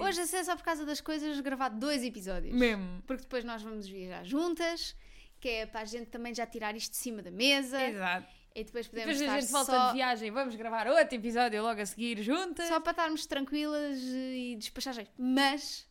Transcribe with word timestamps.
Hoje 0.00 0.20
a 0.20 0.26
ser 0.26 0.44
só 0.44 0.56
por 0.56 0.62
causa 0.62 0.84
das 0.84 1.00
coisas 1.00 1.38
gravar 1.40 1.68
dois 1.70 2.02
episódios. 2.02 2.54
Mesmo. 2.54 3.02
Porque 3.06 3.22
depois 3.22 3.44
nós 3.44 3.62
vamos 3.62 3.88
viajar 3.88 4.24
juntas, 4.24 4.96
que 5.40 5.48
é 5.48 5.66
para 5.66 5.80
a 5.80 5.84
gente 5.84 6.06
também 6.06 6.34
já 6.34 6.46
tirar 6.46 6.74
isto 6.76 6.92
de 6.92 6.98
cima 6.98 7.22
da 7.22 7.30
mesa. 7.30 7.82
Exato. 7.82 8.42
E 8.54 8.64
depois 8.64 8.86
podemos 8.86 9.18
Depois 9.18 9.36
a 9.36 9.40
gente 9.40 9.50
volta 9.50 9.72
só, 9.72 9.86
de 9.88 9.94
viagem, 9.94 10.30
vamos 10.30 10.54
gravar 10.56 10.86
outro 10.86 11.16
episódio 11.16 11.62
logo 11.62 11.80
a 11.80 11.86
seguir 11.86 12.22
juntas. 12.22 12.68
só 12.68 12.80
para 12.80 12.90
estarmos 12.90 13.26
tranquilas 13.26 13.98
e 13.98 14.56
despachar 14.58 14.92
jeito. 14.94 15.10
Mas, 15.16 15.88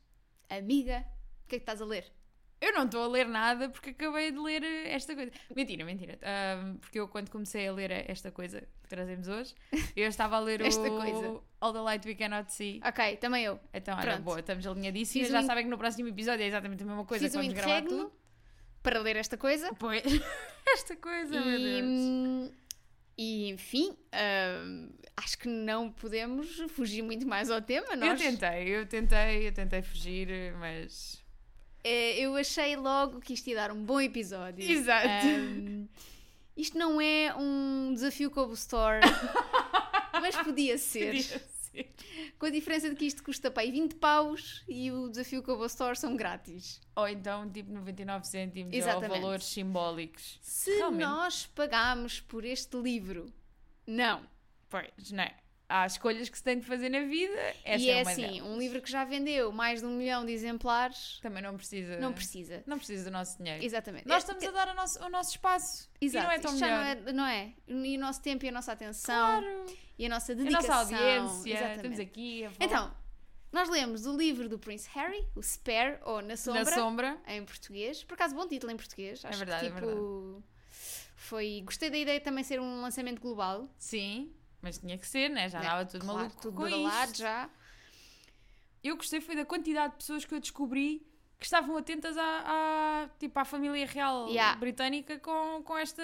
amiga, 0.47 1.05
o 1.43 1.47
que 1.47 1.55
é 1.55 1.59
que 1.59 1.63
estás 1.63 1.81
a 1.81 1.85
ler? 1.85 2.11
Eu 2.61 2.73
não 2.73 2.85
estou 2.85 3.03
a 3.03 3.07
ler 3.07 3.27
nada 3.27 3.69
porque 3.69 3.89
acabei 3.89 4.31
de 4.31 4.37
ler 4.37 4.61
eh, 4.63 4.93
esta 4.93 5.15
coisa. 5.15 5.31
Mentira, 5.55 5.83
mentira. 5.83 6.19
Porque 6.79 6.99
eu, 6.99 7.07
quando 7.07 7.31
comecei 7.31 7.67
a 7.67 7.73
ler 7.73 7.89
esta 8.07 8.31
coisa 8.31 8.61
que 8.83 8.87
trazemos 8.87 9.27
hoje, 9.27 9.55
eu 9.95 10.07
estava 10.07 10.35
a 10.35 10.39
ler 10.39 10.61
Esta 10.65 10.83
o 10.87 10.95
coisa. 10.97 11.41
All 11.59 11.73
the 11.73 11.79
Light 11.81 12.07
We 12.07 12.13
Cannot 12.13 12.53
See. 12.53 12.79
Ok, 12.85 13.17
também 13.17 13.43
eu. 13.45 13.59
Então, 13.73 13.97
era 13.99 14.11
Pronto. 14.11 14.23
boa, 14.23 14.39
estamos 14.41 14.67
alinhadíssimas. 14.67 15.27
Fiz 15.27 15.33
Já 15.33 15.41
um- 15.41 15.47
sabem 15.47 15.63
que 15.63 15.69
no 15.71 15.77
próximo 15.77 16.07
episódio 16.07 16.43
é 16.43 16.47
exatamente 16.47 16.83
a 16.83 16.85
mesma 16.85 17.03
coisa 17.03 17.25
Fiz 17.25 17.31
que 17.31 17.37
um 17.39 17.41
vamos 17.41 17.53
gravar 17.55 17.79
interregno 17.79 18.03
tudo. 18.05 18.13
para 18.83 18.99
ler 18.99 19.15
esta 19.15 19.37
coisa. 19.37 19.73
Pois, 19.79 20.03
esta 20.67 20.95
coisa, 20.95 21.31
meu 21.41 21.59
E, 21.59 21.81
Deus. 21.81 21.83
hum, 21.89 22.51
e 23.17 23.49
enfim, 23.49 23.97
hum, 24.13 24.89
acho 25.17 25.37
que 25.39 25.47
não 25.47 25.91
podemos 25.91 26.47
fugir 26.69 27.01
muito 27.01 27.27
mais 27.27 27.49
ao 27.49 27.59
tema. 27.61 27.87
Eu 27.93 27.97
Nós, 27.97 28.19
tentei, 28.21 28.67
eu 28.69 28.85
tentei, 28.85 29.47
eu 29.47 29.51
tentei 29.51 29.81
fugir, 29.81 30.53
mas. 30.59 31.20
Eh, 31.83 32.19
eu 32.19 32.35
achei 32.35 32.75
logo 32.75 33.19
que 33.19 33.33
isto 33.33 33.47
ia 33.47 33.55
dar 33.55 33.71
um 33.71 33.83
bom 33.83 33.99
episódio. 33.99 34.69
Exato. 34.69 35.25
Hum, 35.27 35.87
isto 36.55 36.77
não 36.77 36.99
é 37.01 37.33
um 37.35 37.91
desafio 37.93 38.29
Kobo 38.29 38.53
Store, 38.53 38.99
mas 40.21 40.35
podia 40.37 40.77
ser. 40.77 41.07
Podia 41.07 41.23
ser. 41.23 41.91
Com 42.37 42.45
a 42.47 42.49
diferença 42.49 42.89
de 42.89 42.95
que 42.95 43.05
isto 43.05 43.23
custa 43.23 43.49
para 43.49 43.63
aí 43.63 43.71
20 43.71 43.95
paus 43.95 44.61
e 44.67 44.91
o 44.91 45.07
desafio 45.09 45.41
Kobo 45.41 45.65
Store 45.65 45.97
são 45.97 46.15
grátis. 46.17 46.81
Ou 46.95 47.07
então, 47.07 47.49
tipo, 47.49 47.71
99 47.71 48.27
cêntimos 48.27 48.73
ou 48.73 48.77
Exatamente. 48.79 49.09
valores 49.21 49.45
simbólicos. 49.45 50.37
Se 50.41 50.69
Realmente. 50.75 51.01
nós 51.01 51.45
pagamos 51.47 52.19
por 52.19 52.43
este 52.43 52.75
livro, 52.77 53.31
não. 53.87 54.21
Pois, 54.69 55.11
não 55.11 55.23
é? 55.23 55.35
Há 55.73 55.85
escolhas 55.85 56.27
que 56.27 56.37
se 56.37 56.43
tem 56.43 56.59
de 56.59 56.65
fazer 56.65 56.89
na 56.89 56.99
vida. 57.01 57.33
Essa 57.63 57.83
e 57.83 57.89
é, 57.89 57.93
é 57.97 58.01
assim, 58.01 58.21
delas. 58.21 58.41
um 58.41 58.57
livro 58.57 58.81
que 58.81 58.91
já 58.91 59.05
vendeu 59.05 59.51
mais 59.51 59.79
de 59.79 59.85
um 59.85 59.95
milhão 59.95 60.25
de 60.25 60.31
exemplares, 60.33 61.17
Também 61.21 61.41
não 61.41 61.55
precisa. 61.55 61.97
não 61.99 62.11
precisa. 62.11 62.61
não 62.67 62.77
precisa 62.77 63.05
do 63.05 63.11
nosso 63.11 63.37
dinheiro. 63.37 63.63
Exatamente. 63.63 64.07
Nós 64.07 64.27
É- 64.27 64.31
estamos 64.33 64.43
a 64.45 64.51
dar 64.65 64.73
o 64.73 64.75
nosso, 64.75 65.03
o 65.03 65.09
nosso 65.09 65.29
espaço. 65.31 65.89
Exato. 66.01 66.25
E 66.25 66.27
não 66.27 66.31
é 66.33 66.39
tão 66.39 66.51
Isto 66.53 66.59
já 66.59 66.65
melhor. 66.67 66.95
não 66.95 67.09
é, 67.09 67.13
não 67.13 67.25
é? 67.25 67.53
E 67.67 67.97
o 67.97 67.99
nosso 67.99 68.21
tempo 68.21 68.43
e 68.45 68.49
a 68.49 68.51
nossa 68.51 68.71
atenção 68.73 69.41
Claro. 69.41 69.65
e 69.97 70.05
a 70.05 70.09
nossa 70.09 70.31
A 70.33 70.35
dedicação. 70.35 70.69
nossa 70.69 70.95
audiência. 70.95 71.49
Exatamente. 71.53 71.75
Estamos 71.77 71.99
aqui 71.99 72.43
a 72.45 72.51
falar 72.51 72.65
Então, 72.65 72.95
nós 73.53 73.69
lemos 73.69 74.05
o 74.05 74.17
livro 74.17 74.49
do 74.49 74.59
Prince 74.59 74.89
Harry, 74.93 75.25
o 75.35 75.41
Spare, 75.41 75.99
ou 76.03 76.21
Na 76.21 76.35
Sombra, 76.35 76.63
na 76.65 76.71
sombra. 76.71 77.17
em 77.27 77.43
português. 77.45 78.03
Por 78.03 78.15
acaso, 78.15 78.35
bom 78.35 78.47
título 78.47 78.71
em 78.73 78.77
português. 78.77 79.23
Acho 79.23 79.37
verdade, 79.37 79.67
é 79.67 79.69
que, 79.69 79.75
tipo, 79.75 80.43
Foi... 81.15 81.61
Gostei 81.63 81.89
da 81.89 81.97
ideia 81.97 82.19
de 82.19 82.25
também 82.25 82.43
ser 82.43 82.59
um 82.59 82.81
lançamento 82.81 83.21
global. 83.21 83.69
Sim, 83.77 84.33
mas 84.61 84.77
tinha 84.77 84.97
que 84.97 85.07
ser, 85.07 85.29
né? 85.29 85.49
Já 85.49 85.59
né? 85.59 85.65
andava 85.67 85.85
tudo 85.85 86.01
Claro, 86.05 86.19
maluco 86.19 86.41
tudo 86.41 86.55
com 86.57 86.67
isto. 86.67 87.17
já. 87.17 87.49
Eu 88.83 88.95
gostei 88.97 89.21
foi 89.21 89.35
da 89.35 89.45
quantidade 89.45 89.91
de 89.93 89.97
pessoas 89.99 90.25
que 90.25 90.33
eu 90.33 90.39
descobri 90.39 91.05
que 91.37 91.45
estavam 91.45 91.75
atentas 91.75 92.15
à, 92.19 92.23
à, 93.03 93.09
tipo, 93.17 93.39
à 93.39 93.43
família 93.43 93.83
real 93.87 94.27
Yeah. 94.29 94.55
britânica 94.59 95.17
com, 95.19 95.63
com 95.63 95.75
esta 95.75 96.03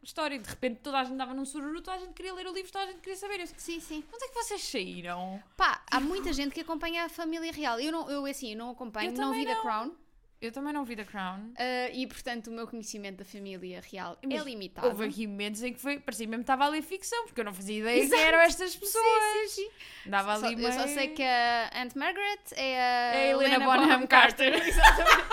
história. 0.00 0.38
De 0.38 0.48
repente 0.48 0.78
toda 0.80 1.00
a 1.00 1.04
gente 1.04 1.16
dava 1.16 1.34
num 1.34 1.44
sururu, 1.44 1.80
toda 1.82 1.96
a 1.96 2.00
gente 2.00 2.12
queria 2.12 2.32
ler 2.32 2.46
o 2.46 2.52
livro, 2.52 2.70
toda 2.70 2.84
a 2.84 2.86
gente 2.86 3.00
queria 3.00 3.16
saber. 3.16 3.40
Eu 3.40 3.46
Sim, 3.48 3.80
sim. 3.80 4.04
onde 4.12 4.24
é 4.24 4.28
que 4.28 4.34
vocês 4.34 4.62
saíram? 4.62 5.42
Pá, 5.56 5.82
há 5.90 5.98
muita 5.98 6.32
gente 6.32 6.52
que 6.54 6.60
acompanha 6.60 7.04
a 7.06 7.08
família 7.08 7.50
real. 7.52 7.80
Eu, 7.80 7.90
não, 7.90 8.08
eu 8.08 8.24
assim, 8.24 8.52
eu 8.52 8.58
não 8.58 8.70
acompanho, 8.70 9.10
Eu 9.10 9.16
não 9.16 9.32
vi 9.32 9.44
The 9.44 9.54
não. 9.54 9.62
Crown. 9.62 9.96
Eu 10.40 10.52
também 10.52 10.72
não 10.72 10.84
vi 10.84 10.94
The 10.94 11.04
Crown. 11.04 11.52
ah, 11.58 11.90
e, 11.92 12.06
portanto, 12.06 12.46
o 12.46 12.52
meu 12.52 12.64
conhecimento 12.68 13.16
da 13.16 13.24
família 13.24 13.80
real 13.90 14.16
é 14.22 14.26
Mas 14.28 14.44
limitado. 14.44 14.86
Houve 14.86 15.06
aqui 15.06 15.26
momentos 15.26 15.60
em 15.64 15.72
que 15.72 15.80
foi, 15.80 15.98
parecia 15.98 16.28
mesmo 16.28 16.44
que 16.44 16.44
estava 16.44 16.64
a 16.64 16.68
ler 16.68 16.80
ficção, 16.82 17.24
porque 17.26 17.40
eu 17.40 17.44
não 17.44 17.52
fazia 17.52 17.78
ideia 17.80 17.98
Exato. 18.02 18.14
quem 18.16 18.24
eram 18.28 18.38
estas 18.38 18.76
pessoas. 18.76 19.04
Sim, 19.04 19.48
sim, 19.48 19.62
sim. 19.64 19.70
Dava 20.10 20.36
Só- 20.38 20.46
ali 20.46 20.62
eu 20.64 20.72
só 20.72 20.84
meio- 20.84 20.94
sei 20.94 21.08
que 21.08 21.22
a 21.24 21.70
Aunt 21.74 21.94
Margaret 21.96 22.38
é 22.52 22.80
a, 22.80 23.14
É 23.16 23.22
a 23.22 23.30
Helena 23.30 23.58
Bonham 23.64 24.06
Carter. 24.06 24.54
Exatamente. 24.64 25.28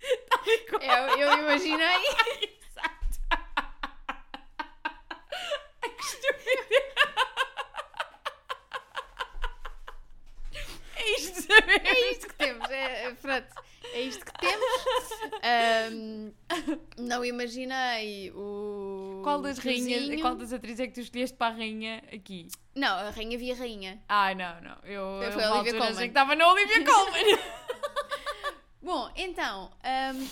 eu, 0.86 1.18
eu 1.18 1.38
imaginei. 1.40 1.96
Exato. 2.70 3.18
Ai, 5.82 5.90
que 5.90 6.04
estúpido. 6.04 6.76
É 10.98 11.10
isto, 11.20 11.52
É 11.52 12.10
isto 12.10 12.26
que 12.28 12.34
temos. 12.34 12.70
É, 12.70 13.04
é, 13.04 13.12
pronto, 13.14 13.46
é 13.96 14.02
isto 14.02 14.24
que 14.24 14.32
temos. 14.38 14.82
Ahm, 15.42 16.32
não 16.98 17.24
imaginei 17.24 18.30
o. 18.32 19.20
Qual 19.22 19.40
das 19.40 19.58
rainhas, 19.58 20.02
cozinho. 20.02 20.20
qual 20.20 20.34
das 20.36 20.52
atrizes 20.52 20.80
é 20.80 20.86
que 20.86 20.94
tu 20.94 21.00
escolheste 21.00 21.36
para 21.36 21.54
a 21.54 21.56
rainha 21.56 22.02
aqui? 22.12 22.48
Não, 22.74 22.88
a 22.94 23.10
rainha 23.10 23.38
via 23.38 23.54
rainha. 23.54 24.02
Ah, 24.08 24.34
não, 24.34 24.60
não. 24.60 24.76
Eu, 24.84 25.02
eu 25.22 25.40
a 25.40 25.60
Olivia 25.60 25.82
achei 25.82 25.96
que 26.02 26.04
estava 26.08 26.34
na 26.34 26.48
Olivia 26.52 26.84
Colman. 26.84 27.38
Bom, 28.82 29.10
então. 29.16 29.70
ahm, 29.82 30.26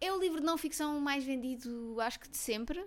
é 0.00 0.12
o 0.12 0.18
livro 0.18 0.40
de 0.40 0.46
não 0.46 0.56
ficção 0.56 0.98
mais 1.00 1.24
vendido, 1.24 1.96
acho 2.00 2.20
que 2.20 2.28
de 2.28 2.36
sempre, 2.36 2.84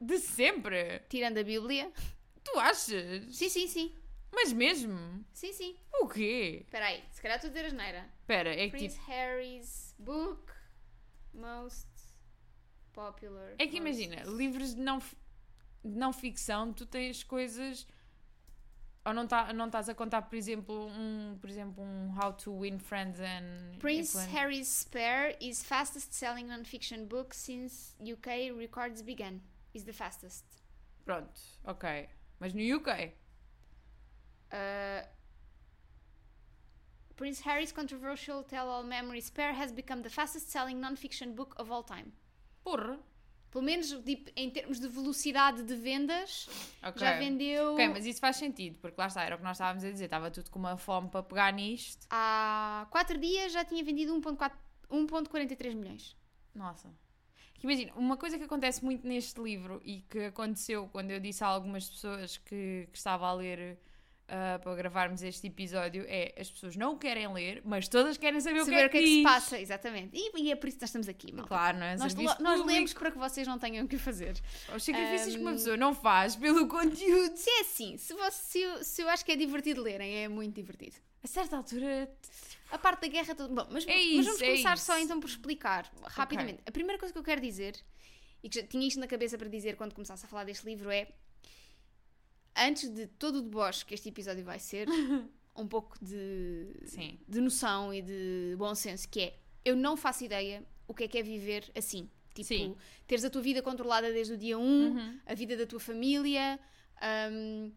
De 0.00 0.18
sempre. 0.18 1.00
tirando 1.08 1.38
a 1.38 1.42
Bíblia. 1.44 1.92
Tu 2.42 2.58
achas? 2.58 3.34
Sim, 3.36 3.48
sim, 3.48 3.66
sim. 3.68 3.94
Mas 4.38 4.52
mesmo? 4.52 5.24
Sim, 5.32 5.50
sim. 5.54 5.76
O 5.94 6.06
quê? 6.06 6.60
Espera 6.66 6.84
aí, 6.86 7.02
se 7.10 7.22
calhar 7.22 7.36
estou 7.38 7.48
a 7.48 7.52
dizer 7.54 7.64
asneira. 7.66 8.06
Espera, 8.20 8.50
é 8.54 8.66
que 8.66 8.76
Prince 8.76 8.94
tipo... 8.98 9.10
Harry's 9.10 9.94
book 9.98 10.52
most 11.32 11.88
popular. 12.92 13.54
É 13.58 13.66
que 13.66 13.80
most- 13.80 13.98
imagina, 14.02 14.22
livros 14.30 14.74
de 14.74 14.80
não, 14.82 14.98
de 14.98 15.96
não 15.96 16.12
ficção, 16.12 16.72
tu 16.72 16.84
tens 16.86 17.22
coisas... 17.24 17.86
Ou 19.06 19.14
não, 19.14 19.26
tá, 19.26 19.52
não 19.52 19.66
estás 19.66 19.88
a 19.88 19.94
contar, 19.94 20.22
por 20.22 20.34
exemplo, 20.36 20.88
um, 20.88 21.38
por 21.40 21.48
exemplo, 21.48 21.82
um 21.82 22.12
How 22.18 22.32
to 22.32 22.58
Win 22.60 22.78
Friends 22.78 23.18
and... 23.20 23.78
Prince 23.78 24.10
Influence- 24.18 24.32
Harry's 24.36 24.68
Spare 24.68 25.36
is 25.40 25.62
fastest 25.64 26.12
selling 26.12 26.44
non-fiction 26.48 27.06
book 27.06 27.32
since 27.34 27.94
UK 28.02 28.52
records 28.56 29.00
began. 29.02 29.40
Is 29.72 29.84
the 29.84 29.92
fastest. 29.92 30.44
Pronto, 31.04 31.40
ok. 31.64 32.08
Mas 32.40 32.52
no 32.52 32.60
UK? 32.76 33.12
Uh, 34.52 35.06
Prince 37.16 37.42
Harry's 37.44 37.72
controversial 37.72 38.42
tell-all 38.42 38.84
memory 38.84 39.20
Spare 39.22 39.54
has 39.54 39.72
become 39.72 40.02
the 40.02 40.10
fastest 40.10 40.50
selling 40.50 40.78
non-fiction 40.80 41.34
book 41.34 41.54
of 41.58 41.70
all 41.72 41.82
time. 41.82 42.12
Porra. 42.62 42.98
Pelo 43.50 43.64
menos 43.64 43.88
tipo, 44.04 44.30
em 44.36 44.50
termos 44.50 44.78
de 44.78 44.86
velocidade 44.86 45.62
de 45.62 45.74
vendas, 45.76 46.46
Ok. 46.82 47.00
já 47.00 47.16
vendeu 47.16 47.72
Ok, 47.72 47.88
mas 47.88 48.04
isso 48.04 48.20
faz 48.20 48.36
sentido, 48.36 48.78
porque 48.80 49.00
lá 49.00 49.06
está, 49.06 49.22
era 49.24 49.34
o 49.36 49.38
que 49.38 49.44
nós 49.44 49.56
estávamos 49.56 49.82
a 49.82 49.90
dizer, 49.90 50.04
estava 50.06 50.30
tudo 50.30 50.50
com 50.50 50.58
uma 50.58 50.76
fome 50.76 51.08
para 51.08 51.22
pegar 51.22 51.52
nisto. 51.54 52.06
há 52.10 52.86
4 52.90 53.16
dias 53.18 53.52
já 53.52 53.64
tinha 53.64 53.82
vendido 53.82 54.12
1.4 54.20 54.52
1.43 54.90 55.74
milhões. 55.74 56.16
Nossa. 56.54 56.92
Imagina, 57.62 57.92
uma 57.94 58.16
coisa 58.18 58.36
que 58.36 58.44
acontece 58.44 58.84
muito 58.84 59.06
neste 59.06 59.40
livro 59.40 59.80
e 59.84 60.02
que 60.02 60.26
aconteceu 60.26 60.88
quando 60.92 61.10
eu 61.10 61.18
disse 61.18 61.42
a 61.42 61.46
algumas 61.46 61.88
pessoas 61.88 62.36
que, 62.36 62.88
que 62.92 62.98
estava 62.98 63.26
a 63.26 63.32
ler 63.32 63.78
ah, 64.28 64.58
para 64.60 64.74
gravarmos 64.74 65.22
este 65.22 65.46
episódio 65.46 66.04
é 66.08 66.34
as 66.38 66.50
pessoas 66.50 66.74
não 66.76 66.98
querem 66.98 67.32
ler, 67.32 67.62
mas 67.64 67.86
todas 67.88 68.16
querem 68.16 68.40
saber, 68.40 68.64
Saber 68.64 68.86
o 68.86 68.90
que 68.90 68.96
é 68.96 69.00
que, 69.00 69.06
se 69.06 69.14
diz. 69.16 69.22
passa, 69.22 69.60
exatamente. 69.60 70.10
E, 70.16 70.42
e 70.42 70.50
é 70.50 70.56
por 70.56 70.66
isso 70.68 70.76
que 70.78 70.82
nós 70.82 70.88
estamos 70.90 71.08
aqui, 71.08 71.32
malta. 71.32 71.48
Claro, 71.48 71.78
não 71.78 71.86
é? 71.86 71.96
Nós, 71.96 72.14
nós 72.14 72.34
público. 72.36 72.64
lemos 72.66 72.92
para 72.92 73.10
que 73.12 73.18
vocês 73.18 73.46
não 73.46 73.58
tenham 73.58 73.84
o 73.84 73.88
que 73.88 73.96
fazer. 73.98 74.34
Os 74.74 74.82
sacrifícios 74.84 75.36
que 75.36 75.40
uma 75.40 75.52
pessoa 75.52 75.76
não 75.76 75.94
faz 75.94 76.34
pelo 76.36 76.66
conteúdo. 76.68 77.36
Se 77.36 77.48
é 77.50 77.60
assim, 77.60 77.96
se, 77.96 78.14
você, 78.14 78.30
se, 78.42 78.60
eu, 78.60 78.84
se 78.84 79.02
eu 79.02 79.08
acho 79.08 79.24
que 79.24 79.32
é 79.32 79.36
divertido 79.36 79.80
lerem, 79.82 80.24
é 80.24 80.28
muito 80.28 80.54
divertido. 80.54 80.96
A 81.22 81.26
certa 81.28 81.56
altura. 81.56 82.10
A 82.70 82.78
parte 82.78 83.02
da 83.02 83.08
guerra, 83.08 83.34
tudo 83.34 83.54
bom. 83.54 83.66
Mas, 83.70 83.84
É 83.86 83.94
mas 83.94 84.04
isso, 84.04 84.24
vamos 84.24 84.42
é 84.42 84.46
começar 84.46 84.74
isso. 84.74 84.84
só 84.86 84.98
então 84.98 85.20
por 85.20 85.28
explicar 85.28 85.90
rapidamente. 86.04 86.60
A 86.66 86.72
primeira 86.72 86.98
coisa 86.98 87.12
que 87.12 87.18
eu 87.18 87.22
quero 87.22 87.40
dizer, 87.40 87.76
e 88.42 88.48
que 88.48 88.60
já 88.60 88.66
tinha 88.66 88.86
isto 88.86 88.98
na 88.98 89.06
cabeça 89.06 89.38
para 89.38 89.48
dizer 89.48 89.76
quando 89.76 89.94
começasse 89.94 90.24
a 90.24 90.28
falar 90.28 90.44
deste 90.44 90.64
livro, 90.66 90.90
é 90.90 91.08
antes 92.56 92.88
de 92.92 93.06
todo 93.06 93.36
o 93.36 93.42
deboche 93.42 93.84
que 93.84 93.94
este 93.94 94.08
episódio 94.08 94.44
vai 94.44 94.58
ser, 94.58 94.86
um 95.56 95.66
pouco 95.66 95.96
de, 96.04 96.66
Sim. 96.84 97.18
de 97.26 97.40
noção 97.40 97.92
e 97.92 98.02
de 98.02 98.54
bom 98.58 98.74
senso, 98.74 99.08
que 99.08 99.20
é 99.20 99.38
eu 99.64 99.74
não 99.74 99.96
faço 99.96 100.24
ideia 100.24 100.64
o 100.86 100.94
que 100.94 101.04
é 101.04 101.08
que 101.08 101.18
é 101.18 101.22
viver 101.22 101.70
assim. 101.76 102.08
Tipo, 102.34 102.48
Sim. 102.48 102.76
teres 103.06 103.24
a 103.24 103.30
tua 103.30 103.40
vida 103.42 103.62
controlada 103.62 104.12
desde 104.12 104.34
o 104.34 104.36
dia 104.36 104.58
1, 104.58 104.62
Uhum. 104.62 105.18
a 105.26 105.34
vida 105.34 105.56
da 105.56 105.66
tua 105.66 105.80
família, 105.80 106.60
hum, 107.32 107.72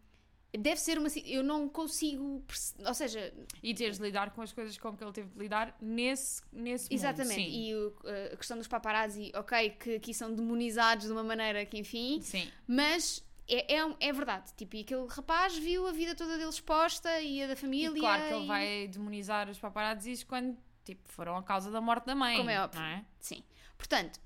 deve 0.52 0.80
ser 0.82 0.98
uma. 1.00 1.08
Eu 1.26 1.42
não 1.44 1.70
consigo. 1.70 2.44
Ou 2.86 2.94
seja, 2.94 3.34
E 3.64 3.74
teres 3.74 3.98
de 3.98 4.04
lidar 4.04 4.32
com 4.32 4.42
as 4.42 4.52
coisas 4.52 4.78
com 4.78 4.96
que 4.98 5.04
ele 5.04 5.14
teve 5.14 5.30
de 5.30 5.40
lidar 5.40 5.76
nesse, 5.82 6.42
nesse 6.52 6.84
mundo. 6.86 6.94
exatamente. 6.94 7.36
Sim. 7.50 7.68
E 7.70 7.76
o- 7.76 7.96
a 8.34 8.36
questão 8.36 8.58
dos 8.58 8.68
paparazzi, 8.68 9.32
ok, 9.34 9.70
que 9.72 9.96
aqui 9.96 10.14
são 10.14 10.34
demonizados 10.36 11.06
de 11.08 11.12
uma 11.12 11.24
maneira 11.24 11.66
que, 11.66 11.78
enfim. 11.78 12.20
Sim. 12.22 12.48
Mas 12.68 13.24
é, 13.50 13.76
é, 13.76 13.86
um- 13.86 13.96
é 14.00 14.12
verdade. 14.14 14.52
Tipo, 14.56 14.76
e 14.76 14.82
aquele 14.82 15.08
rapaz 15.08 15.58
viu 15.58 15.88
a 15.88 15.92
vida 15.92 16.16
toda 16.16 16.38
dele 16.38 16.50
exposta 16.50 17.20
e 17.22 17.44
a 17.44 17.48
da 17.48 17.56
família. 17.56 17.96
E 17.98 18.00
claro 18.00 18.24
que 18.28 18.34
ele 18.34 18.44
e- 18.44 18.48
vai 18.48 18.88
demonizar 18.88 19.50
os 19.50 19.58
paparazzis 19.60 20.24
quando 20.24 20.58
tipo, 20.86 21.02
foram 21.12 21.36
a 21.38 21.44
causa 21.44 21.70
da 21.72 21.80
morte 21.82 22.06
da 22.06 22.16
mãe. 22.16 22.38
Como 22.38 22.50
é 22.50 22.62
óbvio. 22.62 22.80
Não 22.80 22.88
é? 22.88 23.06
Sim. 23.20 23.44
Portanto, 23.78 24.20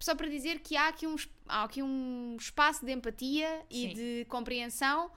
só 0.00 0.14
para 0.14 0.28
dizer 0.28 0.60
que 0.60 0.76
há 0.76 0.88
aqui 0.88 1.06
um, 1.06 1.16
há 1.46 1.64
aqui 1.64 1.82
um 1.82 2.36
espaço 2.38 2.84
de 2.84 2.92
empatia 2.92 3.64
e 3.70 3.88
Sim. 3.88 3.94
de 3.94 4.26
compreensão, 4.28 5.10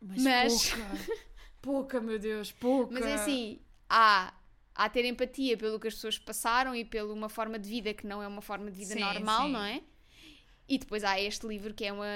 Mas, 0.00 0.22
Mas- 0.22 0.70
pouca. 0.70 0.86
pouca, 1.60 2.00
meu 2.00 2.18
Deus, 2.18 2.52
pouca. 2.52 2.92
mas 2.94 3.04
é 3.04 3.14
assim, 3.14 3.60
há, 3.88 4.32
há 4.74 4.88
ter 4.88 5.04
empatia 5.04 5.56
pelo 5.58 5.78
que 5.78 5.88
as 5.88 5.94
pessoas 5.94 6.18
passaram 6.18 6.74
e 6.74 6.84
pela 6.86 7.12
uma 7.12 7.28
forma 7.28 7.58
de 7.58 7.68
vida 7.68 7.92
que 7.92 8.06
não 8.06 8.22
é 8.22 8.26
uma 8.26 8.40
forma 8.40 8.70
de 8.70 8.78
vida 8.78 8.94
Sim, 8.94 9.00
normal, 9.00 9.46
sim. 9.46 9.52
não 9.52 9.62
é? 9.62 9.82
E 10.70 10.78
depois 10.78 11.02
há 11.02 11.20
este 11.20 11.46
livro 11.46 11.74
que 11.74 11.84
é 11.84 11.92
uma. 11.92 12.06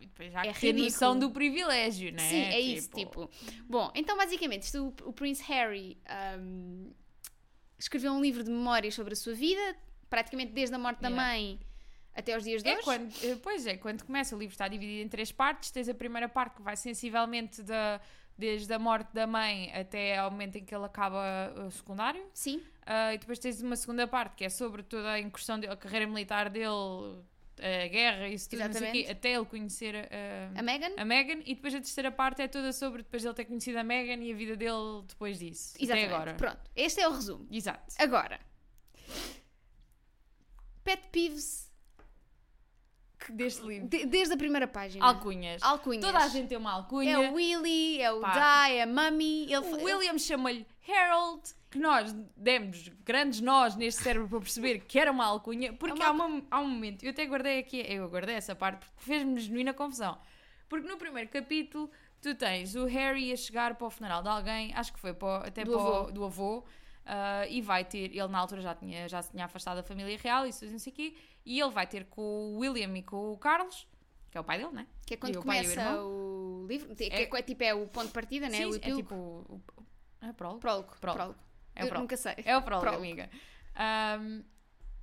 E 0.00 0.06
depois 0.06 0.34
há 0.34 0.40
é 0.46 0.52
que 0.52 0.66
ridículo. 0.66 0.84
noção 0.84 1.18
do 1.18 1.30
privilégio, 1.30 2.10
não 2.12 2.24
é? 2.24 2.28
Sim, 2.28 2.42
é 2.42 2.60
isso, 2.60 2.90
tipo. 2.90 3.30
Bom, 3.68 3.92
então 3.94 4.16
basicamente, 4.16 4.62
isto, 4.62 4.94
o, 5.04 5.12
Prince 5.12 5.42
Harry 5.44 5.98
ahm, 6.06 6.90
escreveu 7.78 8.12
um 8.12 8.20
livro 8.20 8.42
de 8.42 8.50
memórias 8.50 8.94
sobre 8.94 9.12
a 9.12 9.16
sua 9.16 9.34
vida, 9.34 9.76
praticamente 10.08 10.52
desde 10.52 10.74
a 10.74 10.78
morte 10.78 11.00
da 11.02 11.08
Yeah. 11.08 11.30
mãe 11.32 11.60
até 12.14 12.34
aos 12.34 12.44
dias 12.44 12.62
de 12.62 12.68
É 12.70 12.74
hoje. 12.74 12.82
quando, 12.84 13.12
eh, 13.24 13.36
pois 13.42 13.66
é, 13.66 13.76
quando 13.76 14.04
começa 14.04 14.34
o 14.34 14.38
livro 14.38 14.52
está 14.54 14.66
dividido 14.68 15.02
em 15.02 15.08
três 15.08 15.30
partes. 15.30 15.70
Tens 15.70 15.88
a 15.88 15.94
primeira 15.94 16.28
parte 16.28 16.56
que 16.56 16.62
vai 16.62 16.76
sensivelmente 16.76 17.62
da, 17.62 18.00
desde 18.36 18.72
a 18.72 18.78
morte 18.78 19.12
da 19.14 19.26
mãe 19.26 19.70
até 19.74 20.16
ao 20.18 20.30
momento 20.30 20.56
em 20.56 20.64
que 20.64 20.74
ele 20.74 20.84
acaba 20.84 21.20
o 21.66 21.70
secundário. 21.70 22.24
Sim, 22.34 22.60
Ah, 22.86 23.14
e 23.14 23.18
depois 23.18 23.38
tens 23.38 23.60
uma 23.62 23.76
segunda 23.76 24.06
parte 24.08 24.34
que 24.36 24.44
é 24.44 24.48
sobre 24.48 24.82
toda 24.82 25.10
a 25.12 25.20
incursão 25.20 25.58
dele, 25.60 25.72
a 25.72 25.76
carreira 25.76 26.06
militar 26.06 26.50
dele, 26.50 27.22
a 27.60 27.88
guerra, 27.88 28.28
isso 28.28 28.48
tudo, 28.50 28.64
não 28.64 28.72
sei 28.72 28.90
quê, 29.04 29.10
até 29.10 29.32
ele 29.34 29.44
conhecer 29.44 29.94
a, 29.96 30.58
a 30.58 30.62
Meghan. 30.62 30.92
a 30.96 31.04
Meghan. 31.04 31.40
E 31.44 31.54
depois 31.54 31.74
a 31.74 31.78
terceira 31.78 32.10
parte 32.10 32.42
é 32.42 32.48
toda 32.48 32.72
sobre 32.72 33.02
depois 33.02 33.24
ele 33.24 33.34
ter 33.34 33.44
conhecido 33.44 33.78
a 33.78 33.84
Meghan 33.84 34.22
e 34.22 34.32
a 34.32 34.34
vida 34.36 34.56
dele 34.56 35.02
depois 35.06 35.38
disso. 35.38 35.74
Exatamente. 35.78 36.06
Até 36.06 36.14
agora. 36.14 36.34
Pronto, 36.34 36.70
este 36.74 37.00
é 37.00 37.08
o 37.08 37.12
resumo. 37.12 37.46
Exato. 37.50 37.94
Agora, 37.98 38.40
pet 40.84 41.02
peeves 41.12 41.70
Deste 43.28 43.62
livro. 43.64 43.86
de- 43.88 44.04
desde 44.06 44.34
a 44.34 44.36
primeira 44.36 44.66
página. 44.66 45.04
Alcunhas. 45.06 45.62
Alcunhas. 45.62 46.04
Toda 46.04 46.18
a 46.18 46.28
gente 46.28 46.48
tem 46.48 46.58
uma 46.58 46.72
alcunha. 46.72 47.12
É 47.12 47.30
o 47.30 47.34
Willy, 47.34 48.00
é 48.02 48.10
o 48.10 48.20
Pá. 48.20 48.32
Di, 48.66 48.74
é 48.74 48.82
a 48.82 48.86
Mummy. 48.86 49.44
Ele, 49.44 49.56
O 49.58 49.84
William 49.84 50.18
chama-lhe 50.18 50.66
Harold, 50.88 51.42
que 51.72 51.78
nós 51.78 52.12
demos 52.36 52.88
grandes 53.04 53.40
nós 53.40 53.74
neste 53.74 54.02
cérebro 54.02 54.28
para 54.28 54.40
perceber 54.40 54.80
que 54.80 54.98
era 54.98 55.10
uma 55.10 55.24
alcunha, 55.24 55.72
porque 55.72 56.02
É 56.02 56.04
há, 56.06 56.10
uma 56.12 56.26
uma- 56.26 56.42
há 56.50 56.60
um 56.60 56.68
momento, 56.68 57.02
eu 57.02 57.10
até 57.10 57.24
guardei 57.26 57.58
aqui, 57.58 57.78
eu 57.88 58.08
guardei 58.08 58.34
essa 58.36 58.54
parte 58.54 58.84
porque 58.86 59.02
fez-me 59.04 59.40
genuína 59.40 59.72
confusão. 59.72 60.18
Porque 60.68 60.86
no 60.86 60.96
primeiro 60.96 61.28
capítulo 61.30 61.90
tu 62.20 62.34
tens 62.34 62.74
o 62.76 62.84
Harry 62.84 63.32
a 63.32 63.36
chegar 63.36 63.74
para 63.74 63.86
o 63.86 63.90
funeral 63.90 64.22
de 64.22 64.28
alguém, 64.28 64.72
acho 64.74 64.92
que 64.92 65.00
foi 65.00 65.12
para, 65.14 65.26
o- 65.28 65.46
até 65.46 65.64
Do 65.64 65.72
para 65.72 65.80
o- 65.80 65.86
avô. 65.96 66.12
do 66.12 66.24
avô, 66.24 66.64
ah, 67.06 67.46
e 67.48 67.60
vai 67.60 67.84
ter, 67.84 68.14
ele 68.14 68.28
na 68.28 68.38
altura 68.38 68.60
já, 68.60 68.74
tinha, 68.74 69.08
já 69.08 69.20
se 69.22 69.30
tinha 69.32 69.44
afastado 69.46 69.76
da 69.78 69.82
família 69.82 70.16
real, 70.18 70.46
isso 70.46 70.64
não 70.66 70.78
sei 70.78 70.92
o 70.92 70.96
quê, 70.96 71.14
e 71.44 71.58
ele 71.60 71.70
vai 71.70 71.86
ter 71.86 72.04
com 72.04 72.20
o 72.22 72.58
William 72.58 72.96
e 72.96 73.02
com 73.02 73.32
o 73.32 73.36
Carlos, 73.38 73.88
que 74.30 74.36
é 74.38 74.40
o 74.40 74.44
pai 74.44 74.58
dele, 74.58 74.70
né? 74.72 74.86
Que 75.06 75.14
é 75.14 75.16
quando 75.16 75.36
o 75.36 75.38
o 75.40 75.42
começa 75.42 76.02
o 76.04 76.66
livro. 76.68 76.94
Que 76.94 77.04
É- 77.04 77.22
é, 77.22 77.42
tipo, 77.42 77.62
é 77.64 77.74
o 77.74 77.86
ponto 77.86 78.06
de 78.08 78.12
partida, 78.12 78.48
né? 78.48 78.58
Sim, 78.58 78.64
o 78.66 78.76
é 78.76 78.78
tipo 78.78 79.14
o, 79.14 79.54
o- 79.56 79.62
é 80.26 80.32
prólogo? 80.32 80.60
Prólogo. 80.60 80.92
Prólogo. 81.00 81.16
prólogo. 81.18 81.38
É 81.74 81.84
o 81.84 81.88
prólogo. 81.88 82.00
nunca 82.02 82.16
sei. 82.16 82.34
É 82.44 82.56
o 82.56 82.62
prólogo, 82.62 82.86
Prólogo. 82.90 83.04
amiga. 83.04 83.30
Ahm, 83.74 84.42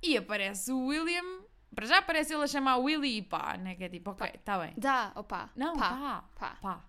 e 0.02 0.16
aparece 0.16 0.72
o 0.72 0.86
William. 0.86 1.40
Para 1.74 1.86
já 1.86 1.98
aparece 1.98 2.34
ele 2.34 2.42
a 2.42 2.46
chamar 2.48 2.76
Willy 2.78 3.18
e 3.18 3.22
pá, 3.22 3.56
né? 3.56 3.74
Que 3.76 3.84
é 3.84 3.88
tipo, 3.88 4.10
ok, 4.10 4.28
está 4.34 4.58
bem. 4.58 4.74
Dá, 4.76 5.12
opa. 5.14 5.50
Não, 5.54 5.76
pá. 5.76 6.24
pá, 6.38 6.56
Pá. 6.60 6.84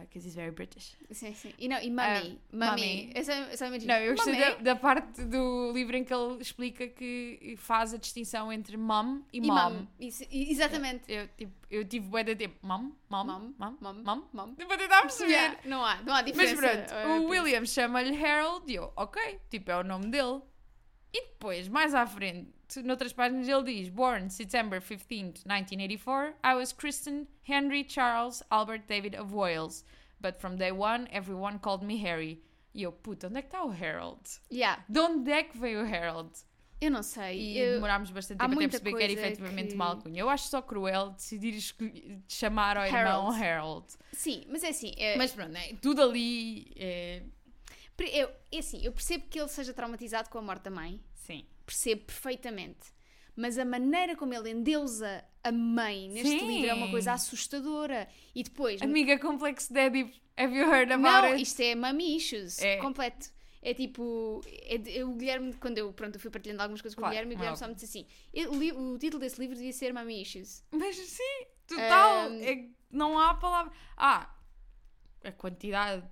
Because 0.00 0.26
he's 0.26 0.34
very 0.34 0.50
British. 0.50 0.96
Sim, 1.10 1.34
sim. 1.34 1.52
E, 1.58 1.68
não, 1.68 1.78
e 1.78 1.88
Mummy. 1.90 2.40
Ah, 2.52 2.70
mummy. 2.72 3.12
Eu 3.14 3.22
eu 3.22 3.56
só 3.56 3.66
imagino. 3.66 3.92
Não, 3.92 3.98
eu 4.00 4.14
gostei 4.14 4.36
da, 4.38 4.54
da 4.56 4.76
parte 4.76 5.24
do 5.24 5.72
livro 5.72 5.96
em 5.96 6.04
que 6.04 6.12
ele 6.14 6.40
explica 6.40 6.86
que 6.88 7.54
faz 7.58 7.92
a 7.94 7.96
distinção 7.96 8.52
entre 8.52 8.76
mum 8.76 9.22
e, 9.32 9.38
E 9.38 9.40
mom. 9.40 9.70
mum. 9.70 9.86
Isso- 9.98 10.24
exatamente. 10.30 11.04
Eu, 11.10 11.28
tipo, 11.36 11.52
eu 11.70 11.84
tive 11.84 12.06
bué 12.08 12.22
de 12.24 12.36
tempo. 12.36 12.56
Mum, 12.66 12.92
mum, 13.10 13.24
Mum, 13.24 13.54
mum, 13.58 13.76
mum, 13.80 13.94
mum. 14.04 14.24
mum. 14.32 14.54
Para 14.54 14.78
tentar 14.78 15.02
perceber. 15.02 15.30
Yeah, 15.32 15.58
Não 15.64 15.84
há, 15.84 15.96
não 16.02 16.14
há 16.14 16.22
Mas 16.22 16.50
diferença. 16.50 16.94
pronto, 16.94 16.94
eh, 16.94 17.18
o 17.18 17.24
William 17.28 17.64
chama-lhe 17.64 18.24
Harold 18.24 18.70
e 18.70 18.76
eu, 18.76 18.92
ok, 18.96 19.38
tipo, 19.50 19.70
é 19.70 19.76
o 19.78 19.84
nome 19.84 20.06
dele. 20.08 20.40
E 21.12 21.22
depois, 21.26 21.66
mais 21.68 21.94
à 21.94 22.06
frente, 22.06 22.48
noutras 22.76 23.12
páginas 23.12 23.48
ele 23.48 23.62
diz 23.64 23.88
Born 23.88 24.30
September 24.30 24.80
15th, 24.80 25.44
1984, 25.46 26.34
I 26.44 26.54
was 26.54 26.72
christened 26.72 27.26
Henry 27.48 27.84
Charles 27.84 28.42
Albert 28.50 28.84
David 28.86 29.16
of 29.16 29.34
Wales. 29.34 29.84
But 30.20 30.38
from 30.40 30.56
day 30.56 30.70
one, 30.72 31.08
everyone 31.10 31.58
called 31.58 31.84
me 31.84 31.96
Harry. 32.04 32.42
E 32.74 32.82
eu, 32.82 32.92
puta, 32.92 33.26
onde 33.28 33.38
é 33.38 33.42
que 33.42 33.48
está 33.48 33.64
o 33.64 33.70
Harold? 33.70 34.20
Yeah, 34.52 34.84
De 34.88 35.00
onde 35.00 35.30
é 35.32 35.42
que 35.42 35.56
veio 35.58 35.80
o 35.82 35.84
Harold? 35.94 36.30
eu 36.80 36.90
não 36.90 37.02
sei. 37.02 37.38
E 37.38 37.58
eu- 37.58 37.74
demorámos 37.74 38.10
bastante 38.10 38.38
tempo 38.38 38.52
até 38.54 38.68
perceber 38.68 38.94
que 38.96 39.02
era 39.02 39.12
efetivamente 39.12 39.68
que- 39.70 39.74
uma 39.74 39.86
alcunha. 39.86 40.20
Eu 40.20 40.30
acho 40.30 40.48
só 40.48 40.62
cruel 40.62 41.10
decidir 41.10 41.54
escolher- 41.54 42.22
chamar 42.28 42.76
ao 42.78 42.84
irmão 42.86 43.28
Harold. 43.30 43.44
Harold. 43.44 43.86
Sim, 44.12 44.44
mas 44.48 44.62
é 44.64 44.68
assim. 44.68 44.94
é- 44.96 45.16
Mas 45.16 45.32
pronto, 45.32 45.50
né? 45.52 45.74
tudo 45.82 46.00
ali 46.02 46.72
é... 46.76 47.22
eu, 47.98 48.30
é 48.52 48.58
assim, 48.58 48.82
eu 48.84 48.92
percebo 48.92 49.26
que 49.28 49.38
ele 49.38 49.48
seja 49.48 49.74
traumatizado 49.74 50.30
com 50.30 50.38
a 50.38 50.42
morte 50.42 50.62
da 50.62 50.70
mãe. 50.70 51.00
Sim. 51.14 51.44
Percebo 51.70 52.02
perfeitamente. 52.06 52.92
Mas 53.36 53.56
a 53.56 53.64
maneira 53.64 54.16
como 54.16 54.34
ele 54.34 54.50
endeusa 54.50 55.24
a 55.44 55.52
mãe 55.52 56.08
neste 56.08 56.40
Sim. 56.40 56.48
livro 56.48 56.68
é 56.68 56.74
uma 56.74 56.90
coisa 56.90 57.12
assustadora. 57.12 58.08
E 58.34 58.42
depois. 58.42 58.82
Amiga 58.82 59.16
Complex 59.20 59.68
Daddy, 59.68 60.20
have 60.36 60.52
you 60.52 60.68
heard 60.68 60.90
about 60.90 61.02
não, 61.28 61.32
it? 61.32 61.40
isto 61.40 61.60
é 61.62 61.76
mummy 61.76 62.16
issues. 62.16 62.58
É. 62.58 62.78
Completo. 62.78 63.30
É 63.62 63.72
tipo. 63.72 64.40
é 64.66 65.04
o 65.04 65.14
Guilherme, 65.14 65.52
quando 65.54 65.78
eu, 65.78 65.92
pronto, 65.92 66.16
eu 66.16 66.20
fui 66.20 66.28
partilhando 66.28 66.60
algumas 66.60 66.82
coisas 66.82 66.96
com 66.96 67.02
Claro, 67.02 67.14
o 67.14 67.18
Guilherme, 67.18 67.34
o 67.34 67.36
é 67.36 67.38
Guilherme 67.38 67.56
só 67.56 67.68
me 67.68 67.74
disse 67.74 67.86
assim: 67.86 68.06
eu 68.34 68.52
li- 68.52 68.72
o 68.72 68.98
título 68.98 69.20
desse 69.20 69.38
livro 69.40 69.54
devia 69.54 69.72
ser 69.72 69.94
Mummy 69.94 70.22
Issues. 70.22 70.64
Mas 70.72 70.96
sim, 70.96 71.46
total. 71.68 72.26
Ahm. 72.30 72.42
é 72.42 72.68
não 72.90 73.16
há 73.16 73.34
palavra. 73.34 73.72
Ah, 73.96 74.34
a 75.22 75.30
quantidade. 75.30 76.04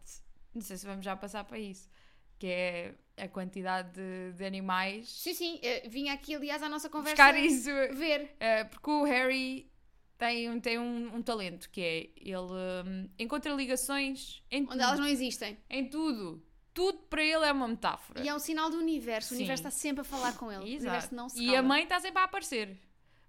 Não 0.54 0.62
sei 0.62 0.76
se 0.76 0.86
vamos 0.86 1.04
já 1.04 1.16
passar 1.16 1.42
para 1.42 1.58
isso. 1.58 1.90
Que 2.38 2.46
é 2.46 2.94
a 3.20 3.28
quantidade 3.28 3.92
de, 3.94 4.32
de 4.36 4.44
animais. 4.44 5.08
Sim, 5.08 5.34
sim. 5.34 5.60
eh, 5.62 5.88
vinha 5.88 6.12
aqui, 6.12 6.34
aliás, 6.34 6.62
à 6.62 6.68
nossa 6.68 6.88
conversa. 6.88 7.22
Buscar 7.22 7.38
isso. 7.38 7.70
Ver. 7.96 8.34
eh, 8.40 8.64
porque 8.64 8.90
o 8.90 9.04
Harry 9.04 9.70
tem, 10.16 10.50
um- 10.50 10.60
tem 10.60 10.78
um, 10.78 11.16
um 11.16 11.22
talento 11.22 11.68
que 11.70 11.80
é 11.80 12.10
ele 12.16 12.52
hum, 12.86 13.08
encontra 13.18 13.52
ligações 13.52 14.42
em 14.50 14.62
Onde 14.62 14.70
tudo. 14.72 14.82
elas 14.82 14.98
não 14.98 15.06
existem. 15.06 15.58
Em 15.70 15.88
tudo. 15.88 16.42
Tudo 16.74 16.98
para 17.10 17.22
ele 17.24 17.44
é 17.44 17.52
uma 17.52 17.66
metáfora. 17.66 18.20
E 18.22 18.28
é 18.28 18.34
um 18.34 18.38
sinal 18.38 18.70
do 18.70 18.78
universo. 18.78 19.28
O 19.28 19.36
Sim. 19.36 19.42
universo 19.42 19.66
está 19.66 19.70
sempre 19.70 20.02
a 20.02 20.04
falar 20.04 20.36
com 20.36 20.50
ele. 20.52 20.62
O 20.62 20.66
Exato. 20.66 20.82
universo 20.82 21.14
não 21.14 21.28
se 21.28 21.42
E 21.42 21.46
cala. 21.46 21.58
a 21.58 21.62
mãe 21.62 21.82
está 21.82 21.98
sempre 22.00 22.20
a 22.20 22.24
aparecer. 22.24 22.78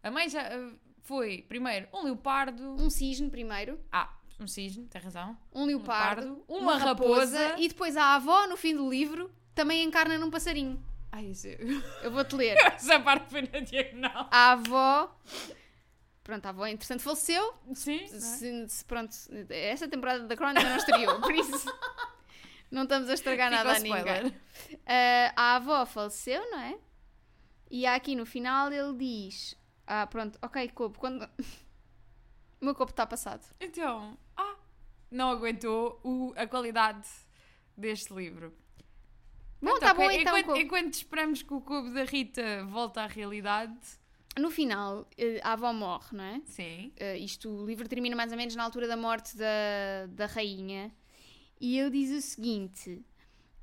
A 0.03 0.11
mãe 0.11 0.29
já 0.29 0.41
eh, 0.43 0.69
foi, 1.01 1.41
primeiro, 1.47 1.87
um 1.93 2.03
leopardo. 2.03 2.75
Um 2.79 2.89
cisne 2.91 3.27
primeiro, 3.29 3.79
Ah, 3.91 4.15
um 4.39 4.45
cisne, 4.47 4.85
tem 4.87 5.01
razão. 5.01 5.35
um 5.51 5.65
leopardo, 5.65 6.25
leopardo, 6.27 6.45
uma 6.47 6.77
raposa. 6.77 7.55
e 7.57 7.67
depois 7.67 7.97
a 7.97 8.15
avó, 8.15 8.45
no 8.47 8.55
fim 8.55 8.75
do 8.75 8.87
livro, 8.89 9.31
também 9.59 9.83
encarna 9.83 10.17
num 10.17 10.29
passarinho. 10.29 10.81
Ai, 11.11 11.25
isso... 11.25 11.47
Eu 12.01 12.11
vou-te 12.11 12.33
ler. 12.35 12.55
Essa 12.75 12.99
parte 12.99 13.29
foi 13.29 13.41
na 13.41 13.59
diagonal. 13.59 14.27
A 14.31 14.51
avó. 14.53 15.13
Pronto, 16.23 16.45
a 16.45 16.49
avó, 16.49 16.65
entretanto, 16.65 17.01
faleceu. 17.01 17.53
Sim. 17.73 18.07
Se, 18.07 18.67
se- 18.69 18.85
pronto, 18.85 19.13
esta 19.49 19.87
temporada 19.87 20.25
da 20.27 20.37
Crónica 20.37 20.63
não 20.69 20.77
estreou, 20.77 21.19
por 21.19 21.33
isso 21.33 21.65
não 22.71 22.83
estamos 22.83 23.09
a 23.09 23.13
estragar 23.15 23.49
nada 23.51 23.71
a 23.73 23.79
ninguém. 23.79 24.33
Ah, 24.85 25.33
a 25.35 25.55
avó 25.55 25.85
faleceu, 25.85 26.39
não 26.51 26.59
é? 26.59 26.77
E 27.69 27.85
aqui 27.85 28.15
no 28.15 28.25
final 28.25 28.71
ele 28.71 28.95
diz: 28.97 29.57
Ah, 29.87 30.05
pronto, 30.07 30.37
ok, 30.41 30.69
Cobo, 30.69 30.97
quando. 30.99 31.23
o 32.61 32.65
meu 32.65 32.75
copo 32.75 32.91
está 32.91 33.05
passado. 33.07 33.43
Então, 33.59 34.17
ah, 34.37 34.55
não 35.11 35.31
aguentou 35.31 35.99
o- 36.03 36.33
a 36.37 36.45
qualidade 36.47 37.07
deste 37.75 38.13
livro. 38.13 38.53
Bom, 39.61 39.77
tá 39.79 39.91
ok, 39.91 40.05
bom 40.05 40.11
então, 40.11 40.37
Enquanto, 40.37 40.45
Cobo. 40.45 40.57
enquanto 40.57 40.93
esperamos 40.93 41.41
que 41.43 41.53
o 41.53 41.61
cubo 41.61 41.91
da 41.93 42.03
Rita 42.03 42.63
volte 42.65 42.99
à 42.99 43.07
realidade, 43.07 43.77
No 44.37 44.49
final, 44.49 45.05
eh, 45.17 45.41
a 45.43 45.53
avó 45.53 45.73
morre, 45.73 46.15
não 46.15 46.23
é? 46.23 46.41
sim. 46.45 46.93
Uh, 47.01 47.17
isto, 47.17 47.49
o 47.49 47.65
livro 47.65 47.87
termina 47.89 48.15
mais 48.15 48.31
ou 48.31 48.37
menos 48.37 48.55
na 48.55 48.63
altura 48.63 48.87
da 48.87 48.95
morte 48.95 49.35
da, 49.35 50.05
da 50.09 50.27
rainha. 50.27 50.91
E 51.59 51.77
ele 51.77 51.89
diz 51.89 52.11
o 52.11 52.21
seguinte: 52.25 53.03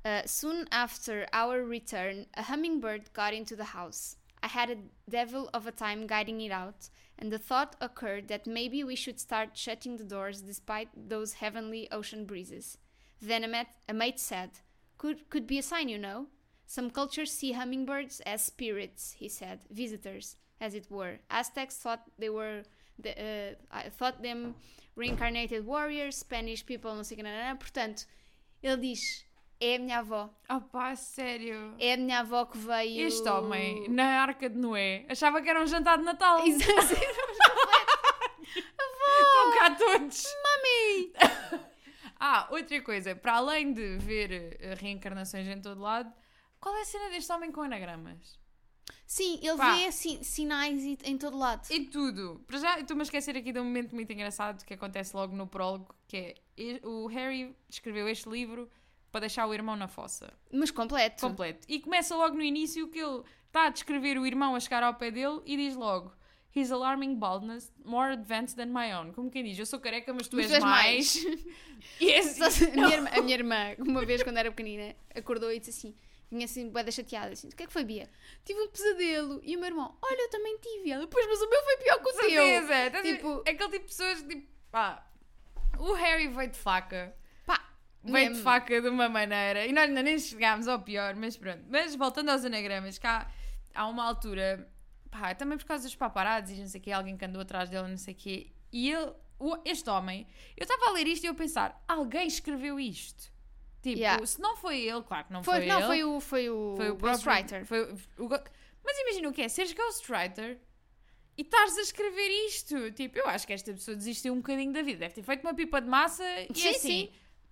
uh, 0.05 0.27
Soon 0.27 0.65
after 0.69 1.27
our 1.33 1.67
return, 1.67 2.27
a 2.35 2.43
hummingbird 2.43 3.09
got 3.15 3.33
into 3.33 3.55
the 3.55 3.63
house. 3.75 4.17
I 4.43 4.47
had 4.47 4.69
a 4.69 4.77
devil 5.09 5.49
of 5.51 5.67
a 5.67 5.71
time 5.71 6.05
guiding 6.05 6.41
it 6.41 6.51
out, 6.51 6.89
and 7.17 7.31
the 7.31 7.39
thought 7.39 7.75
occurred 7.81 8.27
that 8.27 8.45
maybe 8.45 8.83
we 8.83 8.95
should 8.95 9.19
start 9.19 9.57
shutting 9.57 9.97
the 9.97 10.03
doors 10.03 10.41
despite 10.41 10.89
those 10.95 11.33
heavenly 11.41 11.87
ocean 11.91 12.25
breezes. 12.25 12.77
Then 13.19 13.43
a 13.43 13.93
mate 13.93 14.19
said, 14.19 14.59
could, 14.97 15.29
could 15.29 15.47
be 15.47 15.59
a 15.59 15.63
sign, 15.63 15.89
you 15.89 15.97
know. 15.97 16.27
Some 16.65 16.89
cultures 16.89 17.31
see 17.31 17.53
hummingbirds 17.53 18.19
as 18.25 18.41
spirits, 18.43 19.15
he 19.17 19.29
said, 19.29 19.59
visitors, 19.71 20.35
as 20.59 20.73
it 20.73 20.87
were. 20.89 21.19
Aztecs 21.29 21.77
thought 21.77 22.01
they 22.19 22.29
were, 22.29 22.63
the, 22.99 23.55
uh, 23.71 23.89
thought 23.97 24.21
them 24.21 24.55
reincarnated 24.95 25.65
warriors, 25.65 26.17
Spanish 26.17 26.65
people, 26.65 26.93
não 26.93 27.03
sei 27.03 27.15
o 27.15 27.17
que, 27.17 27.23
não, 27.23 27.31
não. 27.31 27.55
portanto, 27.57 28.05
ele 28.61 28.77
diz, 28.77 28.99
é 29.61 29.75
a 29.75 29.79
minha 29.79 29.99
avó, 29.99 30.29
Oh 30.49 30.59
pá, 30.59 30.95
sério. 30.95 31.73
é 31.79 31.93
a 31.93 31.97
minha 31.97 32.19
avó 32.19 32.45
que 32.45 32.57
veio... 32.57 33.07
Este 33.07 33.29
homem, 33.29 33.87
na 33.89 34.21
Arca 34.23 34.49
de 34.49 34.57
Noé, 34.57 35.05
achava 35.07 35.41
que 35.41 35.49
era 35.49 35.61
um 35.61 35.67
jantar 35.67 35.97
de 35.99 36.03
Natal. 36.03 36.45
Exato. 36.45 36.93
Estão 39.19 39.51
cá 39.57 39.75
todos. 39.75 40.23
Mami! 40.43 41.13
Ah, 42.19 42.47
outra 42.51 42.81
coisa, 42.81 43.15
para 43.15 43.33
além 43.35 43.73
de 43.73 43.97
ver 43.97 44.57
eh, 44.59 44.73
reencarnações 44.79 45.47
em 45.47 45.61
todo 45.61 45.81
lado, 45.81 46.11
qual 46.59 46.75
é 46.75 46.81
a 46.81 46.85
cena 46.85 47.09
deste 47.09 47.31
homem 47.31 47.51
com 47.51 47.61
anagramas? 47.61 48.39
Sim, 49.05 49.39
ele 49.41 49.57
Pá. 49.57 49.75
vê 49.75 49.91
si- 49.91 50.23
sinais 50.23 50.83
e- 50.83 50.97
em 51.03 51.17
todo 51.17 51.37
lado. 51.37 51.65
Em 51.71 51.85
tudo. 51.85 52.43
Para 52.47 52.57
já, 52.59 52.79
estou-me 52.79 53.01
a 53.01 53.03
esquecer 53.03 53.37
aqui 53.37 53.51
de 53.51 53.59
um 53.59 53.63
momento 53.63 53.93
muito 53.95 54.11
engraçado 54.11 54.65
que 54.65 54.73
acontece 54.73 55.15
logo 55.15 55.35
no 55.35 55.47
prólogo, 55.47 55.93
que 56.07 56.17
é 56.17 56.35
e- 56.57 56.81
o 56.83 57.07
Harry 57.07 57.55
escreveu 57.69 58.07
este 58.09 58.27
livro 58.29 58.69
para 59.11 59.21
deixar 59.21 59.45
o 59.47 59.53
irmão 59.53 59.75
na 59.75 59.87
fossa. 59.87 60.33
Mas 60.51 60.71
completo. 60.71 61.21
Completo. 61.25 61.65
E 61.69 61.79
começa 61.79 62.15
logo 62.15 62.35
no 62.35 62.41
início 62.43 62.87
que 62.89 62.99
ele 62.99 63.23
está 63.45 63.67
a 63.67 63.69
descrever 63.69 64.17
o 64.17 64.25
irmão 64.25 64.55
a 64.55 64.59
chegar 64.59 64.83
ao 64.83 64.93
pé 64.95 65.11
dele 65.11 65.41
e 65.45 65.55
diz 65.55 65.75
logo 65.75 66.11
His 66.55 66.71
alarming 66.71 67.15
baldness, 67.19 67.71
more 67.85 68.11
advanced 68.13 68.55
than 68.57 68.67
my 68.71 68.91
own. 68.93 69.11
Como 69.13 69.29
quem 69.29 69.43
diz, 69.43 69.59
eu 69.59 69.65
sou 69.65 69.79
careca, 69.79 70.11
mas 70.13 70.27
tu 70.27 70.35
Mas 70.37 70.51
és, 70.51 70.63
mais. 70.63 71.15
e 72.01 72.11
é 72.11 72.21
se- 72.23 72.65
a, 72.65 72.71
minha 72.71 72.95
irmã, 72.95 73.09
a 73.13 73.21
minha 73.21 73.35
irmã, 73.37 73.75
uma 73.79 74.03
vez 74.05 74.23
quando 74.23 74.37
era 74.37 74.49
pequenina, 74.51 74.95
acordou 75.13 75.51
e 75.51 75.59
disse 75.59 75.69
assim: 75.71 75.95
vinha 76.31 76.45
assim, 76.45 76.67
boeda 76.69 76.89
chateada, 76.91 77.33
assim: 77.33 77.47
o 77.49 77.55
que 77.55 77.63
é 77.63 77.67
que 77.67 77.73
foi, 77.73 77.83
Bia? 77.83 78.09
Tive 78.43 78.59
um 78.59 78.67
pesadelo. 78.69 79.39
E 79.43 79.55
o 79.55 79.59
meu 79.59 79.67
irmão: 79.69 79.95
olha, 80.01 80.21
eu 80.21 80.29
também 80.29 80.57
tive. 80.57 80.89
Ela: 80.91 81.05
pois, 81.07 81.27
mas 81.27 81.39
o 81.41 81.49
meu 81.49 81.63
foi 81.63 81.77
pior 81.77 81.97
que 82.01 82.09
o 82.09 82.13
teu. 82.13 82.21
certeza. 82.29 82.67
Ver? 82.67 83.01
Tipo- 83.03 83.39
Aquele 83.41 83.57
tipo 83.57 83.71
de 83.71 83.79
pessoas, 83.79 84.23
tipo, 84.23 84.47
pá, 84.71 85.07
o 85.77 85.93
Harry 85.93 86.27
veio 86.27 86.49
de 86.49 86.57
faca. 86.57 87.15
Pá, 87.45 87.69
Veio 88.03 88.33
de 88.33 88.41
faca 88.41 88.81
de 88.81 88.89
uma 88.89 89.07
maneira. 89.09 89.67
E 89.67 89.71
nós 89.71 89.83
ainda 89.89 90.01
nem 90.01 90.17
chegámos 90.17 90.67
ao 90.67 90.79
pior, 90.79 91.13
mas 91.15 91.37
pronto. 91.37 91.63
Mas 91.69 91.93
voltando 91.93 92.29
aos 92.29 92.43
anagramas, 92.43 92.97
cá 92.97 93.29
há 93.75 93.85
uma 93.85 94.03
altura, 94.05 94.67
pá, 95.19 95.35
também 95.35 95.57
por 95.57 95.65
causa 95.65 95.83
dos 95.83 95.95
paparazzi 95.95 96.55
e 96.55 96.59
não 96.59 96.67
sei 96.67 96.79
o 96.79 96.83
quê, 96.83 96.91
alguém 96.91 97.17
que 97.17 97.25
andou 97.25 97.41
atrás 97.41 97.69
dele, 97.69 97.87
não 97.87 97.97
sei 97.97 98.13
o 98.13 98.17
quê. 98.17 98.47
E 98.71 98.91
ele, 98.91 99.11
o- 99.39 99.57
este 99.65 99.89
homem, 99.89 100.27
eu 100.55 100.63
estava 100.63 100.87
a 100.89 100.91
ler 100.93 101.07
isto 101.07 101.23
e 101.23 101.27
eu 101.27 101.31
a 101.33 101.35
pensar, 101.35 101.83
alguém 101.87 102.27
escreveu 102.27 102.79
isto. 102.79 103.31
Tipo, 103.81 103.99
Yeah. 103.99 104.25
se 104.25 104.41
não 104.41 104.57
foi 104.57 104.79
ele, 104.81 105.01
claro 105.03 105.25
que 105.27 105.33
não 105.33 105.43
Foi, 105.43 105.57
foi, 105.59 105.65
não, 105.67 105.77
ele. 105.79 105.85
foi 105.87 106.03
o, 106.03 106.19
foi 106.19 106.49
o, 106.49 106.73
Foi 106.75 106.89
o 106.89 106.95
Ghostwriter. 106.95 107.65
foi 107.65 107.83
o 108.17 108.29
Mas 108.83 108.97
imagina 108.99 109.29
o 109.29 109.33
que 109.33 109.41
é, 109.41 109.47
seres 109.49 109.71
ghostwriter 109.73 110.59
e 111.37 111.41
estares 111.43 111.77
a 111.77 111.81
escrever 111.81 112.27
isto. 112.47 112.91
Tipo, 112.91 113.19
eu 113.19 113.27
acho 113.27 113.45
que 113.45 113.53
esta 113.53 113.71
pessoa 113.71 113.95
desistiu 113.95 114.33
um 114.33 114.37
bocadinho 114.37 114.73
da 114.73 114.81
vida. 114.81 114.99
Deve 114.99 115.13
ter 115.13 115.23
feito 115.23 115.41
uma 115.43 115.53
pipa 115.53 115.79
de 115.79 115.87
massa 115.87 116.23
e 116.49 116.53
Sim, 116.55 116.69
assim. 116.69 116.79
sim. 116.79 117.11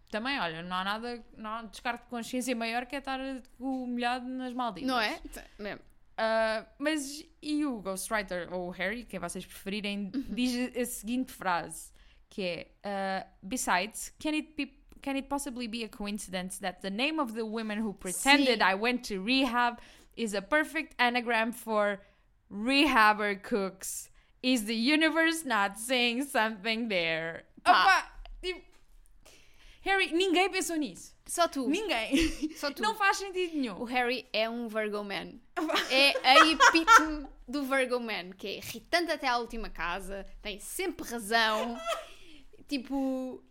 Também, 0.09 0.39
olha, 0.39 0.61
não 0.63 0.75
há 0.75 0.83
nada, 0.83 1.23
não 1.37 1.49
há 1.49 1.61
descarte 1.63 2.03
de 2.05 2.09
consciência 2.09 2.55
maior 2.55 2.85
que 2.85 2.95
é 2.95 2.99
estar 2.99 3.19
com 3.57 3.83
o 3.83 3.87
molhado 3.87 4.27
nas 4.27 4.53
Maldivas. 4.53 4.87
Não 4.89 4.99
é? 4.99 5.19
Mesmo. 5.59 5.81
Ah, 6.17 6.65
mas 6.79 7.25
e 7.41 7.65
o 7.65 7.81
Ghostwriter, 7.81 8.53
ou 8.53 8.67
o 8.67 8.71
Harry, 8.71 9.03
quem 9.03 9.19
vocês 9.19 9.45
preferirem, 9.45 10.11
diz 10.29 10.75
a 10.75 10.85
seguinte 10.85 11.31
frase, 11.31 11.91
que 12.29 12.41
é 12.41 12.67
ah, 12.83 13.27
Besides, 13.41 14.13
can 14.19 14.33
it 14.33 14.53
be 14.55 14.85
can 15.01 15.15
it 15.17 15.29
possibly 15.29 15.67
be 15.67 15.83
a 15.83 15.89
coincidence 15.89 16.59
that 16.59 16.81
the 16.81 16.89
name 16.89 17.19
of 17.19 17.35
the 17.35 17.45
woman 17.45 17.77
who 17.77 17.93
pretended 17.93 18.59
Sim. 18.59 18.65
I 18.65 18.73
went 18.73 19.03
to 19.09 19.21
rehab 19.21 19.79
is 20.17 20.33
a 20.33 20.41
perfect 20.41 20.95
anagram 20.97 21.51
for 21.51 22.01
rehabber 22.51 23.41
cooks? 23.43 24.09
Is 24.41 24.65
the 24.65 24.75
universe 24.75 25.45
not 25.45 25.77
saying 25.77 26.23
something 26.23 26.87
there? 26.87 27.43
Pá. 27.63 27.71
Opa, 27.71 28.03
tipo, 28.41 28.61
Harry, 29.81 30.07
ninguém 30.11 30.49
pensou 30.49 30.77
nisso. 30.77 31.14
Só 31.27 31.47
tu. 31.47 31.67
Ninguém. 31.67 32.51
Só 32.55 32.71
tu. 32.71 32.81
Não 32.81 32.95
faz 32.95 33.17
sentido 33.17 33.55
nenhum. 33.57 33.79
O 33.81 33.83
Harry 33.85 34.27
é 34.31 34.49
um 34.49 34.67
Virgo 34.67 35.03
Man. 35.03 35.33
É 35.89 36.13
a 36.27 36.47
epítome 36.47 37.27
do 37.47 37.63
Virgo 37.63 37.99
Man, 37.99 38.31
que 38.37 38.47
é 38.47 38.57
irritante 38.57 39.11
até 39.11 39.27
à 39.27 39.37
última 39.37 39.69
casa, 39.69 40.25
tem 40.41 40.59
sempre 40.59 41.07
razão. 41.09 41.77
tipo, 42.67 43.43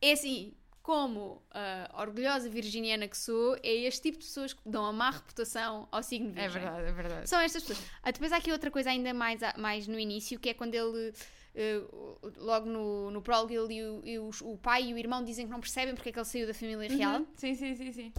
é 0.00 0.12
assim, 0.12 0.54
como 0.82 1.42
a 1.50 1.90
orgulhosa 2.02 2.48
virginiana 2.48 3.06
que 3.06 3.16
sou, 3.16 3.56
é 3.62 3.72
este 3.74 4.02
tipo 4.02 4.18
de 4.18 4.24
pessoas 4.24 4.52
que 4.52 4.60
dão 4.66 4.84
a 4.84 4.92
má 4.92 5.10
reputação 5.10 5.86
ao 5.92 6.02
signo 6.02 6.30
É 6.30 6.42
virgem. 6.48 6.62
verdade, 6.62 6.88
é 6.88 6.92
verdade. 6.92 7.28
São 7.28 7.40
estas 7.40 7.62
pessoas. 7.62 7.86
Ah, 8.02 8.10
depois 8.10 8.32
há 8.32 8.36
aqui 8.38 8.50
outra 8.50 8.70
coisa 8.70 8.90
ainda 8.90 9.12
mais, 9.12 9.42
a- 9.42 9.54
mais 9.58 9.86
no 9.86 9.98
início, 9.98 10.38
que 10.40 10.48
é 10.48 10.54
quando 10.54 10.74
ele, 10.74 11.12
eh, 11.54 11.80
logo 12.36 12.66
no, 12.66 13.10
no 13.10 13.22
prólogo, 13.22 13.52
ele 13.52 13.74
e, 13.74 13.82
o, 13.84 14.02
e 14.06 14.18
os- 14.18 14.40
o 14.40 14.56
pai 14.56 14.84
e 14.88 14.94
o 14.94 14.98
irmão 14.98 15.24
dizem 15.24 15.46
que 15.46 15.52
não 15.52 15.60
percebem 15.60 15.94
porque 15.94 16.08
é 16.10 16.12
que 16.12 16.18
ele 16.18 16.26
saiu 16.26 16.46
da 16.46 16.54
família 16.54 16.88
real. 16.88 17.20
Uhum. 17.20 17.26
Sim, 17.36 17.54
sim, 17.54 17.74
sim, 17.74 17.92
sim. 17.92 18.12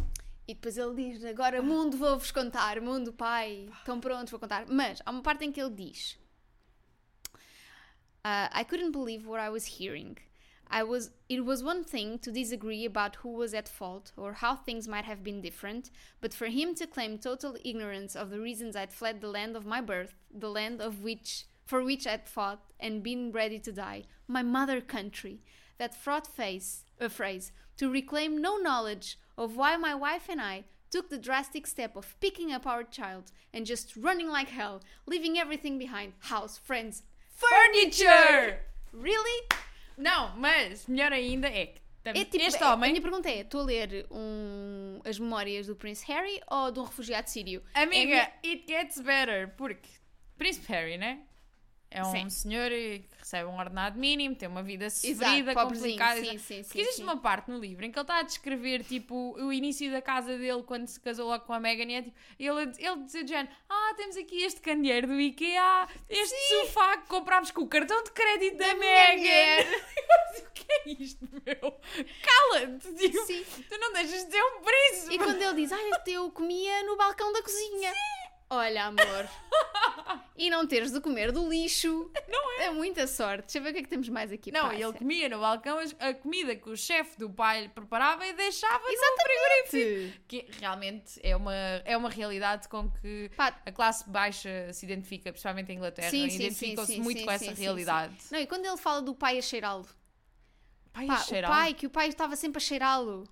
E 0.47 0.53
depois 0.53 0.77
ele 0.77 0.95
diz: 0.95 1.23
Agora, 1.23 1.61
mundo, 1.61 1.95
vou-vos 1.97 2.31
contar. 2.31 2.81
Mundo, 2.81 3.13
pai, 3.13 3.69
estão 3.79 4.00
prontos, 4.00 4.31
vou 4.31 4.39
contar. 4.39 4.65
Mas 4.67 5.01
há 5.05 5.11
uma 5.11 5.21
parte 5.21 5.45
em 5.45 5.51
que 5.51 5.61
ele 5.61 5.69
diz: 5.73 6.17
"Uh, 8.25 8.50
I 8.53 8.63
couldn't 8.63 8.91
believe 8.91 9.25
what 9.27 9.39
I 9.41 9.50
was 9.50 9.79
hearing. 9.79 10.17
I 10.73 10.83
was, 10.83 11.11
it 11.27 11.41
was 11.41 11.61
one 11.61 11.83
thing 11.83 12.17
to 12.19 12.31
disagree 12.31 12.85
about 12.85 13.17
who 13.17 13.29
was 13.33 13.53
at 13.53 13.67
fault 13.67 14.13
or 14.15 14.35
how 14.41 14.55
things 14.55 14.88
might 14.88 15.03
have 15.03 15.21
been 15.21 15.41
different, 15.41 15.91
but 16.21 16.33
for 16.33 16.47
him 16.47 16.73
to 16.75 16.88
claim 16.88 17.17
total 17.17 17.57
ignorance 17.65 18.15
of 18.15 18.29
the 18.29 18.39
reasons 18.39 18.75
I'd 18.77 18.93
fled 18.93 19.19
the 19.19 19.27
land 19.27 19.57
of 19.57 19.65
my 19.65 19.81
birth, 19.81 20.13
the 20.33 20.50
land 20.50 20.79
of 20.81 21.03
which 21.03 21.45
for 21.71 21.81
which 21.85 22.05
I'd 22.05 22.27
fought 22.27 22.59
and 22.81 23.01
been 23.01 23.31
ready 23.31 23.57
to 23.59 23.71
die, 23.71 24.03
my 24.27 24.43
mother 24.43 24.81
country, 24.81 25.39
that 25.77 25.95
fraught 25.95 26.27
face, 26.27 26.83
a 26.99 27.07
phrase, 27.07 27.53
to 27.77 27.89
reclaim 27.89 28.41
no 28.41 28.57
knowledge 28.57 29.17
of 29.37 29.55
why 29.55 29.77
my 29.77 29.95
wife 29.95 30.27
and 30.29 30.41
I 30.41 30.65
took 30.89 31.09
the 31.09 31.17
drastic 31.17 31.65
step 31.65 31.95
of 31.95 32.19
picking 32.19 32.51
up 32.51 32.67
our 32.67 32.83
child 32.83 33.31
and 33.53 33.65
just 33.65 33.95
running 33.95 34.27
like 34.27 34.49
hell, 34.49 34.81
leaving 35.05 35.37
everything 35.37 35.79
behind 35.79 36.11
house, 36.19 36.57
friends, 36.57 37.03
Furniture! 37.43 38.59
Really? 38.91 39.47
Não, 39.97 40.35
mas 40.35 40.85
melhor 40.87 41.13
ainda 41.13 41.47
é 41.47 41.67
que 41.67 41.81
É 42.03 42.25
tipo, 42.25 42.43
este 42.43 42.61
é- 42.61 42.65
A 42.67 42.73
homem, 42.73 42.91
minha 42.91 43.01
pergunta 43.01 43.29
é: 43.29 43.41
estou 43.41 43.61
a 43.61 43.63
ler 43.63 44.05
um, 44.11 44.99
as 45.05 45.17
memórias 45.17 45.67
do 45.67 45.75
Prince 45.75 46.03
Harry 46.07 46.41
ou 46.47 46.69
de 46.71 46.79
um 46.79 46.83
refugiado 46.83 47.29
sírio? 47.29 47.63
amiga, 47.73 48.15
É 48.15 48.33
it 48.43 48.65
gets 48.67 48.99
better, 48.99 49.47
porque 49.55 49.87
Príncipe 50.37 50.67
Harry, 50.73 50.97
né? 50.97 51.21
É 51.93 52.01
um 52.05 52.12
Sim. 52.12 52.29
senhor 52.29 52.69
que 52.69 53.03
recebe 53.19 53.50
um 53.50 53.57
ordenado 53.60 54.00
mínimo, 54.00 54.33
tem 54.33 54.48
uma 54.48 54.63
vida 54.63 54.89
sofrida, 54.89 55.53
pobrezinho, 55.53 56.00
complicada. 56.00 56.21
sim, 56.21 56.38
sim, 56.38 56.63
Porque 56.63 56.77
sim, 56.77 56.79
existe 56.79 56.95
sim. 56.98 57.03
uma 57.03 57.17
parte 57.17 57.51
no 57.51 57.60
livro 57.60 57.86
em 57.86 57.91
que 57.91 58.00
ele 58.00 58.03
está 58.03 58.19
a 58.19 58.24
descrever 58.24 58.83
tipo, 58.86 59.36
o 59.38 59.51
início 59.51 59.91
da 59.91 60.01
casa 60.01 60.38
dele 60.38 60.63
quando 60.63 60.88
se 60.88 60.98
casou 61.01 61.27
logo 61.27 61.43
com 61.43 61.51
a 61.51 61.60
Megan 61.60 61.91
e 61.91 61.95
é, 61.95 62.01
tipo, 62.01 62.17
ele, 62.39 62.62
ele 62.79 63.03
diz 63.03 63.12
de 63.12 63.27
género, 63.27 63.53
ah, 63.69 63.93
temos 63.98 64.15
aqui 64.15 64.41
este 64.41 64.62
candeeiro 64.62 65.07
do 65.07 65.19
IKEA, 65.19 65.88
este 66.10 66.36
sofá 66.48 66.98
que 66.98 67.07
comprámos 67.07 67.51
com 67.51 67.62
o 67.62 67.67
cartão 67.67 68.01
de 68.03 68.12
crédito 68.12 68.57
da, 68.57 68.67
Da 68.67 68.75
Megan. 68.75 69.69
o 70.48 70.51
que 70.53 70.65
é 70.71 70.89
isto, 71.03 71.27
meu? 71.29 71.79
Cala-te, 72.24 72.93
tipo, 72.95 73.25
Sim. 73.25 73.43
tu 73.69 73.77
não 73.77 73.91
deixas 73.91 74.24
de 74.25 74.31
ser 74.31 74.41
um 74.41 74.62
príncipe. 74.62 75.15
E 75.15 75.17
quando 75.17 75.41
ele 75.41 75.55
diz: 75.55 75.71
Ah, 75.74 76.01
eu 76.07 76.31
comia 76.31 76.83
no 76.83 76.95
balcão 76.95 77.33
da 77.33 77.43
cozinha. 77.43 77.91
Olha, 78.53 78.88
amor. 78.88 79.29
e 80.36 80.50
não 80.50 80.67
teres 80.67 80.91
de 80.91 81.00
comer 81.00 81.31
do 81.31 81.48
lixo. 81.48 82.12
Não 82.27 82.60
é? 82.60 82.70
muita 82.70 83.08
sorte. 83.08 83.43
Deixa 83.43 83.60
eu 83.60 83.63
ver 83.63 83.70
o 83.70 83.74
que 83.74 83.79
é 83.79 83.84
que 83.84 83.89
temos 83.89 84.10
mais 84.10 84.29
aqui. 84.29 84.51
Não, 84.51 84.74
e 84.74 84.81
ele 84.81 84.91
comia 84.91 85.29
no 85.29 85.39
balcão 85.39 85.79
a 86.00 86.13
comida 86.13 86.53
que 86.55 86.70
o 86.70 86.75
chefe 86.75 87.17
do 87.17 87.29
pai 87.29 87.62
lhe 87.62 87.70
preparava 87.70 88.25
e 88.27 88.34
deixava 88.34 88.84
no 88.84 88.89
Exatamente. 88.89 90.22
que 90.27 90.48
realmente 90.60 91.20
é 91.24 91.34
uma, 91.36 91.55
é 91.55 91.96
uma 91.96 92.10
realidade 92.10 92.67
com 92.67 92.91
que 92.91 93.31
Pá, 93.38 93.55
a 93.65 93.72
classe 93.72 94.10
baixa 94.10 94.72
se 94.74 94.86
identifica, 94.86 95.31
principalmente 95.31 95.72
em 95.72 95.77
Inglaterra, 95.77 96.10
Sim, 96.10 96.29
sim, 96.29 96.38
sim, 96.38 96.43
identificam-se 96.46 96.93
sim, 96.93 97.01
muito 97.01 97.20
sim, 97.20 97.25
com 97.25 97.38
sim, 97.38 97.46
essa 97.46 97.55
sim, 97.55 97.62
realidade. 97.62 98.13
Não, 98.31 98.39
e 98.39 98.48
quando 98.48 98.65
ele 98.65 98.77
fala 98.77 99.01
do 99.01 99.15
pai 99.15 99.38
a 99.38 99.41
cheirá-lo? 99.41 99.88
Pai, 100.91 101.08
Pá, 101.08 101.15
a 101.15 101.22
o 101.22 101.24
cheirar. 101.24 101.51
pai, 101.51 101.74
que 101.74 101.88
o 101.88 101.89
pai 101.89 102.10
estava 102.10 102.36
sempre 102.36 102.58
a 102.58 102.62
cheirá-lo. 102.62 103.24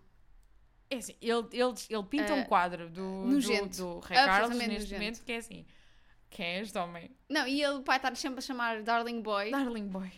É 0.91 0.97
assim, 0.97 1.15
ele, 1.21 1.47
ele, 1.51 1.73
ele 1.89 2.03
pinta 2.03 2.33
um 2.33 2.41
Ah, 2.41 2.45
quadro 2.45 2.89
do, 2.89 3.39
do, 3.39 3.69
do 3.69 3.99
Rei 3.99 4.17
Carlos 4.17 4.57
neste 4.57 4.93
momento 4.93 5.23
que 5.23 5.31
é 5.31 5.37
assim: 5.37 5.65
quem 6.29 6.45
é 6.45 6.61
este 6.61 6.77
homem? 6.77 7.11
Não, 7.29 7.47
e 7.47 7.61
ele, 7.61 7.75
o 7.75 7.83
pai 7.83 7.97
está 7.97 8.13
sempre 8.15 8.39
a 8.39 8.41
chamar 8.41 8.81
Darling 8.83 9.21
Boy. 9.21 9.51
Darling 9.51 9.87
boy. 9.87 10.11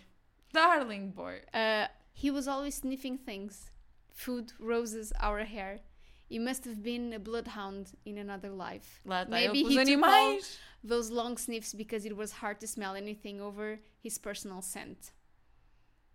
Darling 0.54 1.10
boy. 1.10 1.42
Uh, 1.54 1.88
he 2.14 2.32
was 2.32 2.48
always 2.48 2.76
sniffing 2.76 3.18
things. 3.18 3.72
Food, 4.14 4.54
roses, 4.60 5.12
our 5.22 5.44
hair. 5.44 5.82
He 6.30 6.40
must 6.40 6.66
have 6.66 6.82
been 6.82 7.14
a 7.14 7.20
bloodhound 7.20 7.92
in 8.06 8.18
another 8.18 8.52
life. 8.52 9.02
Lá 9.06 9.24
está 9.24 9.30
Maybe 9.30 9.64
he 9.64 9.76
took 9.76 9.80
animais. 9.80 10.58
Those 10.84 11.12
long 11.12 11.38
sniffs 11.38 11.74
because 11.74 12.06
it 12.06 12.16
was 12.16 12.32
hard 12.32 12.60
to 12.62 12.68
smell 12.68 12.96
anything 12.96 13.42
over 13.42 13.80
his 14.02 14.18
personal 14.18 14.62
scent. 14.62 15.12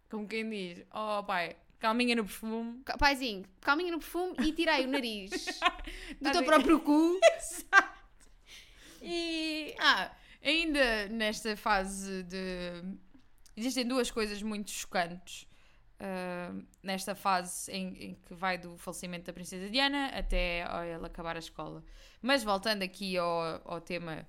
Como 0.08 0.26
quem 0.26 0.48
diz, 0.50 0.84
oh 0.92 1.22
pai, 1.26 1.56
calminha 1.86 2.16
no 2.16 2.24
perfume. 2.24 2.82
Paizinho, 2.98 3.44
calminha 3.60 3.92
no 3.92 3.98
perfume 3.98 4.34
e 4.40 4.52
tirei 4.52 4.84
o 4.84 4.88
nariz 4.88 5.30
do 6.20 6.32
teu 6.32 6.44
próprio 6.44 6.80
cu. 6.80 7.18
E 9.08 9.76
ah, 9.78 10.10
ainda 10.42 11.06
nesta 11.08 11.56
fase 11.56 12.24
de. 12.24 12.82
Existem 13.56 13.86
duas 13.86 14.10
coisas 14.10 14.42
muito 14.42 14.70
chocantes 14.70 15.46
ah, 16.00 16.52
nesta 16.82 17.14
fase 17.14 17.70
em, 17.70 17.88
em 18.02 18.14
que 18.14 18.34
vai 18.34 18.58
do 18.58 18.76
falecimento 18.78 19.26
da 19.26 19.32
Princesa 19.32 19.70
Diana 19.70 20.06
até 20.08 20.60
ela 20.90 21.06
acabar 21.06 21.36
a 21.36 21.38
escola. 21.38 21.84
Mas 22.20 22.42
voltando 22.42 22.82
aqui 22.82 23.16
ao, 23.16 23.62
ao 23.64 23.80
tema 23.80 24.26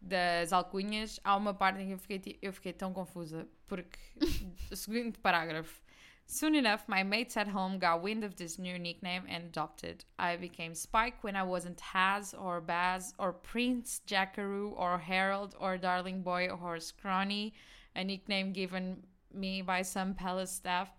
das 0.00 0.52
alcunhas, 0.52 1.18
há 1.24 1.34
uma 1.34 1.54
parte 1.54 1.80
em 1.80 1.88
que 1.88 1.94
eu 1.94 1.98
fiquei, 1.98 2.38
eu 2.40 2.52
fiquei 2.52 2.72
tão 2.72 2.92
confusa 2.92 3.48
porque 3.66 3.98
o 4.70 4.76
seguinte 4.76 5.18
parágrafo. 5.18 5.82
Soon 6.32 6.54
enough, 6.54 6.84
my 6.86 7.02
mates 7.02 7.36
at 7.36 7.48
home 7.48 7.80
got 7.80 8.02
wind 8.02 8.22
of 8.22 8.36
this 8.36 8.56
new 8.56 8.78
nickname 8.78 9.24
and 9.28 9.46
adopted. 9.46 10.04
I 10.16 10.36
became 10.36 10.76
Spike 10.76 11.24
when 11.24 11.34
I 11.34 11.42
wasn't 11.42 11.80
Haz 11.80 12.34
or 12.34 12.60
Baz 12.60 13.14
or 13.18 13.32
Prince 13.32 14.00
Jackaroo 14.06 14.68
or 14.76 14.96
Harold 14.96 15.56
or 15.58 15.76
Darling 15.76 16.22
Boy 16.22 16.48
or 16.48 16.78
Scrawny, 16.78 17.52
a 17.96 18.04
nickname 18.04 18.52
given 18.52 19.02
me 19.34 19.60
by 19.60 19.82
some 19.82 20.14
palace 20.14 20.52
staff. 20.52 20.92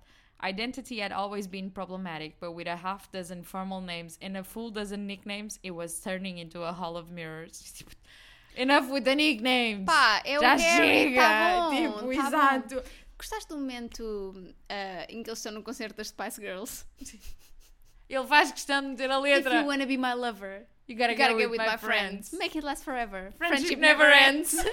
Identity 0.44 1.00
had 1.00 1.14
always 1.14 1.48
been 1.48 1.70
problematic, 1.72 2.36
but 2.42 2.52
with 2.52 2.68
a 2.68 2.76
half 2.76 3.10
dozen 3.10 3.44
formal 3.44 3.80
names 3.80 4.18
and 4.22 4.36
a 4.36 4.44
full 4.44 4.70
dozen 4.70 5.08
nicknames, 5.08 5.60
it 5.64 5.72
was 5.72 5.98
turning 6.02 6.40
into 6.40 6.64
a 6.64 6.74
hall 6.74 6.98
of 6.98 7.10
mirrors. 7.10 7.82
Enough 8.58 8.90
with 8.90 9.06
the 9.06 9.16
nicknames! 9.16 9.88
Pá, 9.88 10.22
o 10.26 10.42
Já 10.42 10.58
Harry, 10.58 11.14
chega! 11.14 11.22
tá 11.22 11.70
bom, 11.70 11.70
tipo, 11.72 12.16
tá 12.16 12.60
bom. 12.70 12.84
Gostaste 13.22 13.50
do 13.50 13.58
momento 13.60 14.34
ah, 14.68 15.06
em 15.08 15.22
que 15.22 15.30
eles 15.30 15.38
estão 15.38 15.52
no 15.52 15.62
concerto 15.62 15.96
das 15.98 16.08
Spice 16.08 16.42
Girls? 16.42 16.86
Ele 18.10 18.26
faz 18.26 18.52
questão 18.52 18.82
de 18.82 18.88
meter 18.88 19.12
a 19.12 19.18
If 19.20 19.24
letra. 19.24 19.56
you 19.62 19.68
wanna 19.68 19.86
be 19.86 19.96
my 19.96 20.16
lover, 20.16 20.66
You 20.88 20.98
gotta, 20.98 21.12
you 21.12 21.18
gotta 21.20 21.34
go 21.34 21.38
with, 21.38 21.52
with 21.52 21.60
my, 21.60 21.68
my 21.74 21.78
friends. 21.78 22.30
friends. 22.30 22.40
Make 22.40 22.58
it 22.58 22.66
last 22.66 22.84
forever. 22.84 23.32
Friendship 23.38 23.76
never 23.76 24.12
ends. 24.12 24.56
Como 24.58 24.66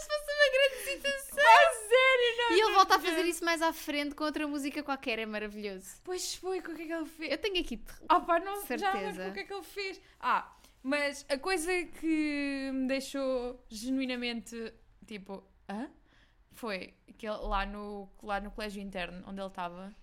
se 0.00 0.06
fosse 0.08 0.32
uma 0.32 0.48
grande 0.54 0.76
citação. 0.84 1.44
A 1.44 1.72
sério, 1.74 2.36
não 2.38 2.52
E 2.56 2.60
ele 2.62 2.72
volta 2.72 2.96
a 2.96 2.98
fazer 2.98 3.24
isso 3.26 3.44
mais 3.44 3.60
à 3.60 3.74
frente 3.74 4.14
com 4.14 4.24
outra 4.24 4.48
música 4.48 4.82
qualquer, 4.82 5.18
é 5.18 5.26
maravilhoso. 5.26 5.86
Pois 6.02 6.34
foi, 6.34 6.62
com 6.62 6.72
o 6.72 6.74
que 6.74 6.80
é 6.82 6.86
que 6.86 6.92
ele 6.94 7.04
fez? 7.04 7.30
Eu 7.30 7.36
tenho 7.36 7.60
aqui. 7.60 7.78
Ah 8.08 8.20
pá, 8.20 8.40
não 8.40 8.54
já 8.66 8.90
lembro 8.94 9.12
Certeza. 9.12 9.28
o 9.28 9.32
que 9.34 9.40
é 9.40 9.44
que 9.44 9.52
ele 9.52 9.62
fez. 9.62 10.00
Ah, 10.18 10.50
mas 10.82 11.26
a 11.28 11.36
coisa 11.38 11.70
que 12.00 12.70
me 12.72 12.88
deixou 12.88 13.62
genuinamente 13.68 14.72
tipo, 15.06 15.42
hã? 15.68 15.88
Foi 16.52 16.94
que 17.18 17.26
ele, 17.26 17.36
lá, 17.38 17.64
no, 17.66 18.08
lá 18.22 18.40
no 18.40 18.50
colégio 18.50 18.82
interno 18.82 19.22
onde 19.26 19.40
ele 19.40 19.46
estava, 19.48 19.94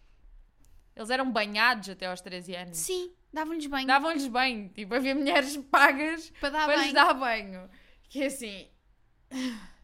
eles 0.95 1.09
eram 1.09 1.31
banhados 1.31 1.89
até 1.89 2.07
aos 2.07 2.21
13 2.21 2.55
anos. 2.55 2.77
Sim, 2.77 3.13
davam-lhes 3.31 3.67
banho. 3.67 3.87
Davam-lhes 3.87 4.27
banho, 4.27 4.69
tipo, 4.69 4.93
havia 4.95 5.13
mulheres 5.15 5.55
pagas 5.71 6.29
para 6.39 6.49
dar 6.49 6.65
para 6.65 6.83
lhes 6.83 6.93
dar 6.93 7.13
banho. 7.13 7.69
Que 8.09 8.23
é 8.23 8.25
assim, 8.27 8.67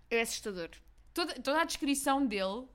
É 0.09 0.21
assustador. 0.21 0.69
toda, 1.13 1.33
toda 1.35 1.61
a 1.61 1.65
descrição 1.65 2.25
dele, 2.25 2.67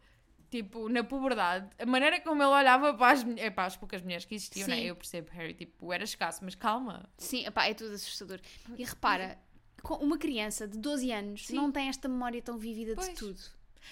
tipo, 0.51 0.89
na 0.89 1.03
puberdade, 1.03 1.69
a 1.79 1.87
maneira 1.87 2.21
como 2.21 2.43
ele 2.43 2.51
olhava 2.53 2.95
para 2.95 3.13
as, 3.13 3.25
eh, 3.37 3.51
para 3.51 3.65
as 3.67 3.77
poucas 3.77 4.03
mulheres 4.03 4.25
que 4.25 4.35
existiam, 4.37 4.65
Sim. 4.67 4.71
né? 4.71 4.83
eu 4.85 4.95
percebo, 4.97 5.31
Harry, 5.33 5.55
tipo, 5.55 5.93
era 5.93 6.05
escasso, 6.05 6.45
mas 6.45 6.55
calma. 6.55 7.09
Sim, 7.19 7.45
epá, 7.47 7.67
é 7.67 7.75
tudo 7.75 7.95
assustador. 7.95 8.41
E 8.79 8.85
repara, 8.85 9.37
uma 10.01 10.19
criança 10.19 10.67
de 10.69 10.79
12 10.79 11.11
anos 11.13 11.47
Sim. 11.47 11.57
não 11.57 11.71
tem 11.73 11.89
esta 11.89 12.09
memória 12.09 12.41
tão 12.43 12.59
vívida 12.59 12.95
Pois. 12.95 13.09
de 13.09 13.15
tudo. 13.15 13.41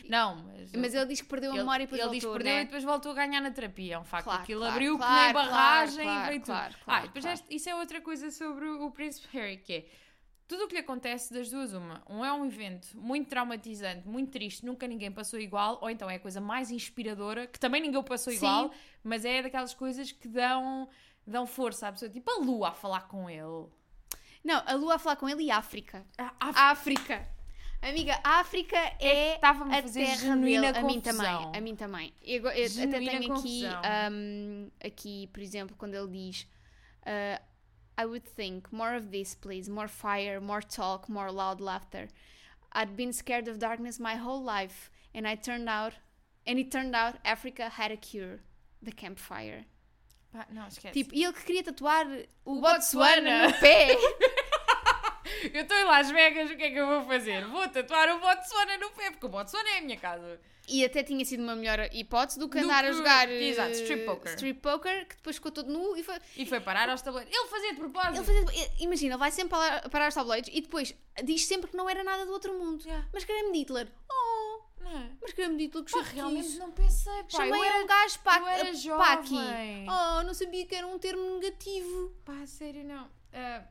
Não, 0.09 0.37
mas. 0.45 0.73
Mas 0.73 0.95
ele 0.95 1.07
diz 1.07 1.21
que 1.23 1.27
perdeu 1.29 1.51
a 1.51 1.55
memória 1.55 1.83
e 1.85 1.87
depois 1.87 2.01
ele 2.03 2.11
diz 2.11 2.21
que 2.21 2.27
voltou, 2.27 2.39
perdeu 2.39 2.55
né? 2.57 2.63
e 2.63 2.65
depois 2.67 2.85
voltou 2.85 3.13
a 3.13 3.15
ganhar 3.15 3.41
na 3.41 3.51
terapia. 3.51 3.95
É 3.95 3.99
um 3.99 4.05
facto. 4.05 4.25
Claro, 4.25 4.43
Aquilo 4.43 4.61
claro, 4.61 4.75
abriu 4.75 4.93
que 4.99 5.05
claro, 5.05 5.25
nem 5.25 5.33
barragem 5.33 6.05
claro, 6.05 6.25
e 6.25 6.29
veio 6.29 6.43
claro, 6.43 6.75
tudo. 6.75 6.83
ah, 6.87 7.01
depois 7.01 7.25
este- 7.25 7.55
isso 7.57 7.69
é 7.71 7.75
outra 7.75 8.01
coisa 8.01 8.31
sobre 8.31 8.67
o, 8.67 8.85
o 8.87 8.91
Príncipe 8.91 9.27
Harry, 9.33 9.57
que 9.57 9.73
é 9.73 9.87
tudo 10.47 10.65
o 10.65 10.69
que 10.69 10.75
lhe 10.75 10.81
acontece 10.81 11.33
das 11.33 11.51
duas, 11.51 11.73
uma. 11.73 12.03
Um 12.09 12.25
é 12.25 12.33
um 12.33 12.45
evento 12.47 12.89
muito 12.97 13.29
traumatizante, 13.29 14.07
muito 14.07 14.31
triste, 14.31 14.65
nunca 14.65 14.87
ninguém 14.87 15.11
passou 15.11 15.41
igual, 15.41 15.79
ou 15.81 15.91
então 15.91 16.09
é 16.09 16.17
a 16.17 16.21
coisa 16.21 16.41
mais 16.41 16.71
inspiradora, 16.71 17.47
que 17.47 17.59
também 17.59 17.81
ninguém 17.81 18.03
passou 18.03 18.31
Sim. 18.33 18.39
igual, 18.39 18.71
mas 19.03 19.25
é 19.25 19.43
daquelas 19.43 19.75
coisas 19.75 20.13
que 20.13 20.29
dão, 20.29 20.89
dão 21.27 21.47
força 21.47 21.89
à 21.89 21.93
pessoa. 21.93 22.11
Tipo 22.11 22.31
a 22.31 22.39
lua 22.39 22.69
a 22.69 22.73
falar 22.73 23.09
com 23.09 23.29
ele. 23.29 23.67
Não, 24.45 24.63
a 24.67 24.75
Lua 24.75 24.95
a 24.95 24.99
falar 24.99 25.17
com 25.17 25.29
ele 25.29 25.45
e 25.45 25.51
África. 25.51 26.05
A- 26.17 26.33
a- 26.41 26.71
África. 26.71 27.27
Amiga, 27.81 28.19
a 28.25 28.41
África 28.41 28.77
é 28.99 29.37
Estava-me 29.37 29.75
a 29.75 29.79
a 29.79 29.83
fazer 29.83 30.05
terra 30.07 30.37
dele. 30.37 30.67
A 30.67 30.83
mim 30.83 31.01
também. 31.01 31.57
A 31.57 31.61
mim 31.61 31.77
também. 31.77 32.13
Eu, 32.23 32.43
eu 32.49 32.67
até 32.67 32.99
tenho 32.99 33.33
aqui, 33.37 33.63
um, 34.13 34.71
aqui, 34.85 35.27
por 35.33 35.41
exemplo, 35.41 35.77
quando 35.77 35.95
ele 35.95 36.09
diz 36.09 36.43
uh, 37.07 37.41
I 38.01 38.05
would 38.05 38.29
think 38.31 38.73
more 38.73 38.97
of 38.97 39.09
this, 39.09 39.35
please. 39.37 39.71
More 39.71 39.89
fire, 39.89 40.41
more 40.41 40.65
talk, 40.65 41.09
more 41.11 41.31
loud 41.31 41.61
laughter. 41.63 42.09
I'd 42.75 42.95
been 42.97 43.13
scared 43.13 43.49
of 43.49 43.59
darkness 43.59 43.99
my 43.99 44.17
whole 44.17 44.43
life, 44.45 44.91
and 45.15 45.27
I 45.27 45.37
turned 45.37 45.69
out, 45.69 45.95
and 46.47 46.59
it 46.59 46.71
turned 46.71 46.95
out 46.95 47.17
Africa 47.25 47.69
had 47.71 47.91
a 47.93 47.97
cure, 47.97 48.41
the 48.83 48.93
campfire. 48.93 49.65
Pá, 50.33 50.47
não, 50.51 50.67
esquece. 50.69 50.93
Tipo, 50.93 51.15
e 51.15 51.25
ele 51.25 51.33
que 51.33 51.45
queria 51.45 51.65
tatuar 51.65 52.07
o, 52.45 52.59
O 52.59 52.61
no 53.47 53.53
pé. 53.61 53.97
Eu 55.53 55.63
estou 55.63 55.77
em 55.77 55.85
Las 55.85 56.11
Vegas, 56.11 56.51
o 56.51 56.57
que 56.57 56.63
é 56.65 56.71
que 56.71 56.77
eu 56.77 56.87
vou 56.87 57.05
fazer? 57.05 57.45
Vou 57.47 57.67
tatuar 57.69 58.09
o 58.17 58.19
Botswana 58.19 58.79
no 58.79 58.91
pé, 58.91 59.11
porque 59.11 59.27
o 59.27 59.29
Botswana 59.29 59.69
é 59.71 59.79
a 59.79 59.81
minha 59.83 59.97
casa. 59.99 60.41
E 60.67 60.85
até 60.85 61.03
tinha 61.03 61.25
sido 61.25 61.43
uma 61.43 61.55
melhor 61.57 61.79
hipótese 61.93 62.39
do 62.39 62.49
que 62.49 62.59
Do 62.59 62.65
andar 62.65 62.83
que- 62.85 62.91
a 62.91 62.93
jogar 62.93 63.31
exato, 63.31 63.71
eh, 63.71 63.73
strip 63.73 64.05
poker. 64.05 64.33
strip 64.35 64.61
poker, 64.61 65.07
que 65.09 65.17
depois 65.17 65.37
ficou 65.37 65.51
todo 65.53 65.71
nu 65.71 65.97
e 65.97 66.03
foi. 66.03 66.17
E 66.37 66.45
foi 66.45 66.61
parar 66.61 66.91
aos 66.91 67.01
tabuleiros. 67.01 67.35
Ele 67.35 67.49
fazia 67.49 67.71
de 67.73 67.79
propósito. 67.81 68.17
Ele 68.17 68.25
fazia, 68.45 68.63
eh, 68.65 68.71
imagina, 68.81 69.13
ele 69.15 69.19
vai 69.19 69.31
sempre 69.31 69.51
parar, 69.51 69.89
parar 69.89 70.09
os 70.09 70.15
tabloides 70.15 70.51
e 70.55 70.61
depois 70.61 70.95
diz 71.25 71.47
sempre 71.47 71.71
que 71.71 71.77
não 71.77 71.89
era 71.89 72.05
nada 72.05 72.27
do 72.27 72.33
outro 72.33 72.53
mundo. 72.59 72.85
Yeah. 72.85 73.07
Mas 73.13 73.25
de 73.53 73.59
Hitler. 73.61 73.89
É? 74.89 75.11
mas 75.21 75.33
queria-me 75.33 75.57
de 75.59 75.65
Hitler 75.65 75.85
que 75.85 75.93
Pá, 75.93 75.99
chatice. 75.99 76.15
realmente 76.17 76.57
não 76.59 76.73
pensei, 76.73 77.23
pá. 77.25 77.29
Chamei 77.29 77.61
eu 77.61 77.65
era... 77.65 77.85
um 77.85 77.87
gajo 77.87 78.19
para, 78.21 78.41
eu 78.43 78.47
era 78.49 78.65
para 78.65 78.73
jovem. 78.75 79.07
aqui. 79.85 79.87
Oh, 79.91 80.23
não 80.23 80.35
sabia 80.35 80.67
que 80.67 80.75
era 80.75 80.87
um 80.87 80.99
termo 80.99 81.39
negativo. 81.39 82.11
Pá, 82.25 82.47
sério, 82.47 82.85
não. 82.85 83.09
Ah, 83.33 83.65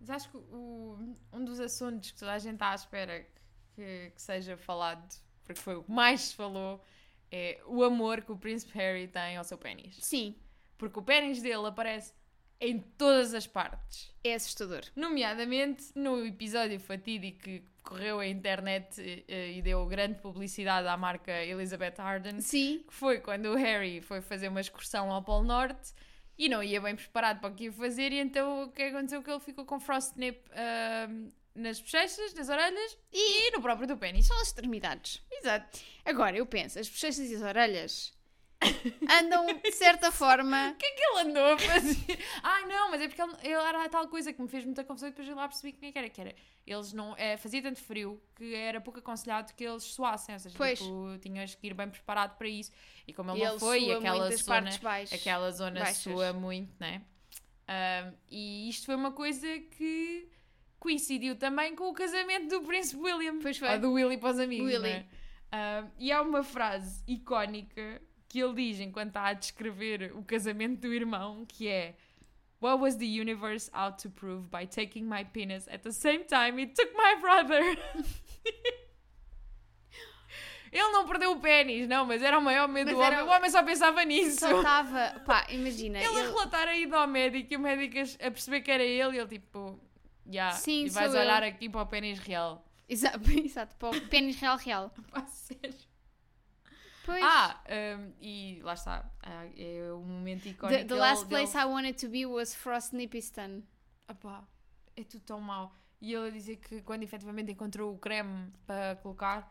mas 0.00 0.10
acho 0.10 0.30
que 0.30 0.36
o- 0.36 1.14
um 1.32 1.44
dos 1.44 1.60
assuntos 1.60 2.10
que 2.10 2.18
toda 2.18 2.32
a 2.32 2.38
gente 2.38 2.54
está 2.54 2.70
à 2.70 2.74
espera 2.74 3.26
que, 3.74 4.12
que 4.14 4.22
seja 4.22 4.56
falado, 4.56 5.06
porque 5.44 5.60
foi 5.60 5.76
o 5.76 5.82
que 5.82 5.90
mais 5.92 6.20
se 6.22 6.34
falou, 6.34 6.82
é 7.30 7.60
o 7.66 7.84
amor 7.84 8.22
que 8.22 8.32
o 8.32 8.36
Príncipe 8.36 8.72
Harry 8.78 9.06
tem 9.06 9.36
ao 9.36 9.44
seu 9.44 9.58
pênis. 9.58 9.96
Sim, 10.00 10.34
Porque 10.78 10.98
o 10.98 11.02
pênis 11.02 11.42
dele 11.42 11.66
aparece 11.66 12.12
em 12.58 12.78
todas 12.80 13.34
as 13.34 13.46
partes. 13.46 14.10
é 14.24 14.34
assustador. 14.34 14.82
Nomeadamente 14.96 15.92
no 15.94 16.24
episódio 16.26 16.80
fatídico 16.80 17.40
que 17.40 17.62
correu 17.82 18.20
a 18.20 18.26
internet 18.26 19.00
eh, 19.00 19.24
eh, 19.28 19.52
e 19.52 19.62
deu 19.62 19.84
grande 19.86 20.20
publicidade 20.20 20.86
à 20.86 20.96
marca 20.96 21.32
Elizabeth 21.32 21.94
Arden, 21.98 22.40
Sim, 22.40 22.84
que 22.86 22.94
foi 22.94 23.20
quando 23.20 23.46
o 23.46 23.56
Harry 23.56 24.00
foi 24.00 24.20
fazer 24.20 24.48
uma 24.48 24.60
excursão 24.60 25.10
ao 25.10 25.22
Polo 25.22 25.44
Norte 25.44 25.92
e 26.38 26.48
não 26.48 26.62
ia 26.62 26.80
bem 26.80 26.96
preparado 26.96 27.40
para 27.40 27.50
o 27.50 27.54
que 27.54 27.64
ia 27.64 27.72
fazer, 27.72 28.12
e 28.12 28.18
então 28.18 28.64
o 28.64 28.72
que 28.72 28.82
aconteceu? 28.82 29.22
Que 29.22 29.30
ele 29.30 29.40
ficou 29.40 29.66
com 29.66 29.78
frostnip 29.78 30.40
ahm, 30.52 31.28
nas 31.54 31.78
bochechas, 31.78 32.32
nas 32.32 32.48
orelhas 32.48 32.98
e, 33.12 33.50
no 33.50 33.60
próprio 33.60 33.86
do 33.86 33.96
pênis. 33.98 34.26
são 34.26 34.40
as 34.40 34.48
extremidades. 34.48 35.22
Exato. 35.30 35.78
Agora, 36.02 36.36
eu 36.36 36.46
penso, 36.46 36.78
as 36.78 36.88
bochechas 36.88 37.30
e 37.30 37.34
as 37.34 37.42
orelhas 37.42 38.12
andam, 39.10 39.46
de 39.46 39.72
certa 39.72 40.12
forma, 40.12 40.70
O 40.70 40.74
que 40.76 40.86
é 40.86 40.90
que 40.90 41.02
ele 41.02 41.30
andou 41.30 41.52
a 41.54 41.58
fazer? 41.58 42.18
ah, 42.42 42.66
não, 42.66 42.90
mas 42.90 43.00
é 43.02 43.08
porque 43.08 43.22
ele, 43.22 43.32
ele 43.42 43.54
era 43.54 43.88
tal 43.88 44.06
coisa 44.08 44.32
que 44.32 44.40
me 44.42 44.48
fez 44.48 44.64
muita 44.64 44.84
confusão 44.84 45.08
e 45.08 45.12
depois 45.12 45.28
eu 45.28 45.34
lá 45.34 45.48
percebi 45.48 45.72
que 45.72 45.80
nem 45.80 45.92
que 45.92 45.98
era. 45.98 46.08
Que 46.10 46.20
era 46.20 46.34
eles 46.66 46.92
não, 46.92 47.16
é, 47.16 47.36
fazia 47.36 47.60
tanto 47.62 47.80
frio 47.80 48.22
que 48.36 48.54
era 48.54 48.80
pouco 48.80 48.98
aconselhado 49.00 49.52
que 49.54 49.64
eles 49.64 49.82
suassem, 49.82 50.34
ou 50.34 50.38
seja, 50.38 50.54
Pois. 50.56 50.78
tipo, 50.78 51.18
tinhas 51.20 51.54
que 51.54 51.66
ir 51.66 51.74
bem 51.74 51.88
preparado 51.88 52.36
para 52.36 52.46
isso. 52.48 52.70
E 53.08 53.12
como 53.12 53.30
ele, 53.32 53.40
E 53.40 53.44
não 53.44 53.50
ele 53.52 53.58
foi, 53.58 53.92
aquela 53.92 54.30
zona, 54.36 54.70
aquela 55.12 55.50
zona 55.50 55.80
baixas. 55.80 55.96
sua 55.98 56.32
muito, 56.32 56.72
né? 56.78 57.02
Ahm, 57.66 58.12
e 58.28 58.68
isto 58.68 58.86
foi 58.86 58.94
uma 58.94 59.10
coisa 59.12 59.46
que 59.76 60.28
coincidiu 60.78 61.36
também 61.36 61.74
com 61.74 61.88
o 61.88 61.92
casamento 61.92 62.48
do 62.48 62.62
Príncipe 62.66 63.00
William. 63.02 63.38
Pois 63.40 63.56
foi. 63.58 63.68
Ou 63.72 63.78
do 63.78 63.92
Willy 63.92 64.18
para 64.18 64.30
os 64.30 64.38
amigos, 64.38 64.66
Willy. 64.66 64.82
né? 64.88 65.06
Ahm, 65.52 65.88
e 65.98 66.12
há 66.12 66.22
uma 66.22 66.42
frase 66.44 67.02
icónica 67.08 68.00
que 68.30 68.38
ele 68.40 68.54
diz 68.54 68.80
enquanto 68.80 69.08
está 69.08 69.26
a 69.26 69.32
descrever 69.34 70.12
o 70.16 70.22
casamento 70.24 70.80
do 70.82 70.94
irmão, 70.94 71.44
que 71.46 71.66
é 71.68 71.96
What 72.62 72.80
was 72.82 72.94
the 72.96 73.04
universe 73.06 73.68
out 73.72 74.00
to 74.02 74.10
prove 74.10 74.46
by 74.48 74.66
taking 74.66 75.02
my 75.04 75.24
penis 75.24 75.66
at 75.68 75.80
the 75.82 75.92
same 75.92 76.24
time 76.24 76.60
it 76.62 76.74
took 76.74 76.92
my 76.94 77.20
brother? 77.20 77.62
Ele 80.72 80.92
não 80.92 81.04
perdeu 81.04 81.32
o 81.32 81.40
pênis, 81.40 81.88
não, 81.88 82.06
mas 82.06 82.22
era 82.22 82.38
o 82.38 82.42
maior 82.42 82.68
medo 82.68 82.86
Mas 82.92 82.96
do 82.96 83.02
era- 83.02 83.22
homem. 83.22 83.28
O 83.32 83.36
homem 83.36 83.50
só 83.50 83.60
pensava 83.62 84.04
nisso. 84.04 84.38
Só 84.38 84.58
estava. 84.58 85.18
Pá, 85.26 85.44
imagina. 85.50 85.98
Ele 85.98 86.06
a 86.06 86.10
ele- 86.20 86.28
relatar 86.28 86.68
a 86.68 86.76
ida 86.76 86.96
ao 86.96 87.08
médico 87.08 87.52
e 87.52 87.56
o 87.56 87.60
médico 87.60 87.98
a 88.22 88.26
a 88.28 88.30
perceber 88.30 88.60
que 88.60 88.70
era 88.70 88.84
ele 88.84 89.16
e 89.16 89.18
ele 89.18 89.26
tipo, 89.28 89.80
já, 90.30 90.52
Sim, 90.52 90.84
e 90.84 90.90
vais 90.90 91.10
sou 91.10 91.16
eu." 91.18 91.24
olhar 91.26 91.42
aqui 91.42 91.68
para 91.68 91.82
o 91.82 91.86
pênis 91.86 92.20
real. 92.20 92.64
Exato, 92.88 93.18
exato. 93.44 93.74
Para 93.76 93.96
o 93.98 94.00
pênis 94.02 94.36
real, 94.36 94.56
real. 94.58 94.90
Pá, 95.10 95.26
sério. 95.26 95.74
Pois. 97.04 97.22
Ah, 97.24 97.62
um, 97.98 98.12
e 98.20 98.60
lá 98.62 98.74
está, 98.74 99.10
ah, 99.22 99.46
é 99.56 99.90
o 99.92 100.00
momento 100.00 100.46
icónico 100.46 100.78
the, 100.82 100.84
the 100.84 100.94
last 100.94 101.24
dele- 101.26 101.46
place 101.46 101.56
I 101.58 101.64
wanted 101.66 101.94
to 101.98 102.08
be 102.08 102.26
was 102.26 102.54
Frostnipistan. 102.54 103.62
Epá, 104.08 104.46
é 104.96 105.04
tudo 105.04 105.22
tão 105.24 105.40
mau. 105.40 105.74
E 106.00 106.12
ele 106.14 106.28
a 106.28 106.30
dizer 106.30 106.56
que 106.56 106.82
quando 106.82 107.02
efetivamente 107.02 107.52
encontrou 107.52 107.94
o 107.94 107.98
creme 107.98 108.52
para 108.66 108.96
colocar, 108.96 109.50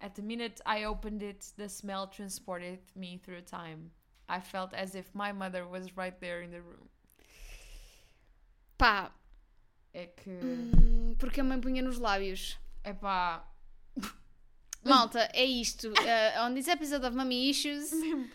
at 0.00 0.12
the 0.14 0.22
minute 0.22 0.60
I 0.66 0.84
opened 0.86 1.22
it, 1.24 1.52
the 1.56 1.68
smell 1.68 2.06
transported 2.08 2.80
me 2.94 3.18
through 3.18 3.42
time. 3.42 3.90
I 4.28 4.40
felt 4.40 4.72
as 4.74 4.94
if 4.94 5.10
my 5.14 5.32
mother 5.32 5.66
was 5.66 5.86
right 5.96 6.18
there 6.20 6.42
in 6.44 6.50
the 6.50 6.60
room. 6.60 6.88
Pá, 8.78 9.12
É 9.92 10.06
que, 10.08 10.30
hum, 10.30 11.14
porque 11.18 11.40
a 11.40 11.44
mãe 11.44 11.60
punha 11.60 11.80
nos 11.82 11.98
lábios. 11.98 12.58
epá, 12.82 13.44
Malta, 14.88 15.28
é 15.32 15.44
isto. 15.44 15.88
Uh, 15.88 16.40
on 16.46 16.54
this 16.54 16.68
episode 16.68 17.04
of 17.04 17.16
Mommy 17.16 17.50
Issues. 17.50 17.90
se 17.90 18.14
um, 18.14 18.28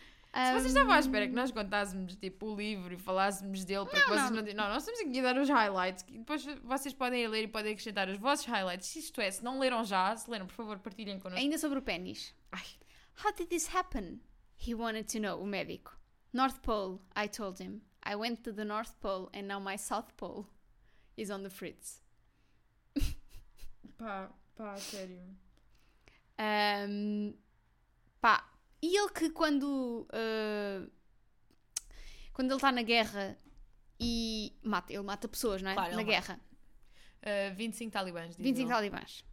vocês 0.53 0.65
estavam 0.67 0.91
à 0.91 0.99
espera 0.99 1.27
que 1.27 1.33
nós 1.33 1.51
contássemos 1.51 2.15
tipo 2.15 2.47
o 2.47 2.55
livro 2.55 2.93
e 2.93 2.97
falássemos 2.97 3.65
dele, 3.65 3.85
porque 3.85 3.99
Não, 3.99 4.07
vocês 4.07 4.31
não. 4.31 4.41
não. 4.41 4.53
Não, 4.53 4.69
nós 4.69 4.85
temos 4.85 4.99
aqui 4.99 5.19
a 5.19 5.23
dar 5.23 5.37
os 5.41 5.49
highlights, 5.49 6.03
que 6.03 6.17
depois 6.17 6.45
vocês 6.63 6.93
podem 6.93 7.27
ler 7.27 7.43
e 7.43 7.47
podem 7.47 7.71
acrescentar 7.73 8.07
os 8.09 8.17
vossos 8.17 8.45
highlights. 8.45 8.95
Isto 8.95 9.21
é, 9.21 9.31
se 9.31 9.43
não 9.43 9.59
leram 9.59 9.83
já, 9.83 10.15
se 10.15 10.29
leram, 10.29 10.45
por 10.47 10.53
favor, 10.55 10.79
partilhem 10.79 11.19
connosco. 11.19 11.41
Ainda 11.41 11.57
sobre 11.57 11.79
o 11.79 11.81
pênis. 11.81 12.33
Ai. 12.51 12.65
How 13.23 13.33
did 13.33 13.47
this 13.49 13.73
happen? 13.73 14.21
He 14.57 14.73
wanted 14.75 15.05
to 15.11 15.19
know, 15.19 15.41
o 15.41 15.45
médico. 15.45 15.97
North 16.31 16.59
Pole, 16.61 16.99
I 17.15 17.27
told 17.27 17.59
him. 17.61 17.81
I 18.03 18.15
went 18.15 18.43
to 18.43 18.53
the 18.53 18.63
North 18.63 18.93
Pole 19.01 19.29
and 19.33 19.43
now 19.47 19.59
my 19.59 19.77
South 19.77 20.15
Pole 20.15 20.45
is 21.17 21.29
on 21.29 21.43
the 21.43 21.49
fritz. 21.49 22.01
Pá, 23.97 24.29
pá, 24.55 24.77
sério. 24.77 25.19
Um, 26.39 27.33
pá, 28.21 28.49
e 28.81 28.97
ele 28.97 29.09
que 29.09 29.29
quando 29.29 30.07
uh, 30.13 30.89
quando 32.33 32.51
ele 32.51 32.55
está 32.55 32.71
na 32.71 32.81
guerra 32.81 33.37
e 33.99 34.53
mata, 34.63 34.93
ele 34.93 35.03
mata 35.03 35.27
pessoas, 35.27 35.61
não 35.61 35.71
é? 35.71 35.73
Claro, 35.73 35.95
na 35.95 36.03
guerra. 36.03 36.39
Uh, 37.21 37.53
25 37.55 37.91
talibãs. 37.91 38.27
diz 38.27 38.37
25 38.37 38.61
ele. 38.61 38.73
talibãs. 38.73 39.25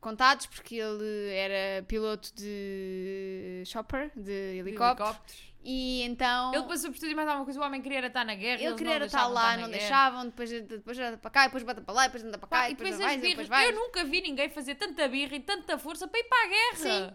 Contados 0.00 0.46
porque 0.46 0.76
ele 0.76 1.30
era 1.34 1.82
piloto 1.84 2.34
de 2.34 3.62
chopper, 3.66 4.10
de 4.16 4.22
De 4.22 4.32
helicóptero. 4.58 5.08
helicópteros. 5.10 5.51
E 5.64 6.02
então. 6.02 6.52
Ele 6.52 6.64
passou 6.64 6.90
por 6.90 6.98
tudo 6.98 7.10
e 7.10 7.14
mais 7.14 7.28
alguma 7.28 7.44
coisa. 7.44 7.60
O 7.60 7.64
homem 7.64 7.80
queria 7.80 8.04
estar 8.06 8.24
na 8.24 8.34
guerra. 8.34 8.60
Ele 8.62 8.74
queria 8.74 9.04
estar 9.04 9.26
lá, 9.28 9.56
não 9.56 9.70
deixavam, 9.70 10.24
depois, 10.26 10.50
depois 10.50 10.98
anda 10.98 11.16
para 11.16 11.30
cá, 11.30 11.44
depois 11.46 11.62
bota 11.62 11.80
para 11.80 11.94
lá, 11.94 12.02
depois 12.06 12.24
anda 12.24 12.36
para 12.38 12.48
cá, 12.48 12.68
e 12.70 12.74
depois, 12.74 12.90
depois 12.90 13.00
as 13.00 13.20
vais, 13.20 13.28
depois 13.28 13.48
vais. 13.48 13.70
Eu 13.70 13.76
nunca 13.76 14.02
vi 14.04 14.20
ninguém 14.20 14.50
fazer 14.50 14.74
tanta 14.74 15.06
birra 15.06 15.36
e 15.36 15.40
tanta 15.40 15.78
força 15.78 16.08
para 16.08 16.18
ir 16.18 16.24
para 16.24 16.44
a 16.44 16.48
guerra. 16.48 16.76
Sim. 16.76 17.14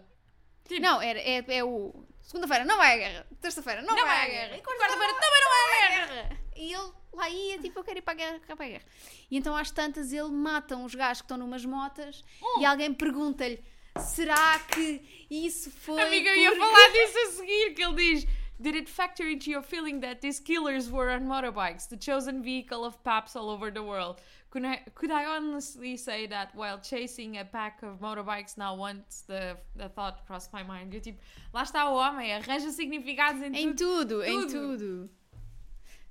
Tipo, 0.66 0.80
Não, 0.82 1.00
era, 1.02 1.18
é, 1.18 1.44
é 1.46 1.64
o. 1.64 2.04
Segunda-feira 2.22 2.64
não 2.64 2.76
vai 2.76 2.92
à 2.94 2.96
guerra, 2.96 3.26
terça-feira 3.40 3.80
não, 3.82 3.94
Não 3.96 4.02
vai 4.06 4.16
à 4.22 4.26
guerra, 4.28 4.48
guerra. 4.48 4.56
e 4.58 4.62
quarta-feira 4.62 5.14
também 5.14 5.40
não 5.42 5.50
vai 5.50 5.82
à 5.82 5.88
guerra. 6.06 6.38
E 6.56 6.72
ele 6.74 6.92
lá 7.14 7.30
ia, 7.30 7.58
tipo, 7.58 7.78
eu 7.78 7.84
quero 7.84 7.98
ir 7.98 8.02
para 8.02 8.12
a 8.12 8.16
guerra, 8.16 8.40
para 8.46 8.64
a 8.66 8.68
guerra. 8.68 8.84
E 9.30 9.36
então 9.38 9.56
às 9.56 9.70
tantas 9.70 10.12
ele 10.12 10.28
mata 10.30 10.76
uns 10.76 10.94
gajos 10.94 11.22
que 11.22 11.24
estão 11.24 11.38
numas 11.38 11.64
motas 11.64 12.22
Hum. 12.42 12.60
e 12.60 12.66
alguém 12.66 12.92
pergunta-lhe: 12.92 13.62
será 13.98 14.58
que 14.60 15.02
isso 15.30 15.70
foi. 15.70 16.00
Amiga, 16.02 16.30
eu 16.30 16.36
ia 16.36 16.50
porque- 16.50 16.60
falar 16.60 16.88
disso 16.92 17.18
a 17.18 17.30
seguir, 17.32 17.74
que 17.74 17.82
ele 17.82 17.94
diz... 17.94 18.26
Did 18.60 18.74
it 18.74 18.90
factor 18.90 19.24
into 19.28 19.48
your 19.52 19.62
feeling 19.62 20.00
that 20.00 20.20
these 20.20 20.40
killers 20.40 20.90
were 20.90 21.08
on 21.14 21.20
motorbikes, 21.28 21.86
the 21.86 21.96
chosen 21.96 22.42
vehicle 22.42 22.84
of 22.84 22.98
paps 23.04 23.36
all 23.36 23.48
over 23.50 23.70
the 23.72 23.84
world? 23.84 24.20
Could 24.50 24.64
I, 24.66 24.78
could 24.96 25.12
I 25.12 25.26
honestly 25.26 25.96
say 25.96 26.26
that 26.26 26.52
while 26.56 26.80
chasing 26.80 27.38
a 27.38 27.44
pack 27.44 27.84
of 27.84 28.00
motorbikes 28.00 28.56
now 28.58 28.74
once 28.74 29.22
the, 29.28 29.56
the 29.76 29.88
thought 29.88 30.26
crossed 30.26 30.52
my 30.52 30.64
mind? 30.64 30.92
Eu 30.92 31.00
tipo, 31.00 31.20
lá 31.54 31.62
está 31.62 31.88
o 31.88 31.94
homem, 31.94 32.34
arranja 32.34 32.72
significados 32.72 33.40
em, 33.42 33.54
Em 33.56 33.72
tudo. 33.76 34.22
tudo, 34.22 34.24
em 34.24 34.40
Tudo. 34.48 34.76
tudo. 34.76 35.10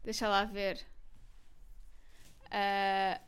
Deixa 0.05 0.29
lá 0.29 0.45
ver. 0.45 0.79
Ah, 2.49 3.19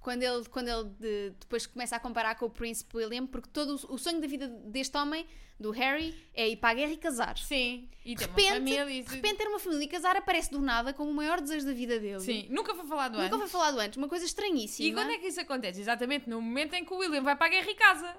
quando 0.00 0.22
ele, 0.22 0.44
quando 0.48 0.68
ele 0.68 0.84
de- 0.98 1.30
depois 1.40 1.66
começa 1.66 1.96
a 1.96 2.00
comparar 2.00 2.34
com 2.36 2.46
o 2.46 2.50
Príncipe 2.50 2.96
William, 2.96 3.26
porque 3.26 3.48
todo 3.50 3.70
o, 3.88 3.94
o 3.94 3.98
sonho 3.98 4.20
da 4.20 4.26
vida 4.26 4.46
deste 4.48 4.96
homem, 4.96 5.26
do 5.60 5.70
Harry, 5.72 6.14
é 6.34 6.48
ir 6.48 6.56
para 6.56 6.70
a 6.70 6.74
guerra 6.74 6.92
e 6.92 6.96
casar. 6.96 7.36
Sim. 7.36 7.88
E 8.04 8.14
De 8.14 8.20
ter 8.20 8.26
uma 8.28 8.36
repente, 8.36 8.52
família 8.54 8.90
e 8.90 9.02
de 9.02 9.14
repente 9.16 9.36
ter 9.38 9.48
uma 9.48 9.58
família 9.58 9.84
e 9.84 9.88
casar 9.88 10.14
aparece 10.16 10.50
do 10.52 10.60
nada 10.60 10.92
como 10.94 11.10
o 11.10 11.14
maior 11.14 11.40
desejo 11.40 11.66
da 11.66 11.72
vida 11.72 11.98
dele. 11.98 12.20
Sim, 12.20 12.46
nunca 12.48 12.74
foi 12.76 12.86
falado 12.86 13.12
Nunca 13.14 13.24
antes. 13.26 13.38
foi 13.38 13.48
falado 13.48 13.78
antes, 13.80 13.96
uma 13.96 14.08
coisa 14.08 14.24
estranhíssima. 14.24 14.88
E 14.88 14.92
quando 14.92 15.10
é 15.10 15.18
que 15.18 15.26
isso 15.26 15.40
acontece? 15.40 15.80
Exatamente 15.80 16.30
no 16.30 16.40
momento 16.40 16.74
em 16.74 16.84
que 16.84 16.92
o 16.94 16.98
William 16.98 17.22
vai 17.22 17.34
para 17.34 17.46
a 17.46 17.50
guerra 17.50 17.70
e 17.70 17.74
casa. 17.74 18.16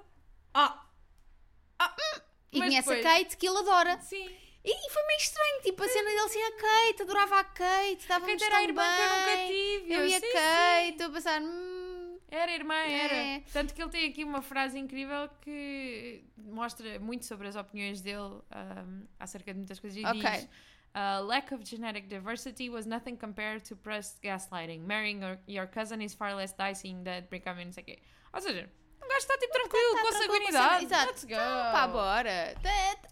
Ah! 0.53 0.85
Ah! 1.79 1.95
E 2.51 2.59
Mas 2.59 2.69
conhece 2.69 2.89
depois- 2.89 3.05
a 3.05 3.09
Kate 3.19 3.37
que 3.37 3.47
ele 3.47 3.57
adora. 3.59 4.01
Sim. 4.01 4.29
E, 4.63 4.89
foi 4.91 5.07
meio 5.07 5.17
estranho, 5.17 5.61
tipo, 5.61 5.83
a 5.83 5.87
cena 5.87 6.09
dele 6.09 6.29
ser 6.29 6.43
a 6.43 6.51
Kate, 6.51 7.01
adorava 7.03 7.39
a 7.39 7.43
Kate, 7.45 7.97
estávamos 8.01 8.41
a 8.43 8.49
tão 8.49 8.61
irmã 8.61 8.83
que 8.95 9.01
eu 9.01 9.09
nunca 9.09 9.35
bem. 9.35 9.47
tive. 9.47 9.93
Eu 9.93 10.07
e 10.07 10.13
a 10.15 10.19
sim, 10.19 10.31
Kate, 10.33 10.91
estou 10.91 11.07
a 11.07 11.09
pensar, 11.11 11.41
hum, 11.41 12.19
Era 12.31 12.51
irmã, 12.51 12.75
era. 12.75 13.13
É. 13.15 13.43
Tanto 13.51 13.73
que 13.73 13.81
ele 13.81 13.89
tem 13.89 14.09
aqui 14.09 14.23
uma 14.23 14.41
frase 14.41 14.77
incrível 14.77 15.29
que 15.41 16.23
mostra 16.37 16.99
muito 16.99 17.25
sobre 17.25 17.47
as 17.47 17.55
opiniões 17.55 18.01
dele 18.01 18.19
um, 18.19 19.07
acerca 19.19 19.51
de 19.53 19.57
muitas 19.59 19.79
coisas. 19.79 19.97
E 19.97 20.05
Ok. 20.05 20.21
diz: 20.21 20.43
"Uh, 20.93 21.25
lack 21.25 21.51
of 21.53 21.63
genetic 21.65 22.07
diversity 22.07 22.69
was 22.69 22.85
nothing 22.85 23.15
compared 23.15 23.63
to 23.67 23.75
pressed 23.75 24.21
gaslighting. 24.21 24.81
Marrying 24.85 25.21
your, 25.23 25.39
your 25.47 25.67
cousin 25.67 26.01
is 26.01 26.13
far 26.13 26.35
less 26.35 26.53
dicing 26.53 27.03
than 27.03 27.25
becoming 27.31 27.65
não 27.65 27.71
sei 27.73 27.81
o 27.81 27.85
quê. 27.85 27.99
Ou 28.31 28.41
seja, 28.41 28.69
um 29.03 29.07
gajo 29.07 29.19
está 29.19 29.38
tipo 29.38 29.53
tranquilo 29.53 29.95
tá 29.95 30.01
com 30.01 30.07
a 30.07 30.12
tranquilo 30.12 30.29
com 30.29 30.35
a 30.35 30.51
sanguinidade. 30.51 30.85
Exato. 30.85 31.05
Let's 31.07 31.23
go. 31.23 31.31
Então, 31.33 31.71
pá, 31.71 31.88
bora. 31.88 32.55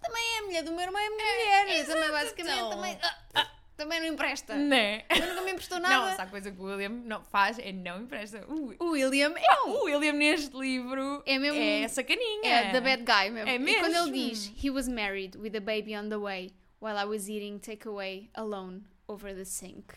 Também 0.01 0.35
é 0.35 0.39
a 0.39 0.41
mulher 0.43 0.63
do 0.63 0.71
meu 0.71 0.81
irmão, 0.81 1.01
é 1.01 1.07
a 1.07 1.09
minha 1.09 1.33
mulher. 1.65 1.79
Eu 1.79 1.85
também, 1.85 2.11
basicamente, 2.11 2.55
então. 2.55 2.69
também, 2.69 2.99
ah, 3.01 3.17
ah, 3.35 3.51
também 3.75 3.99
não 3.99 4.07
empresta. 4.07 4.55
Né? 4.55 5.05
Eu 5.09 5.27
nunca 5.27 5.41
me 5.41 5.51
emprestou 5.51 5.79
Não, 5.79 5.89
nada. 5.89 6.11
essa 6.11 6.25
coisa 6.27 6.51
que 6.51 6.59
o 6.59 6.63
William 6.65 6.89
não 6.89 7.23
faz 7.23 7.59
é 7.59 7.71
não 7.71 8.01
empresta. 8.01 8.45
O, 8.47 8.75
o 8.83 8.89
William 8.91 9.33
é 9.37 9.63
um. 9.65 9.69
o 9.69 9.83
William 9.85 10.13
neste 10.13 10.55
livro 10.57 11.21
É 11.25 11.37
mesmo- 11.37 11.59
é 11.59 11.87
sacaninha. 11.87 12.49
É 12.49 12.71
the 12.71 12.81
bad 12.81 13.03
guy 13.03 13.29
mesmo. 13.31 13.49
É 13.49 13.55
E 13.55 13.79
quando 13.79 13.95
ele 13.95 14.11
mesmo. 14.11 14.29
diz, 14.29 14.53
he 14.63 14.69
was 14.69 14.87
married 14.87 15.37
with 15.37 15.55
a 15.55 15.61
baby 15.61 15.95
on 15.95 16.09
the 16.09 16.17
way 16.17 16.51
while 16.79 16.97
I 16.97 17.05
was 17.05 17.27
eating 17.29 17.59
takeaway 17.59 18.29
alone 18.35 18.83
over 19.07 19.33
the 19.35 19.45
sink. 19.45 19.93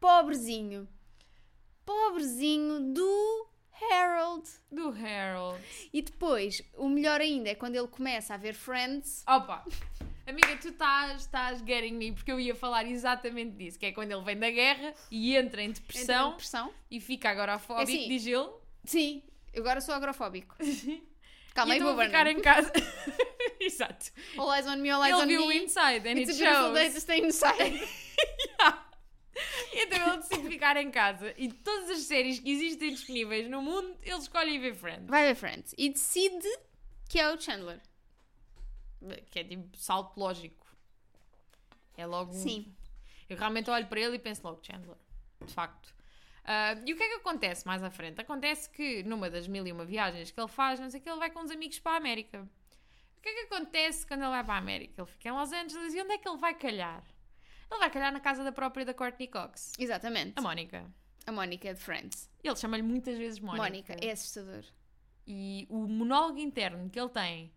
Pobrezinho. 0.00 0.88
Pobrezinho 1.84 2.92
do 2.94 3.49
Harold. 3.90 4.48
Do 4.70 4.88
Harold. 4.90 5.60
E 5.92 6.02
depois, 6.02 6.62
o 6.76 6.88
melhor 6.88 7.20
ainda 7.20 7.50
é 7.50 7.54
quando 7.54 7.76
ele 7.76 7.88
começa 7.88 8.34
a 8.34 8.36
ver 8.36 8.54
Friends. 8.54 9.22
Opa! 9.26 9.64
Amiga, 10.26 10.56
tu 10.60 10.68
estás, 10.68 11.22
estás 11.22 11.58
getting 11.66 11.92
me, 11.94 12.12
porque 12.12 12.30
eu 12.30 12.38
ia 12.38 12.54
falar 12.54 12.86
exatamente 12.86 13.56
disso, 13.56 13.78
que 13.78 13.86
é 13.86 13.92
quando 13.92 14.12
ele 14.12 14.22
vem 14.22 14.38
da 14.38 14.50
guerra 14.50 14.94
e 15.10 15.34
entra 15.36 15.40
em 15.40 15.40
entra 15.40 15.62
em 15.62 15.72
depressão 15.72 16.30
depressão. 16.30 16.72
e 16.90 17.00
fica 17.00 17.30
agorafóbico, 17.30 17.80
É 17.90 17.94
assim, 17.94 18.08
diz 18.08 18.24
ele. 18.26 18.48
Sim, 18.84 19.22
eu 19.52 19.62
agora 19.62 19.80
sou 19.80 19.92
agrofóbico. 19.94 20.54
Calma 21.52 21.74
e 21.74 21.78
aí, 21.78 21.82
vou 21.82 21.98
ficar 21.98 22.26
em 22.28 22.40
casa. 22.40 22.72
Exato. 23.58 24.12
All 24.38 24.52
eyes 24.54 24.66
on 24.68 24.76
me, 24.76 24.88
all 24.90 25.02
eyes 25.02 25.12
Ele 25.14 25.22
on 25.22 25.26
viu 25.26 25.44
o 25.44 25.48
me. 25.48 25.64
Inside 25.64 26.08
and 26.08 26.18
It's 26.18 26.30
a 26.30 26.32
it 26.32 26.38
beautiful 26.38 26.72
day 26.74 26.84
shows. 26.84 26.94
to 26.94 27.00
stay 27.00 27.20
inside. 27.20 27.88
Então 29.72 30.08
ele 30.08 30.16
decide 30.18 30.48
ficar 30.48 30.76
em 30.76 30.90
casa 30.90 31.34
e 31.36 31.48
de 31.48 31.54
todas 31.54 31.90
as 31.90 32.00
séries 32.00 32.38
que 32.40 32.50
existem 32.50 32.90
disponíveis 32.90 33.48
no 33.48 33.62
mundo, 33.62 33.96
ele 34.02 34.18
escolhe 34.18 34.52
ir 34.52 34.58
ver 34.58 34.74
Friends. 34.74 35.06
Vai 35.06 35.26
ver 35.28 35.34
Friends. 35.34 35.74
E 35.78 35.90
decide 35.90 36.48
que 37.08 37.18
é 37.18 37.32
o 37.32 37.40
Chandler. 37.40 37.80
Que 39.30 39.40
é 39.40 39.44
tipo 39.44 39.76
salto 39.76 40.18
lógico. 40.18 40.66
É 41.96 42.06
logo. 42.06 42.32
Sim. 42.32 42.74
Eu 43.28 43.36
realmente 43.36 43.70
olho 43.70 43.86
para 43.86 44.00
ele 44.00 44.16
e 44.16 44.18
penso 44.18 44.42
logo, 44.44 44.60
Chandler. 44.62 44.96
De 45.40 45.52
facto. 45.52 45.94
Ah, 46.44 46.74
e 46.84 46.92
o 46.92 46.96
que 46.96 47.02
é 47.02 47.08
que 47.08 47.14
acontece 47.14 47.66
mais 47.66 47.82
à 47.82 47.90
frente? 47.90 48.20
Acontece 48.20 48.68
que 48.68 49.02
numa 49.04 49.30
das 49.30 49.46
mil 49.46 49.66
e 49.66 49.72
uma 49.72 49.84
viagens 49.84 50.30
que 50.30 50.40
ele 50.40 50.48
faz, 50.48 50.80
não 50.80 50.90
sei 50.90 50.98
o 50.98 51.02
que, 51.02 51.08
ele 51.08 51.18
vai 51.18 51.30
com 51.30 51.40
uns 51.40 51.50
amigos 51.50 51.78
para 51.78 51.92
a 51.92 51.96
América. 51.96 52.42
O 53.18 53.22
que 53.22 53.28
é 53.28 53.34
que 53.34 53.54
acontece 53.54 54.06
quando 54.06 54.22
ele 54.22 54.30
vai 54.30 54.42
para 54.42 54.54
a 54.54 54.58
América? 54.58 55.02
Ele 55.02 55.10
fica 55.10 55.28
em 55.28 55.32
Los 55.32 55.52
Angeles 55.52 55.94
e 55.94 56.00
onde 56.00 56.12
é 56.12 56.18
que 56.18 56.28
ele 56.28 56.38
vai 56.38 56.54
calhar? 56.54 57.04
Ele 57.70 57.78
vai 57.78 57.90
calhar 57.90 58.12
na 58.12 58.20
casa 58.20 58.42
da 58.42 58.52
própria 58.52 58.84
da 58.84 58.92
Courtney 58.94 59.28
Cox, 59.28 59.72
Exatamente. 59.78 60.32
a 60.36 60.40
Mónica. 60.40 60.84
A 61.26 61.32
Mónica 61.32 61.72
de 61.72 61.80
Friends. 61.80 62.28
Ele 62.42 62.56
chama-lhe 62.56 62.82
muitas 62.82 63.16
vezes 63.16 63.38
Mónica. 63.38 63.62
Mónica, 63.62 63.96
é 64.00 64.10
assustador. 64.10 64.64
E 65.26 65.66
o 65.70 65.86
monólogo 65.86 66.38
interno 66.38 66.88
que 66.90 66.98
ele 66.98 67.08
tem 67.10 67.52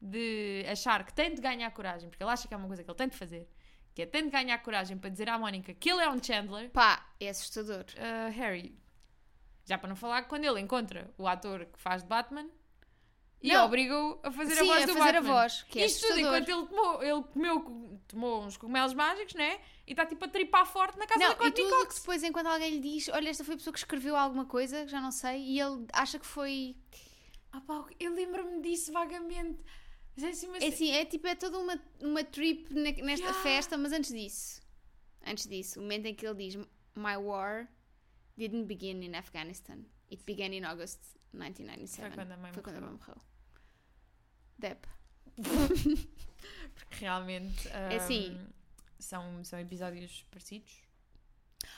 de 0.00 0.66
achar 0.70 1.04
que 1.04 1.12
tem 1.14 1.34
de 1.34 1.40
ganhar 1.40 1.70
coragem, 1.70 2.08
porque 2.10 2.22
ele 2.22 2.30
acha 2.30 2.48
que 2.48 2.54
é 2.54 2.56
uma 2.56 2.66
coisa 2.66 2.82
que 2.82 2.90
ele 2.90 2.96
tem 2.98 3.08
de 3.08 3.16
fazer, 3.16 3.48
que 3.94 4.02
é 4.02 4.06
tem 4.06 4.24
de 4.24 4.30
ganhar 4.30 4.58
coragem 4.58 4.98
para 4.98 5.08
dizer 5.10 5.28
à 5.28 5.38
Mónica 5.38 5.72
que 5.72 5.90
ele 5.90 6.02
é 6.02 6.10
um 6.10 6.22
Chandler, 6.22 6.70
Pá, 6.70 7.06
é 7.20 7.28
assustador. 7.28 7.84
uh, 7.96 8.30
Harry. 8.32 8.76
Já 9.64 9.78
para 9.78 9.88
não 9.88 9.96
falar 9.96 10.22
que 10.22 10.28
quando 10.28 10.44
ele 10.44 10.60
encontra 10.60 11.10
o 11.16 11.26
ator 11.26 11.64
que 11.66 11.78
faz 11.78 12.02
de 12.02 12.08
Batman, 12.08 12.48
E 13.44 13.52
Não. 13.52 13.66
obriga-o 13.66 14.18
a 14.22 14.30
fazer 14.32 14.54
Sim, 14.54 14.62
a 14.62 14.64
voz 14.64 14.82
a 14.82 14.86
do 14.86 14.92
fazer 14.94 15.08
a 15.10 15.12
Batman. 15.20 15.32
voz, 15.34 15.62
que 15.64 15.78
é 15.78 15.84
Isto 15.84 16.00
tudo 16.00 16.12
assustador. 16.14 16.38
enquanto 16.40 16.48
ele 16.48 16.66
tomou, 16.66 17.02
ele 17.02 17.22
comeu, 17.24 18.00
tomou 18.08 18.42
uns 18.42 18.56
cogumelos 18.56 18.94
mágicos, 18.94 19.34
né? 19.34 19.60
E 19.86 19.90
está 19.92 20.06
tipo 20.06 20.24
a 20.24 20.28
tripar 20.28 20.64
forte 20.66 20.98
na 20.98 21.06
casa 21.06 21.20
Não, 21.20 21.28
da 21.28 21.34
e 21.34 21.38
Courtney 21.38 21.64
tudo 21.64 21.76
que 21.76 21.82
Cox. 21.84 21.98
depois, 22.00 22.22
enquanto 22.22 22.46
alguém 22.46 22.70
lhe 22.70 22.80
diz: 22.80 23.08
Olha, 23.10 23.28
esta 23.28 23.44
foi 23.44 23.54
a 23.54 23.58
pessoa 23.58 23.72
que 23.74 23.78
escreveu 23.80 24.16
alguma 24.16 24.46
coisa, 24.46 24.88
já 24.88 24.98
não 24.98 25.10
sei, 25.10 25.42
e 25.42 25.60
ele 25.60 25.86
acha 25.92 26.18
que 26.18 26.26
foi. 26.26 26.74
Ah 27.52 27.60
pá, 27.60 27.84
eu 28.00 28.14
lembro-me 28.14 28.62
disso 28.62 28.90
vagamente. 28.92 29.62
Mas 30.16 30.24
é 30.24 30.28
assim, 30.30 30.48
mas... 30.48 30.62
É 30.62 30.68
assim, 30.68 30.90
é 30.92 31.04
tipo, 31.04 31.26
é 31.26 31.34
toda 31.34 31.58
uma, 31.58 31.78
uma 32.00 32.24
trip 32.24 32.72
ne- 32.72 32.92
nesta 33.02 33.26
Yeah. 33.26 33.42
festa, 33.42 33.76
mas 33.76 33.92
antes 33.92 34.10
disso, 34.10 34.62
antes 35.26 35.46
disso, 35.46 35.80
o 35.80 35.82
momento 35.82 36.06
em 36.06 36.14
que 36.14 36.26
ele 36.26 36.48
diz: 36.48 36.56
My 36.96 37.16
war 37.20 37.68
didn't 38.38 38.64
begin 38.66 39.02
in 39.04 39.14
Afghanistan, 39.14 39.84
it 40.10 40.24
began 40.24 40.54
in 40.54 40.64
August 40.64 40.98
1997. 41.34 42.08
Foi 42.08 42.10
quando 42.24 42.32
a 42.32 42.36
mãe 42.38 42.52
Foi 42.54 42.62
quando 42.62 42.76
a 42.76 42.80
morreu. 42.80 42.96
mãe 42.96 43.00
morreu. 43.06 43.22
Dep. 44.58 44.86
Porque 46.74 46.96
realmente 47.00 47.68
É 47.68 47.96
assim. 47.96 48.36
ahm, 48.36 48.46
são, 48.98 49.44
são 49.44 49.58
episódios 49.58 50.24
parecidos. 50.30 50.72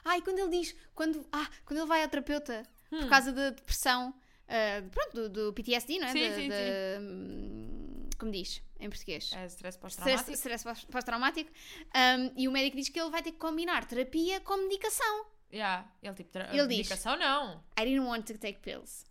Ah, 0.04 0.18
e 0.18 0.22
quando 0.22 0.38
ele 0.38 0.50
diz, 0.60 0.74
quando, 0.94 1.26
ah, 1.32 1.48
quando 1.64 1.78
ele 1.80 1.86
vai 1.88 2.02
ao 2.02 2.08
terapeuta 2.08 2.64
por 2.90 3.04
Hum. 3.04 3.08
causa 3.08 3.32
da 3.32 3.50
depressão, 3.50 4.14
ah, 4.48 4.82
pronto, 4.90 5.12
do, 5.14 5.28
do 5.28 5.52
PTSD, 5.52 5.98
não 5.98 6.08
é? 6.08 6.12
Sim, 6.12 6.28
Da- 6.28 6.34
sim, 6.36 6.48
da- 6.48 6.56
sim. 6.56 7.02
hum, 7.02 8.08
como 8.18 8.32
diz 8.32 8.62
em 8.80 8.88
português? 8.88 9.30
É 9.32 9.46
stress 9.46 9.54
Stress, 9.56 9.78
pós-traumático. 9.78 10.30
stress 10.32 10.64
pós- 10.64 10.84
pós-traumático. 10.84 11.50
Um, 11.94 12.32
e 12.36 12.48
o 12.48 12.52
médico 12.52 12.76
diz 12.76 12.88
que 12.88 13.00
ele 13.00 13.10
vai 13.10 13.22
ter 13.22 13.32
que 13.32 13.38
combinar 13.38 13.86
terapia 13.86 14.40
com 14.40 14.56
medicação. 14.56 15.26
Yeah. 15.52 15.88
Ele 16.02 16.14
tipo, 16.14 16.30
tra- 16.30 16.48
Ele 16.52 16.66
diz- 16.66 16.76
medicação 16.78 17.16
não. 17.16 17.62
I 17.78 17.84
didn't 17.84 18.00
want 18.06 18.26
to 18.26 18.38
take 18.38 18.58
pills. 18.60 19.04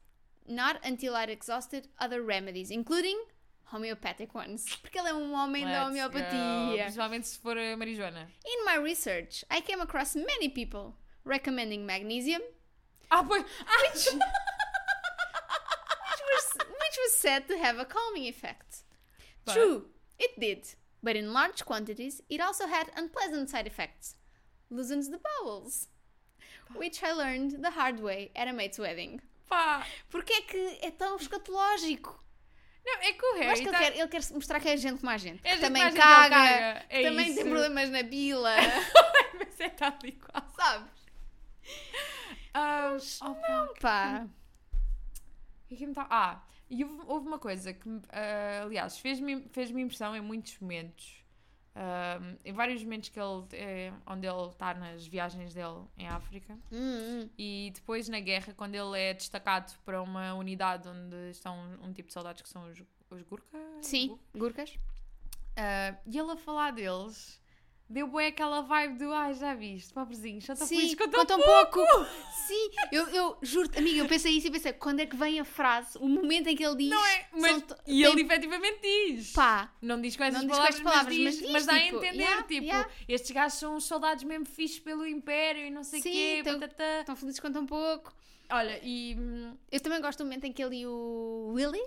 Not 0.48 0.80
until 0.88 1.14
I'd 1.16 1.32
exhausted 1.32 1.90
other 2.00 2.24
remedies, 2.24 2.70
including 2.70 3.18
homeopathic 3.72 4.34
ones. 4.36 4.66
Porque 4.82 4.98
ele 4.98 5.10
é 5.10 5.14
um 5.14 5.34
homem 5.34 5.64
da 5.66 5.88
Let's 5.88 5.96
go. 6.12 6.18
homeopatia. 6.20 6.84
Principalmente 6.84 7.28
se 7.28 7.38
for 7.40 7.58
a 7.58 7.76
marijuana. 7.78 8.28
In 8.46 8.66
my 8.66 8.78
research, 8.78 9.44
I 9.50 9.62
came 9.62 9.82
across 9.82 10.16
many 10.16 10.50
people 10.50 10.94
recommending 11.26 11.86
magnesium, 11.86 12.42
Ah, 13.10 13.24
pois. 13.24 13.44
Ah, 13.68 13.82
which 13.94 14.06
was, 16.34 16.54
which 16.58 16.98
was 17.04 17.14
said 17.16 17.48
to 17.48 17.58
have 17.58 17.78
a 17.80 17.86
calming 17.86 18.26
effect. 18.26 18.84
But- 19.46 19.54
True, 19.54 19.86
it 20.20 20.40
did. 20.40 20.76
But 21.04 21.16
in 21.16 21.34
large 21.34 21.66
quantities, 21.66 22.22
it 22.30 22.42
also 22.42 22.66
had 22.68 22.88
unpleasant 22.98 23.50
side 23.52 23.68
effects. 23.68 24.16
Loosens 24.72 25.10
the 25.12 25.20
bowels. 25.20 25.88
Which 26.76 27.04
I 27.04 27.12
learned 27.12 27.64
the 27.64 27.72
hard 27.72 28.00
way 28.02 28.32
at 28.36 28.48
a 28.48 28.54
mate's 28.54 28.80
wedding. 28.80 29.22
pá. 29.48 29.86
Porquê 30.12 30.34
é 30.34 30.42
que 30.42 30.80
é 30.82 30.90
tão 30.90 31.16
escatológico? 31.18 32.20
Não, 32.86 32.94
é 33.02 33.14
que 33.14 33.26
o 33.26 33.30
Eu 33.30 33.34
Harry 33.40 33.48
acho 33.52 33.62
que 33.64 33.68
ele 33.68 33.72
tá- 33.78 33.80
quer, 33.84 33.98
ele 33.98 34.08
quer 34.08 34.22
mostrar 34.34 34.60
que 34.60 34.70
é 34.70 34.78
gente 34.78 35.00
como 35.00 35.10
a 35.10 35.18
gente. 35.18 35.42
É 35.44 35.52
gente 35.54 35.62
também 35.62 35.82
a 35.84 35.86
gente, 35.90 35.96
ele 35.98 36.04
caga, 36.08 36.30
caga. 36.36 36.86
É 36.90 37.02
também 37.04 37.28
isso. 37.28 37.36
tem 37.38 37.46
problemas 37.46 37.90
na 37.90 38.04
bila, 38.04 38.56
Mas 39.40 39.60
é 39.60 39.70
tal 39.70 39.98
e 40.04 40.12
qual. 40.12 40.50
sabes? 40.56 40.92
Ah, 42.54 42.96
oh, 43.24 43.36
pá. 43.36 43.74
Pá. 43.82 44.28
Que 45.68 45.88
tá- 45.94 46.08
Ah, 46.10 46.44
e 46.70 46.84
houve, 46.84 47.02
houve 47.08 47.28
uma 47.28 47.40
coisa 47.40 47.74
que, 47.74 47.90
ah, 48.10 48.62
aliás, 48.64 48.98
fez-me 49.00 49.48
fez 49.52 49.72
impressão 49.72 50.16
em 50.16 50.22
muitos 50.22 50.58
momentos. 50.60 51.25
Ah, 51.76 52.22
em 52.46 52.54
vários 52.54 52.82
momentos 52.82 53.10
que 53.10 53.20
ele, 53.20 53.44
eh, 53.52 53.92
onde 54.08 54.26
ele 54.26 54.48
está 54.48 54.74
nas 54.74 55.06
viagens 55.06 55.54
dele 55.54 55.84
em 55.98 56.08
África. 56.08 56.58
Hum, 56.72 57.24
hum. 57.26 57.30
E 57.38 57.72
depois 57.76 58.08
na 58.08 58.22
guerra, 58.22 58.54
quando 58.56 58.76
ele 58.76 58.98
é 58.98 59.14
destacado 59.14 59.74
para 59.84 60.02
uma 60.02 60.34
unidade 60.36 60.88
onde 60.88 61.32
estão 61.32 61.58
um 61.82 61.92
tipo 61.92 62.08
de 62.08 62.14
soldados 62.14 62.42
que 62.42 62.48
são 62.48 62.66
os, 62.70 62.82
os 63.10 63.22
Gurkha? 63.24 63.58
Sim, 63.82 64.18
Gurkas. 64.34 64.80
Ah, 65.58 65.96
e 66.06 66.18
ele 66.18 66.32
a 66.32 66.38
falar 66.38 66.72
deles, 66.72 67.42
deu 67.88 68.08
bué 68.08 68.28
aquela 68.28 68.62
vibe 68.62 68.98
do 68.98 69.14
ai, 69.14 69.34
já 69.34 69.54
viste, 69.54 69.94
pobrezinhos, 69.94 70.46
só 70.46 70.56
tão 70.56 70.66
Sim, 70.66 70.76
felizes 70.76 70.98
com 70.98 71.08
tão 71.08 71.20
conta 71.20 71.36
um 71.38 71.42
pouco. 71.42 71.82
Sim, 72.48 72.70
eu, 72.92 73.08
eu 73.10 73.38
juro, 73.42 73.70
amiga, 73.78 74.00
eu 74.00 74.08
pensei 74.08 74.34
isso 74.34 74.48
e 74.48 74.52
pensei, 74.52 74.74
quando 74.74 75.00
é 75.00 75.06
que 75.06 75.16
vem 75.16 75.40
a 75.40 75.46
frase, 75.46 75.98
o 76.00 76.08
momento 76.08 76.48
em 76.48 76.56
que 76.56 76.66
ele 76.66 76.76
diz. 76.76 76.90
Não 76.90 77.06
é? 77.06 77.28
Mas, 77.34 77.64
e 77.86 78.04
ele 78.04 78.16
tem- 78.16 78.26
efetivamente 78.26 78.80
diz. 78.82 79.32
Pá, 79.34 79.72
Não 79.82 80.02
diz 80.02 80.16
com 80.16 80.24
essas 80.24 80.42
Não 80.42 80.48
diz 80.48 80.58
com 80.58 80.64
palavras, 80.64 80.82
palavras, 80.82 81.18
mas, 81.18 81.38
diz, 81.38 81.42
mas 81.42 81.44
diz, 81.44 81.52
mas 81.52 81.66
dá 81.66 81.80
tipo, 81.80 81.96
a 81.96 82.08
entender, 82.08 82.24
yeah, 82.24 82.44
tipo, 82.44 82.66
yeah. 82.66 82.90
estes 83.08 83.32
gajos 83.32 83.60
são 83.60 83.76
os 83.76 83.84
soldados 83.86 84.24
mesmo 84.24 84.46
fixos 84.46 84.80
pelo 84.80 85.06
Império 85.06 85.66
e 85.66 85.70
não 85.70 85.84
sei 85.84 86.00
o 86.00 86.04
quê, 86.04 86.44
estão 87.00 87.16
felizes 87.16 87.40
conta 87.40 87.60
um 87.60 87.66
pouco. 87.66 88.14
Olha, 88.50 88.80
e... 88.84 89.18
Eu 89.72 89.80
também 89.80 90.00
gosto 90.02 90.20
do 90.20 90.26
momento 90.26 90.46
em 90.46 90.54
que 90.54 90.64
ele 90.64 90.82
e 90.82 90.88
o 90.88 91.54
Willy 91.56 91.82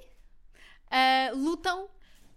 ah, 0.91 1.31
lutam 1.35 1.89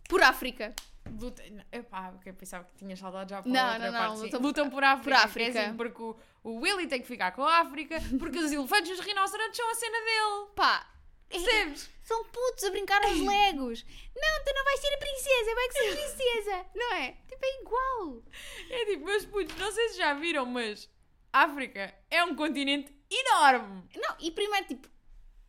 por 0.08 0.22
África. 0.22 0.76
Luta... 1.20 1.44
Epá, 1.72 2.14
ok, 2.16 2.32
pensava 2.34 2.64
que 2.66 2.76
tinhas 2.78 3.00
saudades 3.00 3.30
já 3.32 3.42
por 3.42 3.50
Não, 3.50 3.74
outra 3.74 3.92
não, 3.92 3.98
parte. 4.00 4.14
não, 4.16 4.22
lutam- 4.24 4.42
Lutam 4.42 4.70
por 4.70 4.84
África. 4.84 5.04
por 5.20 5.26
África. 5.26 5.60
é 5.60 5.66
assim, 5.66 5.78
porque 5.78 6.02
o, 6.02 6.16
o 6.44 6.60
Willy 6.62 6.88
tem 6.88 7.02
que 7.02 7.08
ficar 7.08 7.32
com 7.32 7.44
a 7.44 7.60
África, 7.60 7.98
porque 8.20 8.38
os 8.38 8.52
elefantes 8.52 8.90
e 8.90 8.94
os 8.94 9.00
rinocerontes 9.00 9.58
são 9.58 9.70
a 9.72 9.76
cena 9.76 9.98
dele. 10.00 10.52
Pá, 10.56 10.88
Percebes? 11.28 11.90
são 12.04 12.24
putos 12.26 12.64
a 12.66 12.70
brincar 12.72 13.02
aos 13.04 13.20
legos. 13.20 13.84
Não, 14.16 14.44
tu 14.46 14.54
não 14.54 14.64
vais 14.66 14.80
ser 14.80 14.94
a 14.94 14.98
princesa, 14.98 15.56
vai 15.56 15.68
que 15.68 15.74
ser 15.74 15.96
princesa. 15.96 16.66
Não 16.76 16.94
é? 16.94 17.12
Tipo, 17.28 17.46
é 17.46 17.62
igual. 17.62 18.24
É 18.70 18.86
tipo, 18.86 19.06
meus 19.06 19.26
putos, 19.26 19.56
não 19.58 19.72
sei 19.72 19.90
se 19.90 19.98
já 19.98 20.14
viram, 20.14 20.46
mas 20.46 20.90
África 21.34 21.94
é 22.10 22.24
um 22.24 22.36
continente 22.36 22.94
enorme. 23.10 23.84
Não, 23.96 24.16
e 24.20 24.30
primeiro, 24.32 24.68
tipo, 24.68 24.88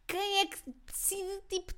quem 0.06 0.40
é 0.40 0.46
que 0.46 0.58
decide, 0.86 1.40
tipo... 1.48 1.74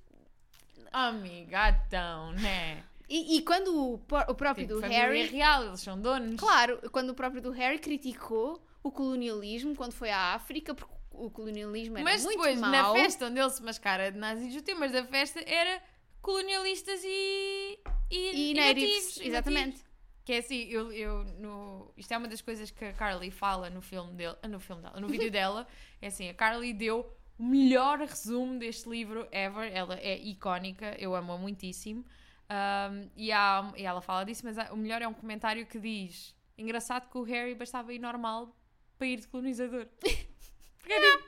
Amiga, 0.92 1.70
então, 1.86 2.32
né? 2.32 2.84
E, 3.08 3.36
e 3.36 3.42
quando 3.42 3.68
o, 3.74 3.94
o 3.94 4.34
próprio 4.34 4.66
Tipo, 4.66 4.80
do 4.80 4.86
Harry... 4.86 5.26
real, 5.26 5.64
eles 5.64 5.80
são 5.80 6.00
donos. 6.00 6.36
Claro, 6.40 6.80
quando 6.90 7.10
o 7.10 7.14
próprio 7.14 7.42
do 7.42 7.50
Harry 7.50 7.78
criticou 7.78 8.64
o 8.82 8.90
colonialismo 8.90 9.74
quando 9.74 9.92
foi 9.92 10.10
à 10.10 10.34
África, 10.34 10.74
porque 10.74 10.94
o 11.10 11.30
colonialismo 11.30 11.96
era 11.98 12.04
Mas 12.04 12.24
muito 12.24 12.36
depois, 12.38 12.58
mau. 12.58 12.70
na 12.70 12.92
festa 12.92 13.26
onde 13.26 13.38
ele 13.40 13.50
se 13.50 13.62
mascara 13.62 14.10
de 14.10 14.18
nazis, 14.18 14.54
os 14.54 14.62
temas 14.62 14.92
da 14.92 15.04
festa 15.04 15.42
era 15.46 15.82
colonialistas 16.20 17.02
e, 17.04 17.78
e, 18.10 18.50
E 18.50 18.54
natives, 18.54 19.16
e 19.18 19.28
exatamente. 19.28 19.66
nativos. 19.66 19.94
Que 20.24 20.32
é 20.32 20.38
assim, 20.38 20.62
eu, 20.70 20.90
eu 20.90 21.24
no, 21.38 21.92
isto 21.98 22.12
é 22.12 22.16
uma 22.16 22.26
das 22.26 22.40
coisas 22.40 22.70
que 22.70 22.82
a 22.86 22.94
Carly 22.94 23.30
fala 23.30 23.68
no 23.68 23.82
filme 23.82 24.14
dele, 24.14 24.34
no 24.48 24.58
filme 24.58 24.80
dela, 24.80 24.98
no 24.98 25.06
vídeo 25.06 25.28
dela, 25.30 25.66
é 26.00 26.06
assim, 26.06 26.30
a 26.30 26.34
Carly 26.34 26.72
deu 26.72 27.14
o 27.38 27.42
melhor 27.44 27.98
resumo 27.98 28.58
deste 28.58 28.88
livro 28.88 29.28
ever, 29.30 29.70
ela 29.70 29.98
é 30.00 30.16
icónica, 30.16 30.96
eu 30.98 31.14
amo-a 31.14 31.36
muitíssimo, 31.36 32.04
Um, 32.50 33.10
e, 33.16 33.32
há- 33.32 33.72
e 33.76 33.84
ela 33.84 34.00
fala 34.02 34.24
disso, 34.24 34.42
mas 34.44 34.56
o 34.70 34.76
melhor 34.76 35.00
é 35.02 35.08
um 35.08 35.14
comentário 35.14 35.64
que 35.66 35.78
diz, 35.78 36.34
engraçado 36.58 37.08
que 37.10 37.16
o 37.18 37.22
Harry 37.22 37.54
bastava 37.54 37.92
ir 37.92 37.98
normal 37.98 38.54
para 38.98 39.06
ir 39.06 39.20
de 39.20 39.28
colonizador. 39.28 39.86
Porque 40.78 40.92
é 40.92 41.00
tipo, 41.00 41.24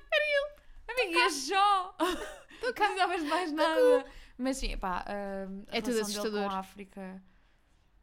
Amiga, 0.89 1.19
é 1.21 1.31
só! 1.31 1.97
Não 2.63 2.73
precisavas 2.73 3.23
de 3.23 3.29
mais 3.29 3.53
nada. 3.53 4.05
Mas 4.39 4.57
sim, 4.59 4.77
pá, 4.77 5.05
hum, 5.49 5.65
a 5.69 5.77
É 5.77 5.81
tudo 5.81 5.95
relação 5.95 6.07
dele 6.25 6.29
assustador. 6.29 6.49
com 6.49 6.55
a 6.55 6.59
África 6.59 7.23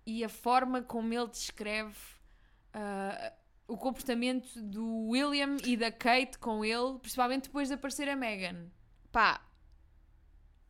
e 0.05 0.23
a 0.23 0.29
forma 0.29 0.81
como 0.81 1.13
ele 1.13 1.27
descreve 1.27 1.95
ah, 2.73 3.33
o 3.67 3.77
comportamento 3.77 4.61
do 4.61 5.07
William 5.09 5.57
e 5.63 5.77
da 5.77 5.91
Kate 5.91 6.37
com 6.39 6.65
ele, 6.65 6.97
principalmente 6.99 7.43
depois 7.43 7.67
de 7.67 7.75
aparecer 7.75 8.09
a 8.09 8.15
Meghan. 8.15 8.67
Pá, 9.11 9.39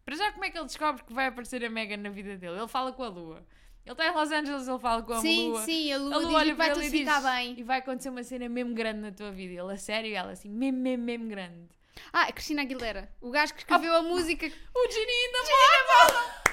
Para 0.05 0.15
já, 0.15 0.31
como 0.31 0.43
é 0.45 0.49
que 0.49 0.57
ele 0.57 0.65
descobre 0.65 1.03
que 1.03 1.13
vai 1.13 1.27
aparecer 1.27 1.63
a 1.63 1.69
Meghan 1.69 1.97
na 1.97 2.09
vida 2.09 2.35
dele? 2.37 2.57
Ele 2.57 2.67
fala 2.67 2.91
com 2.91 3.03
a 3.03 3.07
Lua. 3.07 3.45
Ele 3.85 3.91
está 3.93 4.07
em 4.07 4.11
Los 4.11 4.31
Angeles, 4.31 4.67
ele 4.67 4.79
fala 4.79 5.01
com 5.03 5.13
a 5.13 5.19
sim, 5.21 5.49
Lua. 5.49 5.61
sim, 5.63 5.91
a 5.93 5.97
Lua, 5.97 6.15
A 6.15 6.17
Lua 6.19 6.39
olha 6.39 6.55
para 6.55 6.73
tudo 6.73 6.83
ele 6.85 6.95
e 6.95 6.99
ficar 6.99 7.15
diz, 7.21 7.23
bem. 7.31 7.59
E 7.59 7.63
vai 7.63 7.79
acontecer 7.79 8.09
uma 8.09 8.23
cena 8.23 8.47
mesmo 8.49 8.73
grande 8.73 8.99
na 8.99 9.11
tua 9.11 9.31
vida. 9.31 9.61
Ele, 9.61 9.73
a 9.73 9.77
sério, 9.77 10.15
ela 10.15 10.31
assim, 10.31 10.49
mesmo, 10.49 10.79
mesmo, 10.79 11.03
mesmo 11.03 11.27
grande. 11.27 11.69
Ah, 12.11 12.23
a 12.23 12.31
Cristina 12.31 12.61
Aguilera, 12.63 13.09
o 13.21 13.29
gajo 13.29 13.53
que 13.53 13.59
escreveu 13.61 13.93
a 13.95 14.01
música. 14.01 14.45
O 14.75 14.91
Genie 14.91 15.25
in 15.25 15.31
the 15.31 15.39
bottle! 15.87 16.43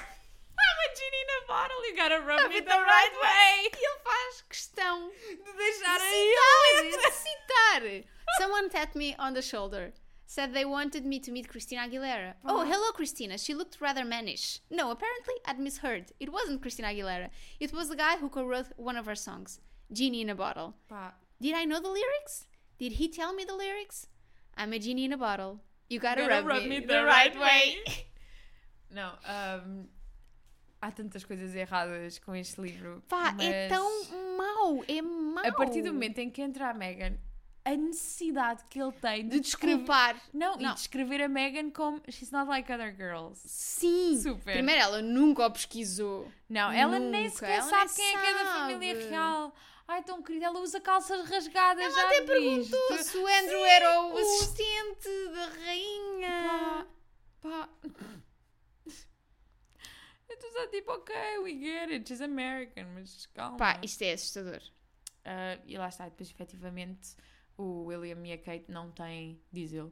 I'm 0.60 0.78
a 0.84 0.94
Genie 0.94 1.22
in 1.22 1.42
a 1.42 1.46
bottle, 1.46 1.86
you 1.88 1.96
gotta 1.96 2.20
rub 2.20 2.48
me 2.52 2.60
the 2.60 2.70
right 2.78 3.16
way! 3.16 3.70
E 3.74 3.84
ele 3.86 3.98
faz 4.04 4.42
questão 4.42 5.10
De 5.10 5.52
deixar 5.56 5.98
de 5.98 6.04
aí. 6.04 6.92
citar, 6.92 7.80
de 7.80 8.02
citar. 8.02 8.10
Someone 8.38 8.68
tapped 8.68 8.96
me 8.98 9.16
on 9.18 9.32
the 9.32 9.42
shoulder. 9.42 9.92
Said 10.30 10.54
they 10.54 10.64
wanted 10.64 11.04
me 11.04 11.18
to 11.18 11.32
meet 11.32 11.48
Christina 11.48 11.88
Aguilera. 11.88 12.34
Oh, 12.44 12.62
hello, 12.64 12.92
Christina. 12.92 13.36
She 13.36 13.52
looked 13.52 13.80
rather 13.80 14.04
mannish. 14.04 14.60
No, 14.70 14.92
apparently 14.92 15.34
I'd 15.44 15.58
misheard. 15.58 16.12
It 16.20 16.30
wasn't 16.30 16.62
Christina 16.62 16.86
Aguilera. 16.86 17.30
It 17.58 17.72
was 17.72 17.88
the 17.88 17.96
guy 17.96 18.16
who 18.16 18.28
co-wrote 18.28 18.68
one 18.76 18.96
of 18.96 19.06
her 19.06 19.16
songs, 19.16 19.58
Genie 19.92 20.20
in 20.20 20.30
a 20.30 20.36
Bottle. 20.36 20.74
Pá, 20.88 21.14
Did 21.40 21.56
I 21.56 21.64
know 21.64 21.80
the 21.80 21.88
lyrics? 21.88 22.46
Did 22.78 22.92
he 22.92 23.08
tell 23.08 23.34
me 23.34 23.44
the 23.44 23.56
lyrics? 23.56 24.06
I'm 24.56 24.72
a 24.72 24.78
genie 24.78 25.06
in 25.06 25.12
a 25.12 25.18
bottle. 25.18 25.58
You 25.88 25.98
gotta, 25.98 26.28
gotta 26.28 26.46
rub, 26.46 26.64
me, 26.64 26.78
the 26.78 27.02
right 27.02 27.36
way. 27.36 27.82
Não, 28.94 29.10
ahm, 29.24 29.88
há 30.80 30.92
tantas 30.92 31.24
coisas 31.24 31.56
erradas 31.56 32.20
com 32.20 32.36
este 32.36 32.60
livro. 32.60 33.02
Pá, 33.08 33.34
é 33.40 33.66
tão 33.66 34.04
mau. 34.38 34.84
É 34.86 35.02
mau. 35.02 35.44
A 35.44 35.50
partir 35.50 35.82
do 35.82 35.92
momento 35.92 36.20
em 36.20 36.30
que 36.30 36.40
entra 36.40 36.70
a 36.70 36.74
Megan 36.74 37.18
a 37.64 37.76
necessidade 37.76 38.64
que 38.70 38.80
ele 38.80 38.92
tem 38.92 39.24
de, 39.24 39.30
De 39.36 39.40
descrever. 39.40 39.76
desculpar. 39.78 40.20
Não, 40.32 40.56
Não. 40.56 40.70
e 40.70 40.74
descrever 40.74 41.22
a 41.22 41.28
Megan 41.28 41.70
como 41.70 42.00
she's 42.10 42.30
not 42.30 42.48
like 42.48 42.72
other 42.72 42.94
girls. 42.96 43.40
Sim. 43.46 44.18
Super. 44.20 44.54
Primeiro, 44.54 44.80
ela 44.80 45.02
nunca 45.02 45.46
o 45.46 45.50
pesquisou. 45.50 46.30
Não, 46.48 46.72
ela 46.72 46.98
nem 46.98 47.24
Nunca, 47.24 47.36
sequer 47.36 47.58
ela 47.58 47.68
sabe 47.68 47.86
nem 47.86 47.94
quem 47.96 48.06
é 48.16 48.20
que 48.20 48.26
é 48.26 48.32
da 48.32 48.44
sabe. 48.44 48.72
família 48.72 49.08
real. 49.08 49.54
Ai, 49.86 50.02
tão 50.04 50.22
querida, 50.22 50.46
ela 50.46 50.60
usa 50.60 50.80
calças 50.80 51.28
rasgadas, 51.28 51.82
Ela 51.84 51.92
já 51.94 52.06
até 52.06 52.20
viste? 52.20 52.26
perguntou 52.70 52.98
se 53.02 53.16
o 53.18 53.26
Andrew 53.26 53.64
era 53.64 54.02
o 54.02 54.16
assistente 54.18 55.08
da 55.34 55.46
rainha. 55.64 56.86
Pá, 57.42 57.68
pá. 57.82 58.20
Eu 60.28 60.34
estou 60.36 60.50
só 60.52 60.66
tipo, 60.68 60.92
ok, 60.92 61.14
we 61.42 61.58
get 61.58 61.90
it, 61.90 62.06
she's 62.08 62.20
American, 62.20 62.84
mas 62.94 63.26
calma. 63.34 63.56
Pá, 63.56 63.80
isto 63.82 64.02
é 64.02 64.12
assustador. 64.12 64.60
Ah, 65.24 65.58
e 65.66 65.76
lá 65.76 65.88
está, 65.88 66.04
depois 66.08 66.30
efetivamente 66.30 67.16
o 67.60 67.84
William 67.84 68.26
e 68.26 68.32
a 68.32 68.38
Kate 68.38 68.66
não 68.70 68.90
têm, 68.90 69.40
diz 69.52 69.72
ele, 69.72 69.90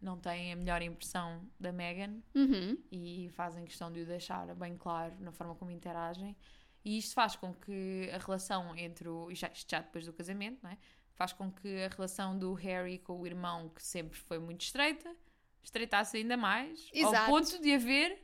não 0.00 0.18
têm 0.18 0.52
a 0.52 0.56
melhor 0.56 0.82
impressão 0.82 1.48
da 1.58 1.72
Meghan 1.72 2.20
Uhum. 2.34 2.76
e 2.92 3.30
fazem 3.34 3.64
questão 3.64 3.90
de 3.92 4.00
o 4.00 4.06
deixar 4.06 4.54
bem 4.54 4.76
claro 4.76 5.14
na 5.20 5.32
forma 5.32 5.54
como 5.54 5.70
interagem. 5.70 6.36
E 6.84 6.98
isto 6.98 7.14
faz 7.14 7.34
com 7.36 7.54
que 7.54 8.10
a 8.12 8.18
relação 8.18 8.76
entre 8.76 9.08
o. 9.08 9.30
e 9.30 9.34
Já, 9.34 9.48
isto 9.48 9.70
já 9.70 9.80
depois 9.80 10.04
do 10.04 10.12
casamento, 10.12 10.58
não 10.62 10.70
é? 10.70 10.78
Faz 11.14 11.32
com 11.32 11.50
que 11.50 11.82
a 11.84 11.88
relação 11.88 12.38
do 12.38 12.52
Harry 12.54 12.98
com 12.98 13.20
o 13.20 13.26
irmão, 13.26 13.68
que 13.70 13.82
sempre 13.82 14.18
foi 14.18 14.38
muito 14.38 14.60
estreita, 14.62 15.14
estreitasse 15.62 16.16
ainda 16.18 16.36
mais, 16.36 16.90
Exato. 16.92 17.16
ao 17.16 17.26
ponto 17.26 17.58
de 17.62 17.72
haver 17.72 18.18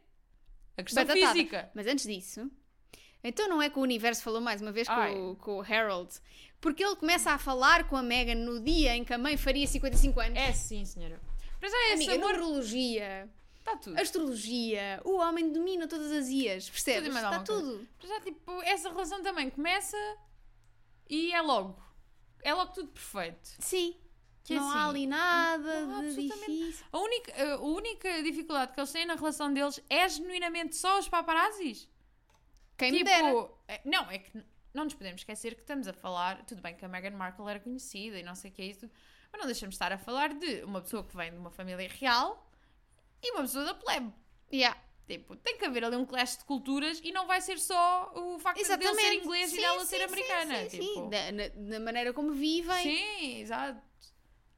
a 0.77 0.83
questão 0.83 1.05
Batatada. 1.07 1.33
física. 1.33 1.71
Mas 1.75 1.87
antes 1.87 2.05
disso, 2.05 2.51
então 3.25 3.49
não 3.49 3.63
é 3.63 3.71
que 3.71 3.79
o 3.79 3.83
universo 3.83 4.23
falou 4.23 4.41
mais 4.43 4.61
uma 4.61 4.73
vez 4.73 4.87
com, 4.89 5.31
o, 5.31 5.37
com 5.37 5.59
o 5.59 5.61
Harold, 5.63 6.13
porque 6.61 6.85
ele 6.85 6.97
começa 6.97 7.31
a 7.33 7.39
falar 7.39 7.89
com 7.89 7.97
a 7.97 8.03
Meghan 8.03 8.35
no 8.37 8.61
dia 8.61 8.95
em 8.97 9.05
que 9.05 9.13
a 9.15 9.19
mãe 9.19 9.37
faria 9.37 9.67
55 9.67 10.21
anos. 10.21 10.39
É 10.39 10.53
sim, 10.53 10.85
senhora. 10.85 11.21
Mas 11.61 11.73
é 11.73 11.93
Amiga, 11.95 12.15
amor. 12.15 12.27
numerologia, 12.35 13.29
Está 13.59 13.77
tudo. 13.77 13.99
astrologia, 13.99 15.01
o 15.05 15.17
homem 15.19 15.53
domina 15.53 15.87
todas 15.87 16.11
as 16.13 16.29
ias, 16.29 16.69
percebes? 16.71 17.05
Tudo 17.05 17.11
e 17.11 17.15
mais 17.23 17.25
Está 17.27 17.45
tudo. 17.45 17.89
Mas 18.01 18.09
já, 18.11 18.21
tipo, 18.21 18.63
essa 18.63 18.89
relação 18.89 19.23
também 19.23 19.51
começa 19.51 19.97
e 21.09 21.33
é 21.33 21.41
logo. 21.43 21.77
É 22.43 22.55
logo 22.55 22.73
tudo 22.73 22.89
perfeito. 22.89 23.49
Sim. 23.59 23.95
Que 24.43 24.55
não 24.55 24.71
há 24.71 24.81
assim, 24.85 24.89
ali 24.91 25.07
nada 25.07 25.87
não 25.87 25.99
há 25.99 26.03
de 26.03 26.15
difícil. 26.29 26.87
A 26.91 26.99
única, 26.99 27.53
a 27.55 27.61
única 27.61 28.23
dificuldade 28.23 28.73
que 28.73 28.81
eles 28.81 28.91
têm 28.91 29.05
na 29.05 29.15
relação 29.15 29.53
deles 29.53 29.81
é 29.91 30.09
genuinamente 30.09 30.75
só 30.77 30.99
os 30.99 31.09
paparazzis. 31.09 31.87
Quem 32.79 32.91
me 32.91 32.99
tipo, 32.99 33.11
dera. 33.11 33.49
é- 33.69 33.81
não, 33.85 34.11
é 34.11 34.19
que 34.19 34.43
não 34.75 34.85
nos 34.85 34.95
podemos 34.95 35.21
esquecer 35.21 35.55
que 35.55 35.61
estamos 35.63 35.87
a 35.89 35.93
falar. 35.93 36.45
Tudo 36.45 36.61
bem 36.63 36.75
que 36.75 36.85
a 36.85 36.89
Meghan 36.89 37.17
Markle 37.17 37.49
era 37.49 37.61
conhecida 37.61 38.19
e 38.19 38.23
não 38.23 38.35
sei 38.35 38.51
o 38.51 38.55
que 38.55 38.63
é 38.63 38.67
isso, 38.67 38.91
mas 39.33 39.41
não 39.41 39.47
deixamos 39.47 39.75
de 39.75 39.77
estar 39.77 39.93
a 39.93 39.99
falar 39.99 40.35
de 40.35 40.63
uma 40.65 40.81
pessoa 40.81 41.05
que 41.05 41.17
vem 41.17 41.31
de 41.31 41.39
uma 41.39 41.51
família 41.51 41.89
real 41.89 42.51
e 43.23 43.33
uma 43.33 43.43
pessoa 43.43 43.65
da 43.65 43.75
plebe. 43.75 44.13
Yeah. 44.53 44.81
Tipo, 45.07 45.35
tem 45.37 45.59
que 45.59 45.65
haver 45.65 45.85
ali 45.85 45.97
um 45.97 46.07
clash 46.07 46.39
de 46.39 46.45
culturas 46.45 47.01
e 47.03 47.11
não 47.11 47.27
vai 47.27 47.41
ser 47.41 47.59
só 47.59 48.13
o 48.15 48.39
facto 48.39 48.57
de 48.59 48.63
ele 48.63 48.77
ser 48.77 48.83
Exatamente. 48.85 49.17
inglês 49.25 49.51
Sim, 49.51 49.57
e 49.57 49.61
dela 49.61 49.81
sim, 49.81 49.87
ser 49.87 49.97
sim, 49.99 50.05
americana. 50.05 50.57
Sim, 50.57 50.71
sim, 50.71 50.79
tipo. 50.79 51.11
Da, 51.11 51.33
na, 51.61 51.81
maneira 51.81 52.13
como 52.13 52.33
vivem. 52.33 52.83
Sim, 52.83 53.41
exato. 53.41 53.81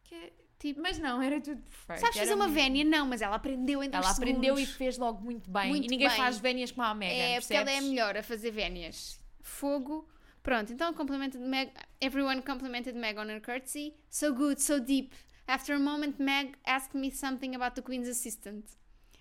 Que 0.05 0.33
Tipo, 0.63 0.81
Mas 0.81 0.97
não, 0.97 1.21
era 1.21 1.41
tudo 1.41 1.61
perfeito. 1.61 2.01
Sabes 2.03 2.17
fazer 2.19 2.35
uma 2.35 2.47
muito- 2.47 2.55
vénia? 2.55 2.85
Não, 2.85 3.05
mas 3.05 3.21
ela 3.21 3.35
aprendeu 3.35 3.83
em 3.83 3.91
dois 3.91 4.05
Ela 4.05 4.15
aprendeu 4.15 4.57
e 4.57 4.65
fez 4.65 4.97
logo 4.97 5.21
muito 5.21 5.51
bem. 5.51 5.71
Muito 5.71 5.87
e 5.87 5.89
ninguém 5.89 6.07
bem. 6.07 6.17
faz 6.17 6.39
vénias 6.39 6.71
como 6.71 6.87
a 6.87 6.95
Megan, 6.95 7.13
É, 7.15 7.41
porque 7.41 7.53
ela 7.53 7.63
é 7.63 7.63
a 7.63 7.67
percebes? 7.67 7.91
melhor 7.91 8.17
a 8.17 8.23
fazer 8.23 8.51
vénias. 8.53 9.19
Fogo. 9.43 10.09
Pronto, 10.43 10.73
então 10.73 10.93
complimented 10.95 11.41
Meg. 11.41 11.71
Everyone 12.01 12.43
complimented 12.43 12.97
Meg 12.97 13.19
on 13.19 13.29
her 13.29 13.41
curtsy. 13.41 13.95
So 14.11 14.33
good, 14.35 14.61
so 14.61 14.81
deep. 14.81 15.13
After 15.47 15.75
a 15.75 15.79
moment, 15.79 16.19
Meg 16.19 16.57
asked 16.65 16.95
me 16.99 17.11
something 17.11 17.55
about 17.55 17.75
the 17.77 17.83
Queen's 17.83 18.09
assistant. 18.09 18.65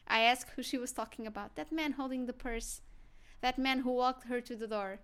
I 0.08 0.22
asked 0.22 0.52
who 0.56 0.64
she 0.64 0.78
was 0.78 0.92
talking 0.92 1.28
about. 1.28 1.56
That 1.56 1.72
man 1.72 1.94
holding 1.94 2.26
the 2.26 2.34
purse. 2.34 2.82
That 3.42 3.58
man 3.58 3.80
who 3.84 3.92
walked 3.94 4.28
her 4.30 4.42
to 4.42 4.56
the 4.56 4.68
door. 4.68 5.00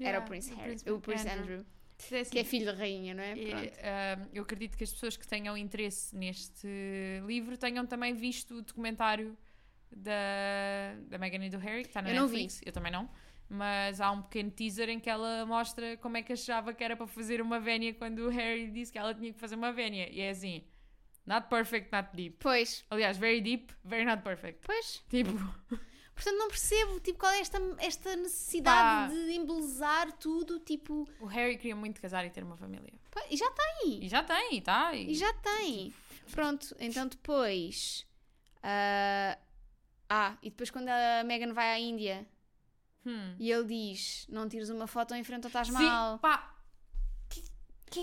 Era 0.00 0.18
Yeah, 0.18 0.18
o 0.18 0.26
Prince 0.26 0.52
o 0.52 0.56
Harry. 0.56 0.68
Príncipe 0.70 0.90
o 0.92 1.00
Prince 1.00 1.28
Andrew. 1.28 1.42
Andrew. 1.42 1.64
É 2.12 2.20
assim, 2.20 2.30
Que 2.30 2.38
é 2.38 2.44
filho 2.44 2.66
da 2.66 2.74
rainha, 2.74 3.12
não 3.14 3.22
é? 3.24 3.34
Pronto. 3.34 3.72
ah, 3.82 4.28
eu 4.32 4.42
acredito 4.44 4.76
que 4.76 4.84
as 4.84 4.92
pessoas 4.92 5.16
que 5.16 5.26
tenham 5.26 5.56
interesse 5.56 6.14
neste 6.14 6.68
livro 7.26 7.56
tenham 7.56 7.84
também 7.86 8.14
visto 8.14 8.54
o 8.54 8.62
documentário 8.62 9.36
da, 9.90 10.94
da 11.08 11.18
Meghan 11.18 11.44
e 11.44 11.50
do 11.50 11.58
Harry, 11.58 11.82
que 11.82 11.88
está 11.88 12.00
na 12.02 12.10
Eu 12.10 12.14
não 12.14 12.28
vi. 12.28 12.42
Netflix. 12.42 12.60
Eu 12.64 12.72
também 12.72 12.92
não. 12.92 13.08
Mas 13.48 14.00
há 14.00 14.10
um 14.10 14.20
pequeno 14.22 14.50
teaser 14.50 14.90
em 14.90 15.00
que 15.00 15.08
ela 15.08 15.46
mostra 15.46 15.96
como 15.96 16.16
é 16.18 16.22
que 16.22 16.34
achava 16.34 16.74
que 16.74 16.84
era 16.84 16.96
para 16.96 17.06
fazer 17.06 17.40
uma 17.40 17.58
vénia 17.58 17.94
quando 17.94 18.18
o 18.26 18.28
Harry 18.28 18.70
disse 18.70 18.92
que 18.92 18.98
ela 18.98 19.14
tinha 19.14 19.32
que 19.32 19.38
fazer 19.40 19.54
uma 19.54 19.72
vénia. 19.72 20.08
E 20.12 20.20
é 20.20 20.30
assim: 20.30 20.64
not 21.26 21.48
perfect, 21.48 21.90
not 21.90 22.10
deep. 22.14 22.36
Pois, 22.40 22.84
Aliás, 22.90 23.16
very 23.16 23.40
deep, 23.40 23.72
very 23.82 24.04
not 24.04 24.22
perfect. 24.22 24.60
pois. 24.66 25.02
Tipo, 25.08 25.32
Portanto, 26.14 26.36
não 26.36 26.48
percebo 26.48 26.98
tipo, 26.98 27.16
qual 27.18 27.30
é 27.32 27.38
esta, 27.40 27.58
esta 27.78 28.16
necessidade 28.16 29.12
Pá. 29.12 29.14
de 29.14 29.32
embelezar 29.34 30.10
tudo. 30.18 30.58
Tipo, 30.58 31.08
o 31.20 31.26
Harry 31.26 31.56
queria 31.56 31.76
muito 31.76 32.00
casar 32.00 32.26
e 32.26 32.30
ter 32.30 32.42
uma 32.42 32.56
família. 32.56 32.92
pá, 33.10 33.22
e 33.30 33.36
já 33.36 33.48
tem. 33.52 34.04
E 34.04 34.08
já 34.08 34.22
tem, 34.24 34.60
tá? 34.60 34.94
E 34.94 35.14
já 35.14 35.32
tem. 35.32 35.94
Pronto, 36.32 36.74
então 36.80 37.06
depois. 37.06 38.04
ah, 38.62 39.38
ah, 40.10 40.36
e 40.42 40.50
depois 40.50 40.70
quando 40.70 40.88
a 40.88 41.22
Megan 41.24 41.52
vai 41.52 41.70
à 41.70 41.78
Índia 41.78 42.26
Hum. 43.08 43.34
e 43.38 43.50
ele 43.50 43.64
diz: 43.64 44.26
Não 44.28 44.48
tires 44.48 44.68
uma 44.68 44.86
foto 44.86 45.14
em 45.14 45.24
frente 45.24 45.46
ao 45.46 45.50
Taj 45.50 45.68
Sim, 45.70 45.74
Mahal. 45.74 46.18
pá, 46.18 46.54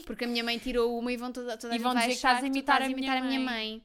Porque 0.06 0.26
a 0.26 0.28
minha 0.28 0.44
mãe 0.44 0.58
tirou 0.58 0.98
uma 0.98 1.12
e 1.12 1.18
vão 1.18 1.32
toda, 1.32 1.58
toda 1.58 1.76
E 1.76 1.78
a 1.78 1.82
vão 1.82 1.94
dizer 1.94 2.08
que 2.08 2.14
estás 2.14 2.44
a 2.44 2.48
imitar 2.48 2.82
estás 2.82 2.92
a 2.92 2.96
minha 2.96 3.40
mãe. 3.40 3.40
mãe. 3.40 3.84